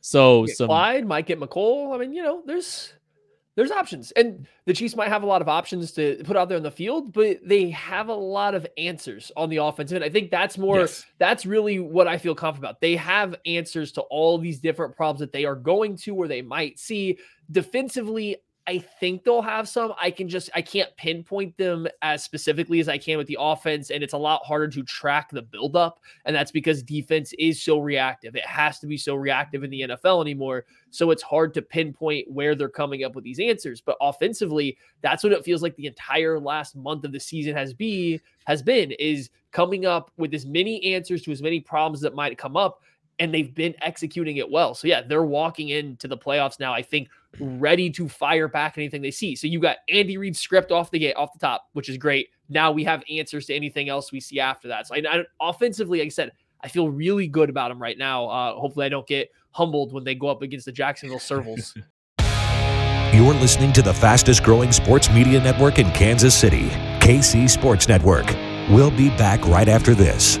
So 0.00 0.46
some 0.46 0.66
Clyde 0.66 1.06
might 1.06 1.26
get 1.26 1.40
Mecole. 1.40 1.94
I 1.94 1.98
mean, 1.98 2.12
you 2.12 2.22
know, 2.22 2.42
there's 2.44 2.94
there's 3.54 3.70
options. 3.70 4.12
And 4.12 4.46
the 4.64 4.72
Chiefs 4.72 4.96
might 4.96 5.08
have 5.08 5.22
a 5.22 5.26
lot 5.26 5.42
of 5.42 5.48
options 5.48 5.92
to 5.92 6.22
put 6.24 6.36
out 6.36 6.48
there 6.48 6.56
in 6.56 6.62
the 6.62 6.70
field, 6.70 7.12
but 7.12 7.38
they 7.44 7.70
have 7.70 8.08
a 8.08 8.14
lot 8.14 8.54
of 8.54 8.66
answers 8.78 9.30
on 9.36 9.50
the 9.50 9.58
offensive. 9.58 9.96
And 9.96 10.04
I 10.04 10.08
think 10.08 10.30
that's 10.30 10.56
more, 10.56 10.80
yes. 10.80 11.04
that's 11.18 11.44
really 11.44 11.78
what 11.78 12.08
I 12.08 12.16
feel 12.16 12.34
confident 12.34 12.70
about. 12.70 12.80
They 12.80 12.96
have 12.96 13.34
answers 13.44 13.92
to 13.92 14.00
all 14.02 14.38
these 14.38 14.58
different 14.58 14.96
problems 14.96 15.20
that 15.20 15.32
they 15.32 15.44
are 15.44 15.54
going 15.54 15.96
to 15.98 16.14
or 16.16 16.28
they 16.28 16.42
might 16.42 16.78
see. 16.78 17.18
Defensively, 17.50 18.36
I 18.66 18.78
think 18.78 19.24
they'll 19.24 19.42
have 19.42 19.68
some. 19.68 19.92
I 20.00 20.12
can 20.12 20.28
just 20.28 20.48
I 20.54 20.62
can't 20.62 20.94
pinpoint 20.96 21.56
them 21.56 21.88
as 22.00 22.22
specifically 22.22 22.78
as 22.78 22.88
I 22.88 22.96
can 22.96 23.18
with 23.18 23.26
the 23.26 23.36
offense, 23.40 23.90
and 23.90 24.04
it's 24.04 24.12
a 24.12 24.18
lot 24.18 24.44
harder 24.44 24.68
to 24.68 24.82
track 24.84 25.30
the 25.30 25.42
buildup. 25.42 25.98
And 26.26 26.36
that's 26.36 26.52
because 26.52 26.82
defense 26.82 27.32
is 27.38 27.60
so 27.60 27.80
reactive. 27.80 28.36
It 28.36 28.46
has 28.46 28.78
to 28.78 28.86
be 28.86 28.96
so 28.96 29.16
reactive 29.16 29.64
in 29.64 29.70
the 29.70 29.80
NFL 29.82 30.22
anymore. 30.22 30.64
So 30.90 31.10
it's 31.10 31.22
hard 31.22 31.54
to 31.54 31.62
pinpoint 31.62 32.30
where 32.30 32.54
they're 32.54 32.68
coming 32.68 33.02
up 33.02 33.16
with 33.16 33.24
these 33.24 33.40
answers. 33.40 33.80
But 33.80 33.96
offensively, 34.00 34.78
that's 35.00 35.24
what 35.24 35.32
it 35.32 35.44
feels 35.44 35.62
like 35.62 35.74
the 35.74 35.86
entire 35.86 36.38
last 36.38 36.76
month 36.76 37.04
of 37.04 37.10
the 37.10 37.20
season 37.20 37.56
has 37.56 37.74
be 37.74 38.20
has 38.46 38.62
been 38.62 38.92
is 38.92 39.30
coming 39.50 39.86
up 39.86 40.12
with 40.16 40.32
as 40.34 40.46
many 40.46 40.94
answers 40.94 41.22
to 41.22 41.32
as 41.32 41.42
many 41.42 41.60
problems 41.60 42.00
that 42.00 42.14
might 42.14 42.38
come 42.38 42.56
up 42.56 42.80
and 43.22 43.32
they've 43.32 43.54
been 43.54 43.72
executing 43.80 44.38
it 44.38 44.50
well. 44.50 44.74
So 44.74 44.88
yeah, 44.88 45.00
they're 45.00 45.22
walking 45.22 45.68
into 45.68 46.08
the 46.08 46.18
playoffs 46.18 46.58
now. 46.58 46.72
I 46.72 46.82
think 46.82 47.08
ready 47.38 47.88
to 47.90 48.08
fire 48.08 48.48
back 48.48 48.76
anything 48.76 49.00
they 49.00 49.12
see. 49.12 49.36
So 49.36 49.46
you 49.46 49.60
got 49.60 49.76
Andy 49.88 50.16
Reid's 50.16 50.40
script 50.40 50.72
off 50.72 50.90
the 50.90 50.98
gate, 50.98 51.14
off 51.14 51.32
the 51.32 51.38
top, 51.38 51.68
which 51.72 51.88
is 51.88 51.96
great. 51.96 52.30
Now 52.48 52.72
we 52.72 52.82
have 52.82 53.04
answers 53.08 53.46
to 53.46 53.54
anything 53.54 53.88
else 53.88 54.10
we 54.10 54.18
see 54.18 54.40
after 54.40 54.66
that. 54.66 54.88
So 54.88 54.96
I, 54.96 55.02
I 55.08 55.24
offensively, 55.40 56.00
like 56.00 56.06
I 56.06 56.08
said, 56.08 56.32
I 56.62 56.68
feel 56.68 56.88
really 56.88 57.28
good 57.28 57.48
about 57.48 57.68
them 57.68 57.80
right 57.80 57.96
now. 57.96 58.26
Uh, 58.26 58.54
hopefully, 58.56 58.86
I 58.86 58.88
don't 58.88 59.06
get 59.06 59.30
humbled 59.52 59.92
when 59.92 60.02
they 60.02 60.16
go 60.16 60.26
up 60.26 60.42
against 60.42 60.66
the 60.66 60.72
Jacksonville 60.72 61.20
Servals. 61.20 61.80
You're 63.14 63.34
listening 63.34 63.72
to 63.74 63.82
the 63.82 63.94
fastest 63.94 64.42
growing 64.42 64.72
sports 64.72 65.08
media 65.10 65.40
network 65.40 65.78
in 65.78 65.92
Kansas 65.92 66.34
City, 66.34 66.70
KC 66.98 67.48
Sports 67.48 67.86
Network. 67.86 68.26
We'll 68.68 68.90
be 68.90 69.10
back 69.10 69.46
right 69.46 69.68
after 69.68 69.94
this. 69.94 70.40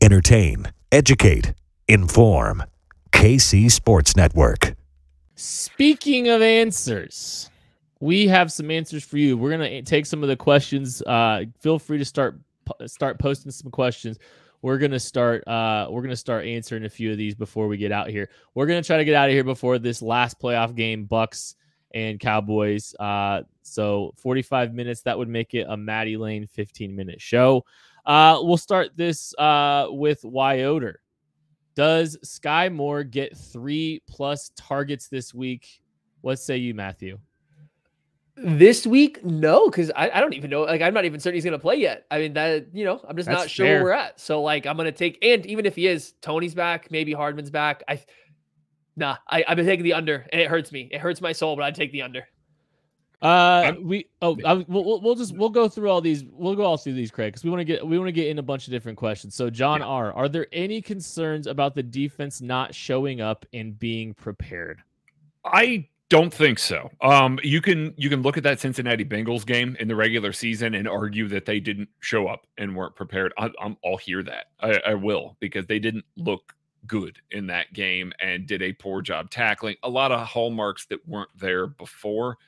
entertain, 0.00 0.66
educate, 0.90 1.54
inform. 1.88 2.64
KC 3.12 3.70
Sports 3.70 4.16
Network. 4.16 4.74
Speaking 5.34 6.28
of 6.28 6.42
answers, 6.42 7.50
we 8.00 8.26
have 8.28 8.50
some 8.50 8.70
answers 8.70 9.04
for 9.04 9.18
you. 9.18 9.36
We're 9.36 9.50
gonna 9.50 9.82
take 9.82 10.06
some 10.06 10.22
of 10.22 10.28
the 10.28 10.36
questions. 10.36 11.02
Uh, 11.02 11.44
feel 11.60 11.78
free 11.78 11.98
to 11.98 12.04
start 12.04 12.38
start 12.86 13.18
posting 13.18 13.50
some 13.50 13.70
questions. 13.70 14.18
We're 14.62 14.78
gonna 14.78 15.00
start. 15.00 15.46
Uh, 15.46 15.88
we're 15.90 16.02
gonna 16.02 16.16
start 16.16 16.46
answering 16.46 16.84
a 16.84 16.90
few 16.90 17.10
of 17.10 17.18
these 17.18 17.34
before 17.34 17.68
we 17.68 17.76
get 17.76 17.92
out 17.92 18.08
here. 18.08 18.30
We're 18.54 18.66
gonna 18.66 18.82
try 18.82 18.96
to 18.96 19.04
get 19.04 19.14
out 19.14 19.28
of 19.28 19.34
here 19.34 19.44
before 19.44 19.78
this 19.78 20.02
last 20.02 20.38
playoff 20.40 20.74
game, 20.74 21.04
Bucks 21.04 21.56
and 21.92 22.20
Cowboys. 22.20 22.94
Uh, 23.00 23.42
so 23.62 24.12
45 24.16 24.74
minutes. 24.74 25.02
That 25.02 25.18
would 25.18 25.28
make 25.28 25.54
it 25.54 25.66
a 25.68 25.76
Maddie 25.76 26.16
Lane 26.16 26.46
15 26.46 26.94
minute 26.94 27.20
show. 27.20 27.64
Uh, 28.06 28.38
we'll 28.42 28.56
start 28.56 28.90
this 28.96 29.34
uh, 29.38 29.86
with 29.90 30.22
Wyoder. 30.22 30.94
Does 31.74 32.18
Sky 32.22 32.68
Moore 32.68 33.04
get 33.04 33.36
three 33.36 34.02
plus 34.08 34.50
targets 34.56 35.08
this 35.08 35.32
week? 35.32 35.82
What 36.20 36.38
say 36.38 36.56
you, 36.56 36.74
Matthew? 36.74 37.18
This 38.36 38.86
week, 38.86 39.24
no, 39.24 39.66
because 39.68 39.90
I, 39.94 40.10
I 40.10 40.20
don't 40.20 40.32
even 40.32 40.50
know. 40.50 40.62
Like, 40.62 40.80
I'm 40.80 40.94
not 40.94 41.04
even 41.04 41.20
certain 41.20 41.34
he's 41.34 41.44
going 41.44 41.52
to 41.52 41.58
play 41.58 41.76
yet. 41.76 42.06
I 42.10 42.18
mean, 42.18 42.32
that, 42.34 42.74
you 42.74 42.84
know, 42.84 43.00
I'm 43.06 43.16
just 43.16 43.28
That's 43.28 43.42
not 43.42 43.50
sure 43.50 43.66
fair. 43.66 43.74
where 43.76 43.84
we're 43.84 43.92
at. 43.92 44.18
So, 44.18 44.42
like, 44.42 44.66
I'm 44.66 44.76
going 44.76 44.86
to 44.86 44.92
take, 44.92 45.18
and 45.22 45.44
even 45.46 45.66
if 45.66 45.76
he 45.76 45.86
is, 45.86 46.14
Toney's 46.22 46.54
back, 46.54 46.90
maybe 46.90 47.12
Hardman's 47.12 47.50
back. 47.50 47.82
I, 47.86 48.02
nah, 48.96 49.16
I, 49.28 49.44
I've 49.46 49.56
been 49.56 49.66
taking 49.66 49.84
the 49.84 49.92
under, 49.92 50.26
and 50.32 50.40
it 50.40 50.48
hurts 50.48 50.72
me. 50.72 50.88
It 50.90 51.00
hurts 51.00 51.20
my 51.20 51.32
soul, 51.32 51.54
but 51.54 51.64
I'd 51.64 51.74
take 51.74 51.92
the 51.92 52.02
under. 52.02 52.26
Uh, 53.22 53.74
we 53.82 54.06
oh, 54.22 54.36
I, 54.46 54.64
we'll, 54.66 55.00
we'll 55.02 55.14
just 55.14 55.36
we'll 55.36 55.50
go 55.50 55.68
through 55.68 55.90
all 55.90 56.00
these. 56.00 56.24
We'll 56.32 56.56
go 56.56 56.64
all 56.64 56.78
through 56.78 56.94
these, 56.94 57.10
Craig, 57.10 57.32
because 57.32 57.44
we 57.44 57.50
want 57.50 57.60
to 57.60 57.64
get 57.64 57.86
we 57.86 57.98
want 57.98 58.08
to 58.08 58.12
get 58.12 58.28
in 58.28 58.38
a 58.38 58.42
bunch 58.42 58.66
of 58.66 58.70
different 58.70 58.96
questions. 58.96 59.34
So, 59.34 59.50
John 59.50 59.82
R, 59.82 60.12
are 60.12 60.28
there 60.28 60.46
any 60.52 60.80
concerns 60.80 61.46
about 61.46 61.74
the 61.74 61.82
defense 61.82 62.40
not 62.40 62.74
showing 62.74 63.20
up 63.20 63.44
and 63.52 63.78
being 63.78 64.14
prepared? 64.14 64.82
I 65.44 65.88
don't 66.08 66.32
think 66.32 66.58
so. 66.58 66.90
Um, 67.02 67.38
you 67.42 67.60
can 67.60 67.92
you 67.98 68.08
can 68.08 68.22
look 68.22 68.38
at 68.38 68.42
that 68.42 68.58
Cincinnati 68.58 69.04
Bengals 69.04 69.44
game 69.44 69.76
in 69.78 69.86
the 69.86 69.96
regular 69.96 70.32
season 70.32 70.74
and 70.74 70.88
argue 70.88 71.28
that 71.28 71.44
they 71.44 71.60
didn't 71.60 71.88
show 72.00 72.26
up 72.26 72.46
and 72.56 72.74
weren't 72.74 72.96
prepared. 72.96 73.34
I, 73.38 73.50
I'm, 73.60 73.76
I'll 73.84 73.98
hear 73.98 74.22
that. 74.22 74.46
I, 74.60 74.80
I 74.86 74.94
will 74.94 75.36
because 75.40 75.66
they 75.66 75.78
didn't 75.78 76.04
look 76.16 76.54
good 76.86 77.18
in 77.30 77.46
that 77.46 77.72
game 77.74 78.12
and 78.18 78.46
did 78.46 78.62
a 78.62 78.72
poor 78.72 79.02
job 79.02 79.30
tackling. 79.30 79.76
A 79.82 79.88
lot 79.88 80.10
of 80.10 80.26
hallmarks 80.26 80.86
that 80.86 81.06
weren't 81.06 81.30
there 81.36 81.66
before. 81.66 82.38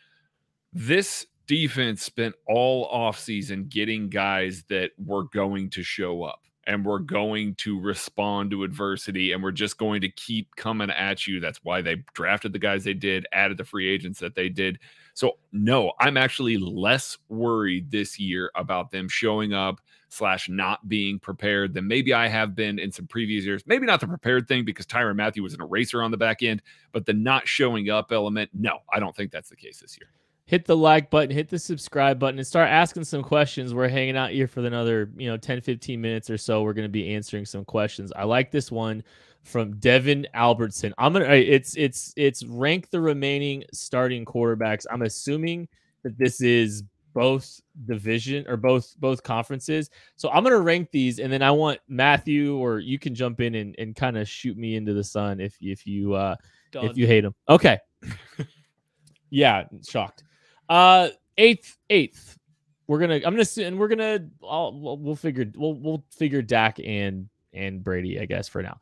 This 0.73 1.27
defense 1.47 2.03
spent 2.03 2.35
all 2.47 2.91
offseason 2.91 3.69
getting 3.69 4.09
guys 4.09 4.65
that 4.69 4.93
were 4.97 5.25
going 5.25 5.69
to 5.71 5.83
show 5.83 6.23
up 6.23 6.41
and 6.67 6.85
we're 6.85 6.99
going 6.99 7.55
to 7.57 7.81
respond 7.81 8.51
to 8.51 8.63
adversity 8.63 9.33
and 9.33 9.43
we're 9.43 9.51
just 9.51 9.79
going 9.79 10.01
to 10.01 10.09
keep 10.09 10.55
coming 10.57 10.91
at 10.91 11.27
you. 11.27 11.41
That's 11.41 11.59
why 11.63 11.83
they 11.83 11.97
drafted 12.15 12.53
the 12.53 12.59
guys 12.59 12.85
they 12.85 12.95
did, 12.95 13.27
added 13.33 13.59
the 13.59 13.65
free 13.65 13.89
agents 13.89 14.21
that 14.21 14.35
they 14.35 14.49
did. 14.49 14.79
So, 15.15 15.39
no, 15.53 15.93
I'm 16.01 16.17
actually 16.17 16.57
less 16.57 17.19
worried 17.29 17.91
this 17.91 18.19
year 18.19 18.51
about 18.55 18.91
them 18.91 19.09
showing 19.09 19.53
up 19.53 19.81
slash 20.09 20.49
not 20.49 20.89
being 20.89 21.19
prepared 21.19 21.75
than 21.75 21.89
maybe 21.89 22.15
I 22.15 22.29
have 22.29 22.55
been 22.55 22.79
in 22.79 22.93
some 22.93 23.07
previous 23.07 23.45
years. 23.45 23.63
Maybe 23.67 23.87
not 23.87 24.01
the 24.01 24.07
prepared 24.07 24.47
thing 24.47 24.65
because 24.65 24.87
Tyrann 24.87 25.17
Mathieu 25.17 25.43
was 25.43 25.55
an 25.55 25.61
eraser 25.61 26.03
on 26.03 26.13
the 26.13 26.17
back 26.17 26.43
end, 26.43 26.63
but 26.93 27.07
the 27.07 27.13
not 27.13 27.49
showing 27.49 27.91
up 27.91 28.13
element, 28.13 28.51
no, 28.55 28.79
I 28.93 29.01
don't 29.01 29.17
think 29.17 29.33
that's 29.33 29.51
the 29.51 29.57
case 29.57 29.81
this 29.81 29.99
year 29.99 30.09
hit 30.47 30.65
the 30.65 30.77
like 30.77 31.11
button, 31.11 31.31
hit 31.31 31.49
the 31.49 31.59
subscribe 31.59 32.19
button, 32.19 32.39
and 32.39 32.47
start 32.47 32.69
asking 32.69 33.05
some 33.05 33.23
questions. 33.23 33.75
We're 33.75 33.89
hanging 33.89 34.17
out 34.17 34.31
here 34.31 34.47
for 34.47 34.65
another, 34.65 35.11
you 35.17 35.29
know, 35.29 35.37
10, 35.37 35.61
15 35.61 36.01
minutes 36.01 36.31
or 36.31 36.39
so. 36.39 36.63
We're 36.63 36.73
going 36.73 36.89
to 36.89 36.93
be 36.93 37.15
answering 37.15 37.47
some 37.47 37.65
questions. 37.65 38.13
I 38.15 38.25
like 38.25 38.51
this 38.51 38.71
one 38.71 39.03
from 39.43 39.77
Devin 39.77 40.27
Albertson. 40.35 40.95
I'm 40.99 41.13
gonna 41.13 41.27
it's 41.27 41.77
it's 41.77 42.13
it's 42.17 42.45
rank 42.45 42.91
the 42.91 43.01
remaining 43.01 43.65
starting 43.73 44.25
quarterbacks. 44.25 44.87
I'm 44.91 45.03
assuming 45.03 45.69
that 46.05 46.17
this 46.17 46.41
is 46.41 46.85
both 47.13 47.61
division 47.87 48.47
or 48.49 48.57
both 48.57 48.95
both 48.99 49.23
conferences. 49.23 49.91
So 50.17 50.31
I'm 50.31 50.45
gonna 50.45 50.61
rank 50.61 50.91
these 50.93 51.19
and 51.19 51.33
then 51.33 51.43
I 51.43 51.51
want 51.51 51.81
Matthew 51.89 52.57
or 52.57 52.79
you 52.79 52.99
can 52.99 53.15
jump 53.15 53.41
in 53.41 53.55
and, 53.57 53.75
and 53.79 53.97
kind 53.97 54.17
of 54.17 54.29
shoot 54.29 54.57
me 54.57 54.77
into 54.77 54.95
the 54.95 55.05
sun 55.05 55.41
if 55.41 55.57
if 55.61 55.87
you 55.87 56.15
uh 56.15 56.37
Done. 56.71 56.87
if 56.87 56.97
you 56.97 57.07
hate 57.07 57.23
them. 57.23 57.35
Okay. 57.49 57.79
yeah, 59.31 59.65
shocked. 59.87 60.25
Uh, 60.73 61.11
eighth, 61.37 61.77
eighth. 61.91 62.39
We're 62.87 62.99
gonna. 62.99 63.21
I'm 63.27 63.37
gonna. 63.37 63.45
And 63.59 63.79
we're 63.79 63.89
gonna. 63.89 64.27
I'll, 64.43 64.73
we'll 64.73 65.17
figure. 65.17 65.45
We'll 65.55 65.75
we'll 65.75 66.03
figure 66.11 66.41
Dak 66.41 66.81
and 66.83 67.29
and 67.53 67.85
Brady. 67.85 68.19
I 68.19 68.25
guess 68.25 68.49
for 68.49 68.63
now. 68.63 68.79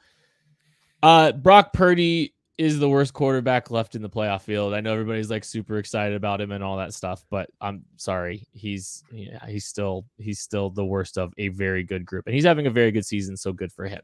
Uh, 1.02 1.32
Brock 1.32 1.72
Purdy 1.72 2.32
is 2.58 2.78
the 2.78 2.88
worst 2.88 3.12
quarterback 3.12 3.72
left 3.72 3.96
in 3.96 4.02
the 4.02 4.08
playoff 4.08 4.42
field. 4.42 4.72
I 4.72 4.80
know 4.80 4.92
everybody's 4.92 5.30
like 5.30 5.42
super 5.42 5.78
excited 5.78 6.14
about 6.14 6.40
him 6.40 6.52
and 6.52 6.62
all 6.62 6.76
that 6.76 6.94
stuff, 6.94 7.24
but 7.28 7.50
I'm 7.60 7.84
sorry. 7.96 8.46
He's 8.52 9.02
yeah, 9.10 9.44
he's 9.46 9.64
still 9.64 10.06
he's 10.16 10.38
still 10.38 10.70
the 10.70 10.84
worst 10.84 11.18
of 11.18 11.34
a 11.38 11.48
very 11.48 11.82
good 11.82 12.06
group. 12.06 12.24
And 12.28 12.36
he's 12.36 12.44
having 12.44 12.68
a 12.68 12.70
very 12.70 12.92
good 12.92 13.04
season, 13.04 13.36
so 13.36 13.52
good 13.52 13.72
for 13.72 13.86
him. 13.86 14.02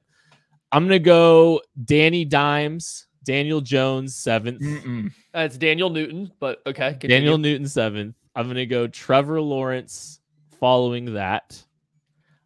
I'm 0.72 0.86
gonna 0.86 0.98
go 0.98 1.60
Danny 1.84 2.24
Dimes 2.24 3.06
Daniel 3.26 3.60
Jones 3.60 4.14
seventh. 4.14 4.62
Uh, 4.62 5.40
it's 5.40 5.58
Daniel 5.58 5.90
Newton, 5.90 6.32
but 6.40 6.62
okay. 6.66 6.92
Continue. 6.92 7.16
Daniel 7.16 7.36
Newton 7.36 7.68
seventh. 7.68 8.14
I'm 8.34 8.46
gonna 8.46 8.64
go 8.64 8.86
Trevor 8.86 9.40
Lawrence. 9.42 10.20
Following 10.58 11.12
that, 11.12 11.62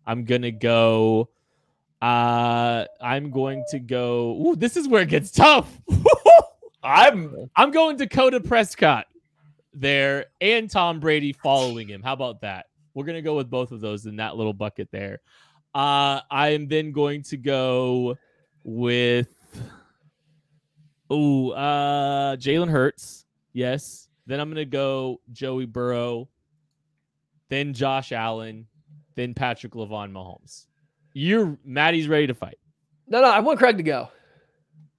I'm 0.05 0.24
gonna 0.24 0.51
go. 0.51 1.28
Uh, 2.03 2.87
I'm 3.01 3.31
going 3.31 3.62
to 3.70 3.78
go. 3.78 4.37
Ooh, 4.45 4.57
this 4.57 4.76
is 4.76 4.89
where 4.89 5.03
it 5.03 5.11
gets 5.11 5.31
tough. 5.31 5.81
I'm 6.83 7.49
I'm 7.55 7.70
going 7.70 7.97
Dakota 7.97 8.41
Prescott 8.41 9.07
there 9.72 10.26
and 10.41 10.68
Tom 10.68 10.99
Brady 10.99 11.33
following 11.33 11.87
him. 11.87 12.03
How 12.03 12.14
about 12.14 12.41
that? 12.41 12.66
We're 12.95 13.05
gonna 13.05 13.22
go 13.22 13.37
with 13.37 13.49
both 13.49 13.70
of 13.70 13.81
those 13.81 14.07
in 14.07 14.16
that 14.16 14.37
little 14.37 14.55
bucket 14.55 14.89
there. 14.91 15.20
Uh, 15.72 16.20
I 16.31 16.49
am 16.49 16.66
then 16.66 16.91
going 16.91 17.22
to 17.24 17.37
go 17.37 18.18
with 18.64 19.28
Oh, 21.11 21.51
uh, 21.51 22.37
Jalen 22.37 22.71
Hurts. 22.71 23.27
Yes. 23.53 24.09
Then 24.27 24.39
I'm 24.39 24.49
gonna 24.49 24.65
go 24.65 25.21
Joey 25.33 25.67
Burrow, 25.67 26.29
then 27.49 27.75
Josh 27.75 28.13
Allen, 28.13 28.69
then 29.17 29.35
Patrick 29.35 29.73
Lavon 29.73 30.13
Mahomes. 30.13 30.67
You're 31.13 31.59
Maddie's 31.65 32.07
ready 32.07 32.29
to 32.29 32.35
fight. 32.35 32.59
No, 33.09 33.21
no, 33.21 33.29
I 33.29 33.41
want 33.41 33.59
Craig 33.59 33.77
to 33.79 33.83
go. 33.83 34.09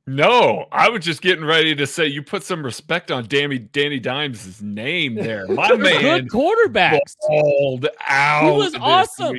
No, 0.08 0.66
I 0.72 0.90
was 0.90 1.06
just 1.06 1.22
getting 1.22 1.46
ready 1.46 1.76
to 1.76 1.86
say 1.86 2.08
you 2.08 2.24
put 2.24 2.42
some 2.42 2.64
respect 2.66 3.12
on 3.12 3.28
Danny 3.28 3.60
Danny 3.60 4.00
Dimes' 4.00 4.60
name 4.60 5.14
there. 5.14 5.48
My 5.48 5.76
man, 5.76 6.02
good 6.02 6.30
quarterbacks. 6.30 7.16
Balled 7.28 7.88
out. 8.08 8.52
He 8.52 8.58
was 8.58 8.74
awesome. 8.76 9.38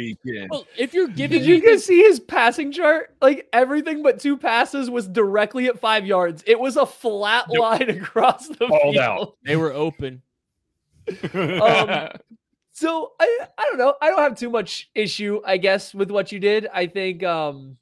Well, 0.51 0.65
if 0.79 0.95
you're 0.95 1.09
giving, 1.09 1.41
did 1.41 1.49
you 1.49 1.61
guys 1.61 1.85
see 1.85 2.01
his 2.03 2.21
passing 2.21 2.71
chart? 2.71 3.13
Like 3.21 3.49
everything 3.53 4.05
but 4.05 4.21
two 4.21 4.37
passes 4.37 4.89
was 4.89 5.09
directly 5.09 5.67
at 5.67 5.81
five 5.81 6.07
yards. 6.07 6.45
It 6.47 6.61
was 6.61 6.77
a 6.77 6.87
flat 6.87 7.47
nope. 7.51 7.61
line 7.61 7.91
across 8.01 8.47
the 8.47 8.69
Balled 8.69 8.95
field. 8.95 8.99
Out. 8.99 9.37
They 9.45 9.57
were 9.57 9.73
open. 9.73 10.23
um, 11.09 11.19
so 12.73 13.13
I 13.19 13.39
I 13.59 13.65
don't 13.65 13.79
know. 13.79 13.95
I 14.01 14.11
don't 14.11 14.21
have 14.21 14.39
too 14.39 14.51
much 14.51 14.91
issue, 14.95 15.41
I 15.45 15.57
guess, 15.57 15.93
with 15.93 16.13
what 16.13 16.31
you 16.31 16.39
did. 16.39 16.69
I 16.73 16.87
think 16.87 17.25
um 17.25 17.79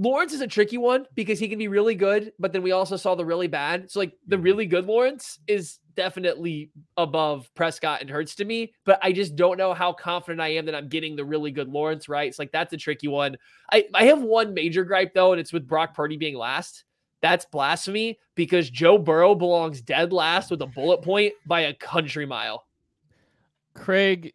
Lawrence 0.00 0.32
is 0.32 0.40
a 0.40 0.46
tricky 0.46 0.78
one 0.78 1.04
because 1.14 1.38
he 1.38 1.46
can 1.46 1.58
be 1.58 1.68
really 1.68 1.94
good, 1.94 2.32
but 2.38 2.54
then 2.54 2.62
we 2.62 2.72
also 2.72 2.96
saw 2.96 3.14
the 3.14 3.24
really 3.24 3.48
bad. 3.48 3.90
So 3.90 4.00
like 4.00 4.14
the 4.26 4.36
mm-hmm. 4.36 4.44
really 4.44 4.66
good 4.66 4.86
Lawrence 4.86 5.38
is 5.46 5.78
definitely 5.94 6.70
above 6.96 7.50
Prescott 7.54 8.00
and 8.00 8.08
Hurts 8.08 8.34
to 8.36 8.46
me, 8.46 8.72
but 8.86 8.98
I 9.02 9.12
just 9.12 9.36
don't 9.36 9.58
know 9.58 9.74
how 9.74 9.92
confident 9.92 10.40
I 10.40 10.54
am 10.54 10.64
that 10.64 10.74
I'm 10.74 10.88
getting 10.88 11.16
the 11.16 11.24
really 11.26 11.50
good 11.50 11.68
Lawrence 11.68 12.08
right. 12.08 12.28
It's 12.28 12.38
like 12.38 12.50
that's 12.50 12.72
a 12.72 12.78
tricky 12.78 13.08
one. 13.08 13.36
I 13.70 13.88
I 13.94 14.04
have 14.04 14.22
one 14.22 14.54
major 14.54 14.84
gripe 14.84 15.12
though, 15.12 15.32
and 15.32 15.40
it's 15.40 15.52
with 15.52 15.68
Brock 15.68 15.94
Purdy 15.94 16.16
being 16.16 16.36
last. 16.36 16.84
That's 17.20 17.44
blasphemy 17.44 18.18
because 18.34 18.70
Joe 18.70 18.96
Burrow 18.96 19.34
belongs 19.34 19.82
dead 19.82 20.14
last 20.14 20.50
with 20.50 20.62
a 20.62 20.66
bullet 20.66 21.02
point 21.02 21.34
by 21.44 21.60
a 21.62 21.74
country 21.74 22.24
mile. 22.24 22.64
Craig, 23.74 24.32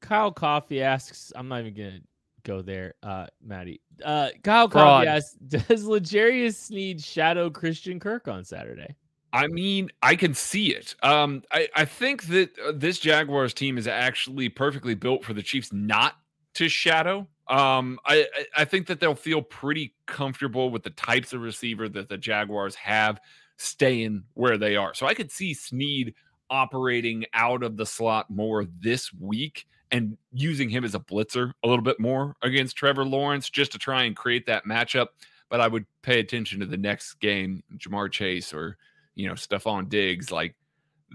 Kyle 0.00 0.30
Coffee 0.30 0.80
asks, 0.80 1.32
I'm 1.34 1.48
not 1.48 1.60
even 1.62 1.74
gonna 1.74 2.00
go 2.44 2.62
there, 2.62 2.94
uh, 3.02 3.26
Maddie. 3.44 3.80
Uh, 4.04 4.30
Kyle 4.42 4.68
Coffey 4.68 5.06
asks, 5.06 5.34
does 5.48 5.84
L'Jarius 5.84 6.54
Sneed 6.54 7.02
shadow 7.02 7.50
Christian 7.50 8.00
Kirk 8.00 8.28
on 8.28 8.44
Saturday? 8.44 8.96
I 9.32 9.46
mean, 9.46 9.90
I 10.02 10.16
can 10.16 10.32
see 10.34 10.74
it. 10.74 10.94
Um, 11.02 11.42
I, 11.52 11.68
I 11.74 11.84
think 11.84 12.24
that 12.28 12.58
uh, 12.58 12.72
this 12.74 12.98
Jaguars 12.98 13.52
team 13.52 13.76
is 13.76 13.86
actually 13.86 14.48
perfectly 14.48 14.94
built 14.94 15.24
for 15.24 15.34
the 15.34 15.42
Chiefs 15.42 15.72
not 15.72 16.14
to 16.54 16.68
shadow. 16.68 17.28
Um, 17.46 17.98
I, 18.06 18.26
I 18.56 18.64
think 18.64 18.86
that 18.86 19.00
they'll 19.00 19.14
feel 19.14 19.42
pretty 19.42 19.94
comfortable 20.06 20.70
with 20.70 20.82
the 20.82 20.90
types 20.90 21.32
of 21.32 21.42
receiver 21.42 21.88
that 21.90 22.08
the 22.08 22.18
Jaguars 22.18 22.74
have 22.76 23.20
staying 23.58 24.24
where 24.34 24.56
they 24.56 24.76
are. 24.76 24.94
So 24.94 25.06
I 25.06 25.14
could 25.14 25.30
see 25.30 25.52
Sneed 25.52 26.14
operating 26.50 27.26
out 27.34 27.62
of 27.62 27.76
the 27.76 27.86
slot 27.86 28.30
more 28.30 28.64
this 28.80 29.12
week 29.12 29.66
and 29.90 30.16
using 30.32 30.68
him 30.68 30.84
as 30.84 30.94
a 30.94 31.00
blitzer 31.00 31.52
a 31.62 31.68
little 31.68 31.84
bit 31.84 31.98
more 31.98 32.36
against 32.42 32.76
Trevor 32.76 33.04
Lawrence 33.04 33.50
just 33.50 33.72
to 33.72 33.78
try 33.78 34.04
and 34.04 34.16
create 34.16 34.46
that 34.46 34.64
matchup. 34.64 35.08
But 35.48 35.60
I 35.60 35.68
would 35.68 35.86
pay 36.02 36.20
attention 36.20 36.60
to 36.60 36.66
the 36.66 36.76
next 36.76 37.14
game, 37.14 37.62
Ja'Marr 37.76 38.10
Chase 38.10 38.52
or 38.52 38.76
you 39.14 39.26
know 39.26 39.34
Stefon 39.34 39.88
Diggs. 39.88 40.30
Like, 40.30 40.54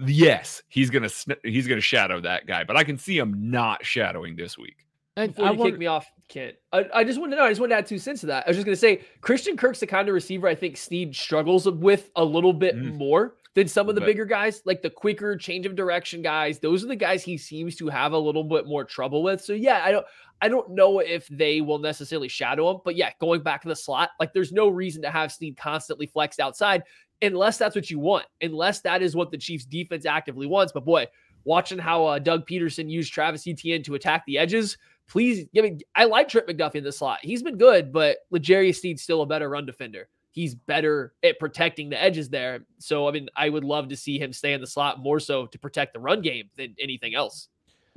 yes, 0.06 0.64
he's 0.70 0.90
gonna 0.90 1.10
he's 1.44 1.68
gonna 1.68 1.82
shadow 1.82 2.20
that 2.22 2.48
guy, 2.48 2.64
but 2.64 2.76
I 2.76 2.84
can 2.84 2.98
see 2.98 3.18
him 3.18 3.52
not 3.52 3.86
shadowing 3.86 4.36
this 4.36 4.58
week. 4.58 4.86
And 5.16 5.34
Before 5.34 5.48
I 5.48 5.52
you 5.52 5.58
want... 5.58 5.72
kick 5.72 5.80
me 5.80 5.86
off, 5.86 6.12
Kent, 6.28 6.56
I, 6.72 6.86
I 6.94 7.04
just 7.04 7.20
want 7.20 7.32
to 7.32 7.38
know. 7.38 7.44
I 7.44 7.50
just 7.50 7.62
want 7.62 7.72
to 7.72 7.76
add 7.76 7.86
two 7.86 8.00
cents 8.00 8.22
to 8.22 8.28
that. 8.28 8.46
I 8.46 8.50
was 8.50 8.58
just 8.58 8.66
gonna 8.66 8.76
say 8.76 9.02
Christian 9.22 9.56
Kirk's 9.56 9.80
the 9.80 9.88
kind 9.88 10.08
of 10.08 10.16
receiver 10.16 10.48
I 10.48 10.56
think 10.56 10.78
Sneed 10.78 11.16
struggles 11.16 11.70
with 11.70 12.10
a 12.16 12.26
little 12.26 12.54
bit 12.54 12.76
mm. 12.76 12.96
more 12.98 13.36
than 13.56 13.68
some 13.68 13.88
of 13.88 13.96
the 13.96 14.02
bigger 14.02 14.26
guys, 14.26 14.62
like 14.66 14.82
the 14.82 14.90
quicker 14.90 15.38
change 15.38 15.66
of 15.66 15.76
direction 15.76 16.22
guys. 16.22 16.60
Those 16.60 16.84
are 16.84 16.88
the 16.88 16.96
guys 16.96 17.24
he 17.24 17.38
seems 17.38 17.76
to 17.76 17.88
have 17.88 18.14
a 18.14 18.18
little 18.18 18.44
bit 18.44 18.66
more 18.66 18.84
trouble 18.84 19.22
with. 19.22 19.42
So 19.42 19.54
yeah, 19.54 19.82
I 19.84 19.92
don't 19.92 20.06
I 20.42 20.50
don't 20.50 20.72
know 20.72 21.00
if 21.00 21.28
they 21.28 21.62
will 21.62 21.80
necessarily 21.80 22.28
shadow 22.28 22.72
him, 22.72 22.82
but 22.84 22.96
yeah, 22.96 23.12
going 23.20 23.44
back 23.44 23.62
to 23.62 23.68
the 23.68 23.76
slot, 23.76 24.10
like 24.20 24.34
there's 24.34 24.52
no 24.52 24.70
reason 24.70 25.02
to 25.04 25.12
have 25.12 25.32
Sneed 25.32 25.56
constantly 25.58 26.08
flexed 26.08 26.40
outside 26.40 26.84
unless 27.22 27.58
that's 27.58 27.76
what 27.76 27.90
you 27.90 28.00
want, 28.00 28.26
unless 28.42 28.82
that 28.82 29.02
is 29.02 29.16
what 29.16 29.32
the 29.32 29.38
Chiefs 29.38 29.66
defense 29.66 30.06
actively 30.06 30.48
wants. 30.48 30.74
But 30.74 30.86
boy, 30.86 31.08
watching 31.46 31.78
how 31.78 32.06
uh, 32.06 32.20
Doug 32.20 32.48
Pederson 32.48 32.90
used 32.90 33.14
Travis 33.14 33.48
Etienne 33.48 33.84
to 33.84 33.96
attack 33.96 34.26
the 34.26 34.38
edges, 34.38 34.78
please 35.08 35.48
give 35.54 35.64
me. 35.64 35.80
I 35.96 36.06
like 36.06 36.28
Trent 36.28 36.48
McDuffie 36.48 36.76
in 36.76 36.84
the 36.84 36.92
slot. 36.92 37.20
He's 37.22 37.44
been 37.44 37.58
good, 37.58 37.94
but 37.94 38.18
L'Jarius 38.32 38.78
Sneed's 38.78 39.02
still 39.02 39.22
a 39.22 39.26
better 39.26 39.50
run 39.50 39.66
defender. 39.66 40.10
He's 40.34 40.56
better 40.56 41.14
at 41.24 41.38
protecting 41.38 41.90
the 41.92 42.02
edges 42.02 42.28
there. 42.28 42.66
So 42.80 43.08
I 43.08 43.12
mean, 43.12 43.30
I 43.36 43.48
would 43.50 43.64
love 43.64 43.90
to 43.90 43.96
see 43.96 44.18
him 44.20 44.34
stay 44.34 44.54
in 44.54 44.62
the 44.62 44.68
slot 44.68 45.00
more 45.00 45.20
so 45.20 45.46
to 45.46 45.60
protect 45.60 45.94
the 45.94 46.00
run 46.00 46.22
game 46.22 46.50
than 46.58 46.76
anything 46.80 47.14
else. 47.16 47.50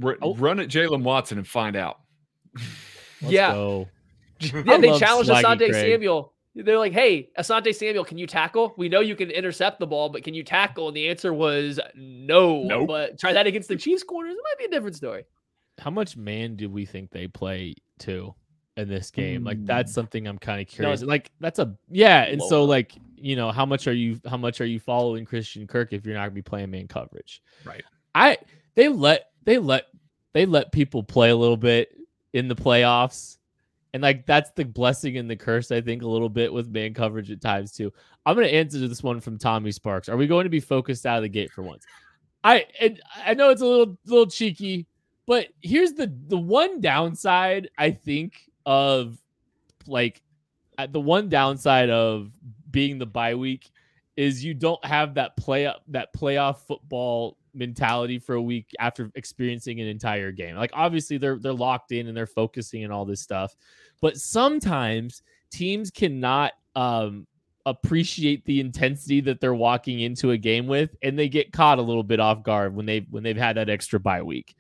R- 0.05 0.19
Oh. 0.21 0.35
Run 0.35 0.61
at 0.61 0.69
Jaylen 0.69 1.03
Watson 1.03 1.39
and 1.39 1.49
find 1.49 1.77
out. 1.77 2.01
Let's 3.23 3.33
yeah. 3.33 3.53
go. 3.53 3.89
Yeah, 4.41 4.77
they 4.77 4.99
challenged 4.99 5.31
Swaggy 5.31 5.43
Asante 5.43 5.71
Craig. 5.71 5.93
Samuel. 5.93 6.35
They're 6.55 6.79
like, 6.79 6.93
"Hey, 6.93 7.31
Asante 7.39 7.75
Samuel, 7.75 8.05
can 8.05 8.19
you 8.19 8.27
tackle? 8.27 8.75
We 8.77 8.91
know 8.91 9.01
you 9.01 9.17
can 9.17 9.31
intercept 9.31 9.79
the 9.81 9.87
ball, 9.87 10.11
but 10.11 10.23
can 10.23 10.35
you 10.35 10.43
tackle?" 10.43 10.89
And 10.89 10.97
the 10.97 11.09
answer 11.09 11.33
was 11.33 11.81
no. 11.95 12.63
Nope. 12.65 12.89
But 12.89 13.19
try 13.19 13.33
that 13.33 13.47
against 13.47 13.69
the 13.69 13.77
Chiefs 13.77 14.03
corners, 14.03 14.35
it 14.35 14.43
might 14.43 14.59
be 14.59 14.65
a 14.67 14.77
different 14.77 14.97
story. 14.97 15.25
How 15.79 15.91
much 15.91 16.17
man 16.17 16.57
do 16.57 16.69
we 16.69 16.85
think 16.85 17.11
they 17.11 17.29
play 17.29 17.75
too 17.99 18.35
in 18.77 18.89
this 18.89 19.11
game? 19.11 19.45
Like 19.45 19.59
Mm. 19.59 19.67
that's 19.67 19.93
something 19.93 20.27
I'm 20.27 20.39
kind 20.39 20.61
of 20.61 20.67
curious. 20.67 21.03
Like 21.03 21.31
that's 21.41 21.59
a 21.59 21.75
yeah, 21.91 22.25
and 22.25 22.43
so 22.43 22.65
like 22.65 22.93
you 23.17 23.35
know 23.37 23.51
how 23.51 23.65
much 23.67 23.87
are 23.87 23.93
you 23.95 24.21
how 24.29 24.37
much 24.37 24.61
are 24.61 24.67
you 24.67 24.79
following 24.79 25.25
Christian 25.25 25.67
Kirk 25.67 25.93
if 25.93 26.05
you're 26.05 26.15
not 26.15 26.23
gonna 26.23 26.31
be 26.33 26.43
playing 26.43 26.71
man 26.71 26.89
coverage? 26.89 27.43
Right. 27.65 27.85
I 28.15 28.39
they 28.75 28.89
let 28.89 29.31
they 29.45 29.59
let 29.59 29.87
they 30.33 30.47
let 30.47 30.73
people 30.73 31.03
play 31.03 31.31
a 31.31 31.37
little 31.37 31.57
bit 31.57 31.97
in 32.33 32.49
the 32.49 32.57
playoffs. 32.57 33.39
And 33.95 34.03
like 34.03 34.27
that's 34.27 34.51
the 34.51 34.65
blessing 34.65 35.17
and 35.17 35.31
the 35.31 35.37
curse, 35.37 35.71
I 35.71 35.81
think, 35.81 36.03
a 36.03 36.07
little 36.07 36.29
bit 36.29 36.53
with 36.53 36.69
man 36.69 36.93
coverage 36.93 37.31
at 37.31 37.41
times 37.41 37.73
too. 37.73 37.91
I'm 38.27 38.35
gonna 38.35 38.49
answer 38.49 38.79
this 38.87 39.03
one 39.03 39.21
from 39.21 39.39
Tommy 39.39 39.73
Sparks. 39.73 40.11
Are 40.11 40.19
we 40.19 40.27
going 40.27 40.45
to 40.45 40.51
be 40.51 40.61
focused 40.61 41.07
out 41.07 41.17
of 41.17 41.23
the 41.23 41.31
gate 41.31 41.51
for 41.51 41.63
once? 41.63 41.87
I 42.45 42.67
and 42.79 43.01
I 43.25 43.33
know 43.33 43.49
it's 43.49 43.63
a 43.63 43.67
little 43.67 43.97
little 44.05 44.27
cheeky, 44.27 44.87
but 45.27 45.47
here's 45.63 45.95
the 45.95 46.13
the 46.27 46.37
one 46.37 46.83
downside 46.83 47.71
I 47.79 47.91
think 47.93 48.46
of 48.67 49.17
like 49.87 50.21
uh, 50.77 50.87
the 50.87 51.01
one 51.01 51.29
downside 51.29 51.89
of 51.89 52.31
being 52.71 52.99
the 52.99 53.07
bye 53.07 53.35
week 53.35 53.71
is 54.17 54.45
you 54.45 54.55
don't 54.55 54.85
have 54.85 55.15
that 55.15 55.37
play 55.37 55.67
up 55.67 55.83
that 55.89 56.13
playoff 56.15 56.59
football 56.67 57.39
mentality 57.55 58.19
for 58.19 58.35
a 58.35 58.43
week 58.43 58.69
after 58.79 59.11
experiencing 59.15 59.81
an 59.81 59.87
entire 59.87 60.33
game. 60.33 60.57
Like 60.57 60.73
obviously 60.75 61.17
they're 61.17 61.39
they're 61.39 61.53
locked 61.53 61.93
in 61.93 62.09
and 62.09 62.17
they're 62.17 62.27
focusing 62.27 62.85
and 62.85 62.93
all 62.93 63.05
this 63.05 63.21
stuff, 63.21 63.55
but 64.01 64.17
sometimes 64.17 65.23
teams 65.51 65.91
cannot 65.91 66.53
um 66.75 67.27
appreciate 67.65 68.45
the 68.45 68.61
intensity 68.61 69.21
that 69.21 69.41
they're 69.41 69.55
walking 69.55 70.01
into 70.01 70.31
a 70.31 70.37
game 70.37 70.67
with 70.67 70.95
and 71.03 71.19
they 71.19 71.29
get 71.29 71.53
caught 71.53 71.79
a 71.79 71.83
little 71.83 72.05
bit 72.05 72.21
off 72.21 72.43
guard 72.43 72.75
when 72.75 72.87
they 72.87 73.07
when 73.11 73.23
they've 73.23 73.37
had 73.37 73.57
that 73.57 73.69
extra 73.69 73.99
bye 73.99 74.23
week. 74.23 74.55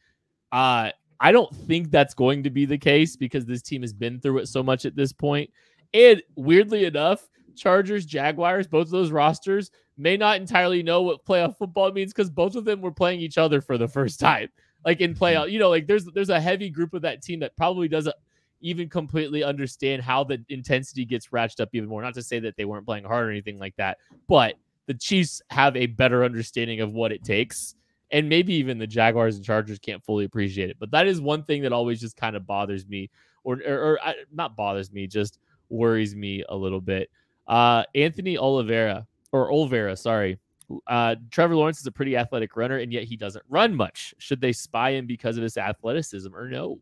Uh 0.52 0.90
I 1.20 1.32
don't 1.32 1.54
think 1.54 1.90
that's 1.90 2.14
going 2.14 2.42
to 2.42 2.50
be 2.50 2.66
the 2.66 2.78
case 2.78 3.16
because 3.16 3.46
this 3.46 3.62
team 3.62 3.82
has 3.82 3.92
been 3.92 4.20
through 4.20 4.38
it 4.38 4.48
so 4.48 4.62
much 4.62 4.84
at 4.84 4.96
this 4.96 5.12
point. 5.12 5.50
And 5.94 6.22
weirdly 6.36 6.84
enough, 6.84 7.28
Chargers, 7.56 8.04
Jaguars, 8.04 8.66
both 8.66 8.86
of 8.86 8.90
those 8.90 9.10
rosters 9.10 9.70
may 9.96 10.16
not 10.16 10.36
entirely 10.36 10.82
know 10.82 11.02
what 11.02 11.24
playoff 11.24 11.56
football 11.56 11.90
means 11.90 12.12
because 12.12 12.30
both 12.30 12.54
of 12.54 12.64
them 12.64 12.80
were 12.80 12.92
playing 12.92 13.20
each 13.20 13.38
other 13.38 13.60
for 13.60 13.78
the 13.78 13.88
first 13.88 14.20
time. 14.20 14.48
Like 14.84 15.00
in 15.00 15.14
playoff, 15.14 15.50
you 15.50 15.58
know, 15.58 15.70
like 15.70 15.86
there's 15.86 16.04
there's 16.04 16.28
a 16.28 16.40
heavy 16.40 16.70
group 16.70 16.94
of 16.94 17.02
that 17.02 17.22
team 17.22 17.40
that 17.40 17.56
probably 17.56 17.88
doesn't 17.88 18.14
even 18.60 18.88
completely 18.88 19.42
understand 19.42 20.02
how 20.02 20.24
the 20.24 20.44
intensity 20.48 21.04
gets 21.04 21.28
ratcheted 21.28 21.60
up 21.60 21.70
even 21.72 21.88
more. 21.88 22.02
Not 22.02 22.14
to 22.14 22.22
say 22.22 22.38
that 22.40 22.56
they 22.56 22.64
weren't 22.64 22.86
playing 22.86 23.04
hard 23.04 23.26
or 23.26 23.30
anything 23.30 23.58
like 23.58 23.74
that, 23.76 23.98
but 24.28 24.54
the 24.86 24.94
Chiefs 24.94 25.42
have 25.50 25.76
a 25.76 25.86
better 25.86 26.24
understanding 26.24 26.80
of 26.80 26.92
what 26.92 27.10
it 27.10 27.24
takes. 27.24 27.74
And 28.10 28.28
maybe 28.28 28.54
even 28.54 28.78
the 28.78 28.86
Jaguars 28.86 29.36
and 29.36 29.44
Chargers 29.44 29.78
can't 29.78 30.04
fully 30.04 30.24
appreciate 30.24 30.70
it. 30.70 30.76
But 30.78 30.90
that 30.92 31.06
is 31.06 31.20
one 31.20 31.42
thing 31.42 31.62
that 31.62 31.72
always 31.72 32.00
just 32.00 32.16
kind 32.16 32.36
of 32.36 32.46
bothers 32.46 32.86
me, 32.86 33.10
or 33.44 33.60
or, 33.66 33.78
or 33.78 34.00
I, 34.02 34.14
not 34.32 34.56
bothers 34.56 34.92
me, 34.92 35.06
just 35.06 35.40
worries 35.68 36.14
me 36.14 36.44
a 36.48 36.56
little 36.56 36.80
bit. 36.80 37.10
Uh, 37.48 37.84
Anthony 37.94 38.38
Oliveira 38.38 39.06
or 39.32 39.50
Olvera, 39.50 39.98
sorry. 39.98 40.38
Uh, 40.86 41.14
Trevor 41.30 41.56
Lawrence 41.56 41.80
is 41.80 41.86
a 41.86 41.92
pretty 41.92 42.16
athletic 42.16 42.56
runner, 42.56 42.78
and 42.78 42.92
yet 42.92 43.04
he 43.04 43.16
doesn't 43.16 43.44
run 43.48 43.74
much. 43.74 44.14
Should 44.18 44.40
they 44.40 44.52
spy 44.52 44.90
him 44.90 45.06
because 45.06 45.36
of 45.36 45.42
his 45.42 45.56
athleticism 45.56 46.34
or 46.34 46.48
no? 46.48 46.78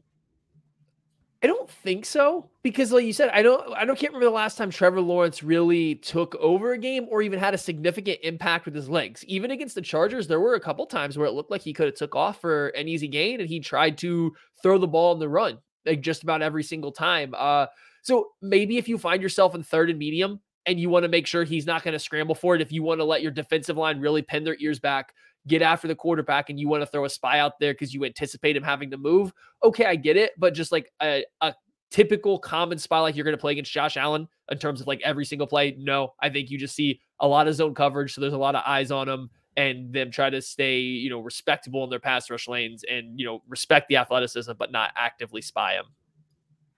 I 1.45 1.47
don't 1.47 1.69
think 1.69 2.07
so 2.07 2.49
because, 2.63 2.91
like 2.91 3.05
you 3.05 3.13
said, 3.13 3.29
I 3.29 3.43
don't. 3.43 3.71
I 3.75 3.85
don't 3.85 3.99
can't 3.99 4.15
remember 4.15 4.31
the 4.31 4.35
last 4.35 4.57
time 4.57 4.71
Trevor 4.71 5.03
Lawrence 5.03 5.43
really 5.43 5.97
took 5.97 6.35
over 6.37 6.73
a 6.73 6.79
game 6.79 7.07
or 7.11 7.21
even 7.21 7.39
had 7.39 7.53
a 7.53 7.59
significant 7.59 8.21
impact 8.23 8.65
with 8.65 8.75
his 8.75 8.89
legs. 8.89 9.23
Even 9.27 9.51
against 9.51 9.75
the 9.75 9.83
Chargers, 9.83 10.27
there 10.27 10.41
were 10.41 10.55
a 10.55 10.61
couple 10.61 10.87
times 10.87 11.19
where 11.19 11.27
it 11.27 11.33
looked 11.33 11.51
like 11.51 11.61
he 11.61 11.75
could 11.75 11.85
have 11.85 11.97
took 11.97 12.17
off 12.17 12.41
for 12.41 12.69
an 12.69 12.89
easy 12.89 13.09
gain, 13.09 13.41
and 13.41 13.49
he 13.51 13.61
tried 13.61 13.99
to 13.99 14.35
throw 14.63 14.79
the 14.79 14.89
ball 14.89 15.13
in 15.13 15.19
the 15.19 15.29
run 15.29 15.59
like 15.85 16.01
just 16.01 16.23
about 16.23 16.41
every 16.41 16.63
single 16.63 16.93
time. 16.93 17.35
Uh, 17.37 17.67
so 18.01 18.29
maybe 18.41 18.79
if 18.79 18.89
you 18.89 18.97
find 18.97 19.23
yourself 19.23 19.55
in 19.55 19.63
third 19.63 19.91
and 19.91 19.99
medium 19.99 20.41
and 20.65 20.81
you 20.81 20.89
want 20.89 21.03
to 21.03 21.11
make 21.11 21.27
sure 21.27 21.45
he's 21.45 21.67
not 21.67 21.83
going 21.83 21.93
to 21.93 21.99
scramble 21.99 22.35
for 22.35 22.55
it, 22.55 22.63
if 22.63 22.73
you 22.73 22.83
want 22.83 23.01
to 23.01 23.05
let 23.05 23.21
your 23.21 23.33
defensive 23.33 23.77
line 23.77 24.01
really 24.01 24.23
pin 24.23 24.45
their 24.45 24.57
ears 24.61 24.81
back, 24.81 25.13
get 25.47 25.63
after 25.63 25.89
the 25.89 25.95
quarterback, 25.95 26.51
and 26.51 26.59
you 26.59 26.69
want 26.69 26.83
to 26.83 26.87
throw 26.87 27.05
a 27.05 27.11
spy 27.11 27.39
out 27.39 27.59
there 27.61 27.75
because 27.75 27.93
you 27.93 28.05
anticipate 28.05 28.57
him 28.57 28.63
having 28.63 28.91
to 28.91 28.97
move, 28.97 29.33
okay, 29.63 29.85
I 29.85 29.97
get 29.97 30.17
it. 30.17 30.33
But 30.39 30.55
just 30.55 30.73
like 30.73 30.91
a, 31.03 31.25
a 31.41 31.55
typical 31.91 32.39
common 32.39 32.79
spy 32.79 32.99
like 33.01 33.15
you're 33.15 33.25
going 33.25 33.37
to 33.37 33.41
play 33.41 33.53
against 33.53 33.73
Josh 33.73 33.97
Allen 33.97 34.27
in 34.51 34.59
terms 34.59 34.81
of 34.81 34.87
like 34.87 35.01
every 35.05 35.25
single 35.25 35.47
play, 35.47 35.77
no, 35.79 36.15
I 36.21 36.29
think 36.31 36.51
you 36.51 36.59
just 36.59 36.75
see 36.75 37.01
a 37.21 37.29
lot 37.29 37.47
of 37.47 37.55
zone 37.55 37.75
coverage. 37.75 38.15
So 38.15 38.21
there's 38.21 38.33
a 38.33 38.39
lot 38.39 38.57
of 38.57 38.63
eyes 38.67 38.91
on 38.91 39.09
him 39.09 39.31
and 39.57 39.93
them 39.93 40.11
try 40.11 40.31
to 40.31 40.43
stay, 40.43 40.79
you 40.81 41.09
know, 41.09 41.21
respectable 41.21 41.85
in 41.85 41.91
their 41.91 42.01
pass 42.01 42.29
rush 42.31 42.49
lanes 42.49 42.85
and, 42.91 43.19
you 43.19 43.27
know, 43.27 43.43
respect 43.47 43.89
the 43.89 43.97
athleticism, 43.97 44.53
but 44.59 44.73
not 44.73 44.91
actively 44.97 45.41
spy 45.41 45.75
him. 45.75 45.85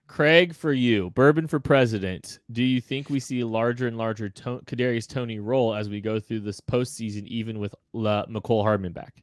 Craig, 0.07 0.55
for 0.55 0.71
you, 0.73 1.09
Bourbon 1.11 1.47
for 1.47 1.59
president. 1.59 2.39
Do 2.51 2.63
you 2.63 2.79
think 2.81 3.09
we 3.09 3.19
see 3.19 3.41
a 3.41 3.47
larger 3.47 3.87
and 3.87 3.97
larger 3.97 4.29
to- 4.29 4.61
Kadarius 4.65 5.07
Toney 5.07 5.39
role 5.39 5.75
as 5.75 5.89
we 5.89 6.01
go 6.01 6.19
through 6.19 6.39
this 6.41 6.61
postseason, 6.61 7.27
even 7.27 7.59
with 7.59 7.75
La- 7.93 8.25
Mecole 8.25 8.63
Hardman 8.63 8.93
back? 8.93 9.21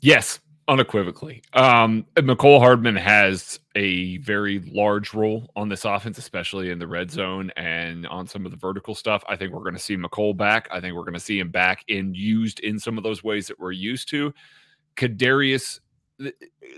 Yes, 0.00 0.40
unequivocally. 0.66 1.42
Um, 1.52 2.06
Mecole 2.16 2.58
Hardman 2.58 2.96
has 2.96 3.60
a 3.74 4.16
very 4.18 4.60
large 4.60 5.12
role 5.14 5.50
on 5.56 5.68
this 5.68 5.84
offense, 5.84 6.18
especially 6.18 6.70
in 6.70 6.78
the 6.78 6.86
red 6.86 7.10
zone 7.10 7.50
and 7.56 8.06
on 8.06 8.26
some 8.26 8.44
of 8.46 8.50
the 8.50 8.56
vertical 8.56 8.94
stuff. 8.94 9.22
I 9.28 9.36
think 9.36 9.52
we're 9.52 9.60
going 9.60 9.74
to 9.74 9.80
see 9.80 9.96
Mecole 9.96 10.36
back. 10.36 10.68
I 10.70 10.80
think 10.80 10.94
we're 10.94 11.02
going 11.02 11.14
to 11.14 11.20
see 11.20 11.38
him 11.38 11.50
back 11.50 11.84
and 11.88 12.16
used 12.16 12.60
in 12.60 12.78
some 12.78 12.96
of 12.96 13.04
those 13.04 13.22
ways 13.22 13.46
that 13.48 13.60
we're 13.60 13.72
used 13.72 14.08
to. 14.10 14.32
Kadarius, 14.96 15.80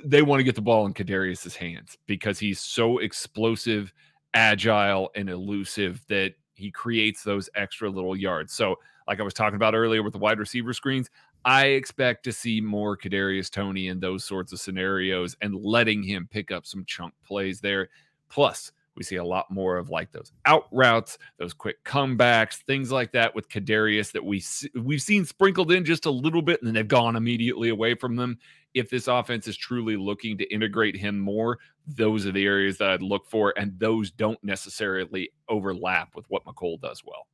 they 0.05 0.23
want 0.23 0.41
to 0.41 0.45
get 0.45 0.55
the 0.55 0.63
ball 0.63 0.87
in 0.87 0.95
Kadarius's 0.95 1.57
hands 1.57 1.99
because 2.07 2.39
he's 2.39 2.61
so 2.61 2.99
explosive, 2.99 3.93
agile, 4.35 5.11
and 5.15 5.29
elusive 5.29 6.03
that 6.09 6.35
he 6.55 6.71
creates 6.71 7.23
those 7.23 7.51
extra 7.55 7.89
little 7.89 8.17
yards. 8.17 8.53
So, 8.53 8.77
like 9.07 9.21
I 9.21 9.23
was 9.23 9.35
talking 9.35 9.57
about 9.57 9.75
earlier 9.75 10.03
with 10.03 10.15
the 10.15 10.19
wide 10.19 10.39
receiver 10.39 10.73
screens, 10.73 11.11
I 11.45 11.67
expect 11.67 12.25
to 12.25 12.33
see 12.33 12.61
more 12.61 12.97
Kadarius 12.97 13.51
Toney 13.51 13.89
in 13.89 14.01
those 14.01 14.25
sorts 14.25 14.53
of 14.53 14.59
scenarios 14.59 15.37
and 15.43 15.55
letting 15.55 16.03
him 16.03 16.29
pick 16.31 16.51
up 16.51 16.67
some 16.67 16.85
chunk 16.87 17.15
plays 17.25 17.61
there. 17.61 17.89
Plus, 18.29 18.73
we 18.97 19.03
see 19.03 19.17
a 19.17 19.25
lot 19.25 19.51
more 19.51 19.77
of 19.77 19.91
like 19.91 20.11
those 20.11 20.33
out 20.45 20.67
routes, 20.73 21.19
those 21.39 21.53
quick 21.53 21.83
comebacks, 21.85 22.57
things 22.65 22.91
like 22.91 23.13
that 23.13 23.35
with 23.35 23.49
Kadarius 23.49 24.13
that 24.13 24.25
we 24.25 24.43
we've 24.81 25.03
seen 25.03 25.25
sprinkled 25.25 25.73
in 25.73 25.85
just 25.85 26.07
a 26.07 26.11
little 26.11 26.43
bit, 26.43 26.61
and 26.61 26.67
then 26.67 26.75
they've 26.75 26.89
gone 26.89 27.17
immediately 27.17 27.69
away 27.69 27.95
from 27.95 28.17
them. 28.17 28.39
If 28.75 28.91
this 28.91 29.09
offense 29.09 29.49
is 29.49 29.57
truly 29.57 29.97
looking 29.97 30.37
to 30.39 30.53
integrate 30.53 30.97
him 30.97 31.19
more, 31.19 31.59
those 31.87 32.27
are 32.27 32.33
the 32.33 32.45
areas 32.45 32.79
that 32.79 32.91
I'd 32.91 33.03
look 33.03 33.27
for, 33.27 33.55
and 33.57 33.79
those 33.79 34.11
don't 34.11 34.43
necessarily 34.43 35.31
overlap 35.49 36.15
with 36.15 36.27
what 36.29 36.45
Mecole 36.45 36.81
does 36.81 37.03
well. 37.05 37.27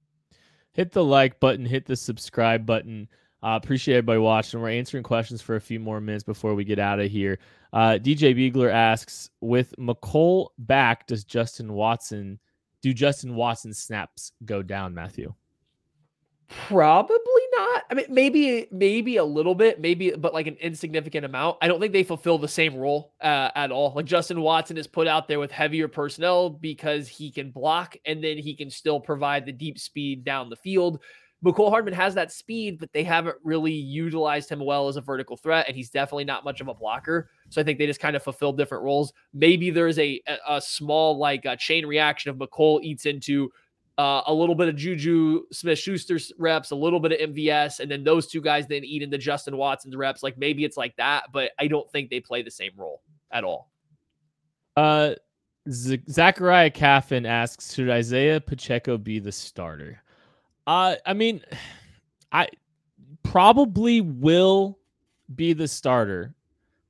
Hit 0.73 0.93
the 0.93 1.05
like 1.05 1.39
button, 1.41 1.67
hit 1.67 1.87
the 1.87 1.97
subscribe 1.97 2.65
button. 2.65 3.09
Uh, 3.43 3.59
appreciate 3.63 3.97
everybody 3.97 4.21
watching. 4.21 4.61
We're 4.61 4.71
answering 4.71 5.03
questions 5.03 5.43
for 5.43 5.57
a 5.57 5.61
few 5.61 5.81
more 5.81 6.01
minutes 6.01 6.23
before 6.23 6.55
we 6.55 6.65
get 6.65 6.79
out 6.79 7.01
of 7.01 7.11
here. 7.11 7.39
Uh, 7.73 7.99
DJ 8.01 8.37
Beagler 8.37 8.73
asks, 8.73 9.31
with 9.41 9.75
Mecole 9.79 10.49
back, 10.59 11.07
does 11.07 11.25
Justin 11.25 11.73
Watson 11.73 12.39
do 12.83 12.93
Justin 12.93 13.35
Watson 13.35 13.73
snaps 13.73 14.33
go 14.45 14.63
down, 14.63 14.95
Matthew? 14.95 15.33
Probably 16.49 17.17
not. 17.57 17.85
I 17.91 17.95
mean, 17.95 18.07
maybe 18.11 18.67
maybe 18.71 19.17
a 19.17 19.25
little 19.25 19.55
bit, 19.55 19.81
maybe, 19.81 20.11
but 20.11 20.35
like 20.35 20.47
an 20.47 20.57
insignificant 20.61 21.25
amount. 21.25 21.57
I 21.63 21.69
don't 21.69 21.81
think 21.81 21.95
they 21.95 22.03
fulfill 22.03 22.37
the 22.37 22.49
same 22.49 22.77
role 22.77 23.15
uh, 23.23 23.51
at 23.55 23.73
all. 23.73 23.95
Like 23.95 24.05
Justin 24.05 24.41
Watson 24.43 24.77
is 24.77 24.87
put 24.87 25.07
out 25.07 25.29
there 25.29 25.41
with 25.41 25.51
heavier 25.51 25.89
personnel 25.89 26.51
because 26.51 27.09
he 27.09 27.31
can 27.31 27.53
block 27.53 27.97
and 28.05 28.23
then 28.23 28.37
he 28.37 28.55
can 28.55 28.69
still 28.69 29.01
provide 29.01 29.47
the 29.47 29.53
deep 29.53 29.79
speed 29.79 30.25
down 30.25 30.51
the 30.51 30.57
field. 30.57 31.01
Mecole 31.45 31.71
Hardman 31.71 31.95
has 31.95 32.15
that 32.15 32.31
speed, 32.31 32.79
but 32.79 32.93
they 32.93 33.03
haven't 33.03 33.37
really 33.43 33.73
utilized 33.73 34.49
him 34.49 34.65
well 34.65 34.89
as 34.89 34.97
a 34.97 35.01
vertical 35.01 35.37
threat, 35.37 35.67
and 35.67 35.77
he's 35.77 35.91
definitely 35.91 36.25
not 36.25 36.45
much 36.45 36.61
of 36.61 36.69
a 36.69 36.75
blocker. 36.75 37.31
So 37.49 37.61
I 37.61 37.65
think 37.65 37.79
they 37.79 37.87
just 37.87 38.01
kind 38.01 38.15
of 38.15 38.23
fulfill 38.23 38.53
different 38.53 38.85
roles. 38.85 39.13
Maybe 39.35 39.71
there's 39.71 39.99
a 39.99 40.23
a, 40.47 40.61
small 40.61 41.19
like 41.19 41.45
a 41.45 41.57
chain 41.57 41.85
reaction 41.85 42.31
of 42.31 42.37
Mecole 42.37 42.81
eats 42.83 43.07
into 43.07 43.51
uh, 43.99 44.23
a 44.27 44.33
little 44.33 44.55
bit 44.55 44.69
of 44.69 44.77
JuJu 44.77 45.43
Smith-Schuster's 45.53 46.33
reps, 46.39 46.71
a 46.71 46.77
little 46.77 47.01
bit 47.01 47.21
of 47.21 47.31
MVS, 47.31 47.81
and 47.81 47.91
then 47.91 48.05
those 48.05 48.29
two 48.29 48.41
guys 48.41 48.67
then 48.69 48.85
eat 48.85 49.03
into 49.03 49.19
Justin 49.19 49.57
Watson's 49.57 49.97
reps. 49.97 50.23
Like 50.23 50.39
maybe 50.39 50.65
it's 50.65 50.77
like 50.77 50.97
that, 50.97 51.25
but 51.33 51.51
I 51.59 51.67
don't 51.67 51.91
think 51.91 52.09
they 52.09 52.21
play 52.21 52.43
the 52.43 52.51
same 52.51 52.73
role 52.77 53.03
at 53.33 53.43
all. 53.43 53.69
Uh, 54.77 55.15
Z- 55.69 56.03
Zachariah 56.09 56.71
Caffin 56.71 57.27
asks, 57.27 57.75
should 57.75 57.91
Isaiah 57.91 58.41
Pacheco 58.41 58.97
be 58.97 59.19
the 59.19 59.33
starter? 59.33 60.03
Uh, 60.67 60.97
I 61.05 61.13
mean, 61.15 61.43
I 62.33 62.49
probably 63.23 64.01
will 64.01 64.79
be 65.35 65.53
the 65.53 65.69
starter, 65.69 66.35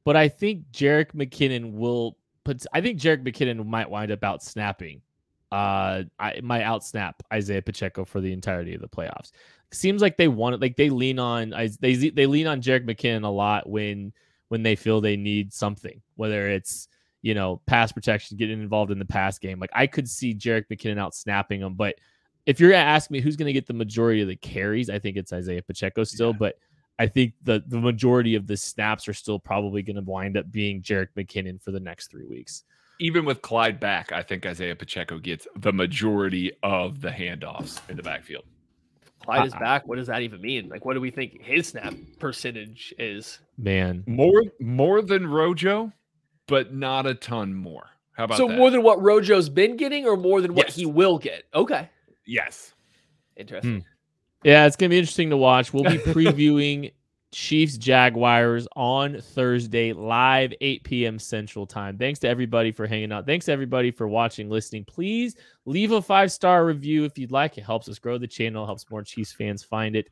but 0.05 0.17
I 0.17 0.29
think 0.29 0.65
Jerick 0.73 1.13
McKinnon 1.15 1.73
will 1.73 2.17
put. 2.45 2.65
I 2.73 2.81
think 2.81 3.01
Jerick 3.01 3.25
McKinnon 3.25 3.67
might 3.67 3.91
wind 3.91 4.13
up 4.13 4.23
out 4.23 4.43
snapping. 4.43 5.03
Uh, 5.51 6.05
I 6.19 6.41
might 6.43 6.63
out 6.63 6.85
snap 6.85 7.23
Isaiah 7.33 7.61
Pacheco 7.61 8.05
for 8.05 8.21
the 8.21 8.33
entirety 8.33 8.75
of 8.75 8.81
the 8.81 8.89
playoffs. 8.89 9.33
Seems 9.71 10.01
like 10.01 10.17
they 10.17 10.29
want 10.29 10.55
it. 10.55 10.61
Like 10.61 10.77
they 10.77 10.89
lean 10.89 11.19
on 11.19 11.51
they 11.81 11.95
they 11.95 12.27
lean 12.27 12.47
on 12.47 12.63
Jerick 12.63 12.87
McKinnon 12.87 13.25
a 13.25 13.29
lot 13.29 13.69
when 13.69 14.13
when 14.49 14.63
they 14.63 14.77
feel 14.77 15.01
they 15.01 15.17
need 15.17 15.53
something, 15.53 16.01
whether 16.17 16.49
it's 16.49 16.89
you 17.23 17.35
know 17.35 17.61
pass 17.67 17.91
protection, 17.91 18.37
getting 18.37 18.63
involved 18.63 18.93
in 18.93 18.99
the 18.99 19.05
pass 19.05 19.39
game. 19.39 19.59
Like 19.59 19.71
I 19.73 19.87
could 19.87 20.09
see 20.09 20.35
Jerick 20.35 20.67
McKinnon 20.71 20.99
out 20.99 21.15
snapping 21.15 21.61
them, 21.61 21.75
but 21.75 21.97
if 22.47 22.61
you're 22.61 22.71
gonna 22.71 22.83
ask 22.83 23.11
me 23.11 23.21
who's 23.21 23.37
gonna 23.37 23.53
get 23.53 23.67
the 23.67 23.75
majority 23.75 24.23
of 24.23 24.29
the 24.29 24.37
carries, 24.37 24.91
I 24.91 24.99
think 24.99 25.17
it's 25.17 25.33
Isaiah 25.33 25.63
Pacheco 25.63 26.05
still, 26.05 26.31
yeah. 26.31 26.39
but 26.39 26.59
I 26.99 27.07
think 27.07 27.35
the 27.43 27.63
the 27.67 27.81
majority 27.81 28.35
of 28.35 28.47
the 28.47 28.57
snaps 28.57 29.09
are 29.09 29.15
still 29.15 29.39
probably 29.39 29.83
going 29.83 29.97
to 29.97 30.03
wind 30.03 30.37
up 30.37 30.51
being 30.51 30.83
Jerick 30.83 31.09
McKinnon 31.17 31.61
for 31.61 31.71
the 31.71 31.81
next 31.81 32.11
three 32.11 32.27
weeks. 32.27 32.65
Even 33.01 33.25
with 33.25 33.43
Clyde 33.43 33.81
back, 33.81 34.13
I 34.13 34.23
think 34.23 34.47
Isaiah 34.47 34.77
Pacheco 34.77 35.19
gets 35.19 35.49
the 35.57 35.73
majority 35.73 36.53
of 36.63 37.01
the 37.01 37.09
handoffs 37.09 37.81
in 37.91 37.97
the 37.97 38.03
backfield. 38.03 38.45
Clyde 39.25 39.47
is 39.47 39.55
uh-uh. 39.55 39.61
back. 39.61 39.89
What 39.89 39.97
does 39.97 40.07
that 40.09 40.23
even 40.23 40.41
mean? 40.41 40.69
Like, 40.69 40.85
what 40.85 40.95
do 40.95 41.01
we 41.01 41.11
think 41.11 41.43
his 41.43 41.69
snap 41.69 41.95
percentage 42.19 42.95
is? 42.99 43.41
Man, 43.59 44.05
more 44.07 44.43
more 44.61 45.03
than 45.03 45.27
Rojo, 45.27 45.93
but 46.47 46.75
not 46.75 47.07
a 47.07 47.15
ton 47.15 47.55
more. 47.55 47.89
How 48.13 48.25
about 48.25 48.37
so 48.37 48.47
that? 48.47 48.57
more 48.57 48.71
than 48.71 48.83
what 48.83 49.01
Rojo's 49.03 49.49
been 49.49 49.77
getting, 49.77 50.07
or 50.07 50.17
more 50.17 50.41
than 50.41 50.55
what 50.55 50.69
yes. 50.69 50.77
he 50.77 50.87
will 50.87 51.19
get? 51.19 51.45
Okay. 51.55 51.89
Yes. 52.25 52.75
Interesting. 53.37 53.81
Hmm. 53.81 53.87
Yeah, 54.45 54.67
it's 54.67 54.77
gonna 54.77 54.91
be 54.91 54.99
interesting 54.99 55.31
to 55.31 55.37
watch. 55.37 55.73
We'll 55.73 55.85
be 55.85 55.99
previewing 55.99 56.93
Chiefs 57.33 57.79
Jaguars 57.79 58.69
on 58.77 59.21
Thursday, 59.21 59.93
live 59.93 60.53
8 60.61 60.85
p.m. 60.85 61.19
Central 61.19 61.67
Time. 61.67 61.97
Thanks 61.97 62.21
to 62.21 62.29
everybody 62.29 62.73
for 62.73 62.87
hanging 62.87 63.11
out. 63.11 63.25
Thanks 63.25 63.47
to 63.47 63.53
everybody 63.53 63.91
for 63.91 64.07
watching, 64.07 64.51
listening. 64.51 64.85
Please 64.85 65.37
leave 65.65 65.93
a 65.93 66.03
five 66.03 66.31
star 66.31 66.67
review 66.67 67.05
if 67.05 67.19
you'd 67.19 67.33
like. 67.33 67.57
It 67.57 67.65
helps 67.65 67.89
us 67.89 67.99
grow 67.99 68.19
the 68.19 68.27
channel, 68.27 68.67
helps 68.67 68.89
more 68.91 69.03
Chiefs 69.03 69.33
fans 69.33 69.65
find 69.65 69.97
it. 69.97 70.11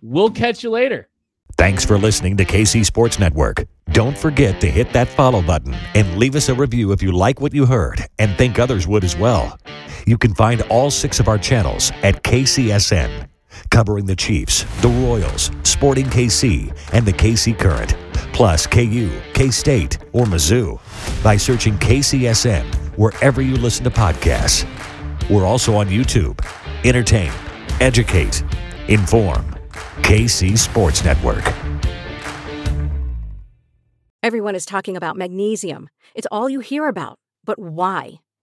We'll 0.00 0.30
catch 0.30 0.62
you 0.62 0.70
later. 0.70 1.08
Thanks 1.56 1.84
for 1.84 1.98
listening 1.98 2.36
to 2.38 2.44
KC 2.44 2.84
Sports 2.84 3.18
Network. 3.18 3.66
Don't 3.92 4.16
forget 4.16 4.60
to 4.60 4.70
hit 4.70 4.92
that 4.92 5.08
follow 5.08 5.40
button 5.40 5.74
and 5.94 6.18
leave 6.18 6.36
us 6.36 6.48
a 6.48 6.54
review 6.54 6.92
if 6.92 7.02
you 7.02 7.12
like 7.12 7.40
what 7.40 7.54
you 7.54 7.64
heard 7.66 8.04
and 8.18 8.36
think 8.36 8.58
others 8.58 8.86
would 8.86 9.04
as 9.04 9.16
well. 9.16 9.58
You 10.06 10.16
can 10.16 10.34
find 10.34 10.62
all 10.70 10.92
six 10.92 11.18
of 11.18 11.26
our 11.26 11.36
channels 11.36 11.90
at 12.04 12.22
KCSN 12.22 13.28
covering 13.70 14.06
the 14.06 14.14
Chiefs, 14.14 14.62
the 14.80 14.88
Royals, 14.88 15.50
Sporting 15.64 16.06
KC, 16.06 16.70
and 16.92 17.04
the 17.04 17.12
KC 17.12 17.58
Current, 17.58 17.96
plus 18.32 18.68
KU, 18.68 19.10
K 19.34 19.50
State, 19.50 19.98
or 20.12 20.24
Mizzou 20.24 20.78
by 21.24 21.36
searching 21.36 21.76
KCSN 21.78 22.64
wherever 22.96 23.42
you 23.42 23.56
listen 23.56 23.82
to 23.82 23.90
podcasts. 23.90 24.64
We're 25.28 25.44
also 25.44 25.74
on 25.74 25.88
YouTube. 25.88 26.38
Entertain, 26.84 27.32
educate, 27.80 28.44
inform. 28.86 29.44
KC 30.02 30.56
Sports 30.56 31.04
Network. 31.04 31.52
Everyone 34.22 34.54
is 34.54 34.66
talking 34.66 34.96
about 34.96 35.16
magnesium. 35.16 35.88
It's 36.14 36.28
all 36.30 36.48
you 36.48 36.60
hear 36.60 36.86
about. 36.86 37.18
But 37.44 37.58
why? 37.58 38.20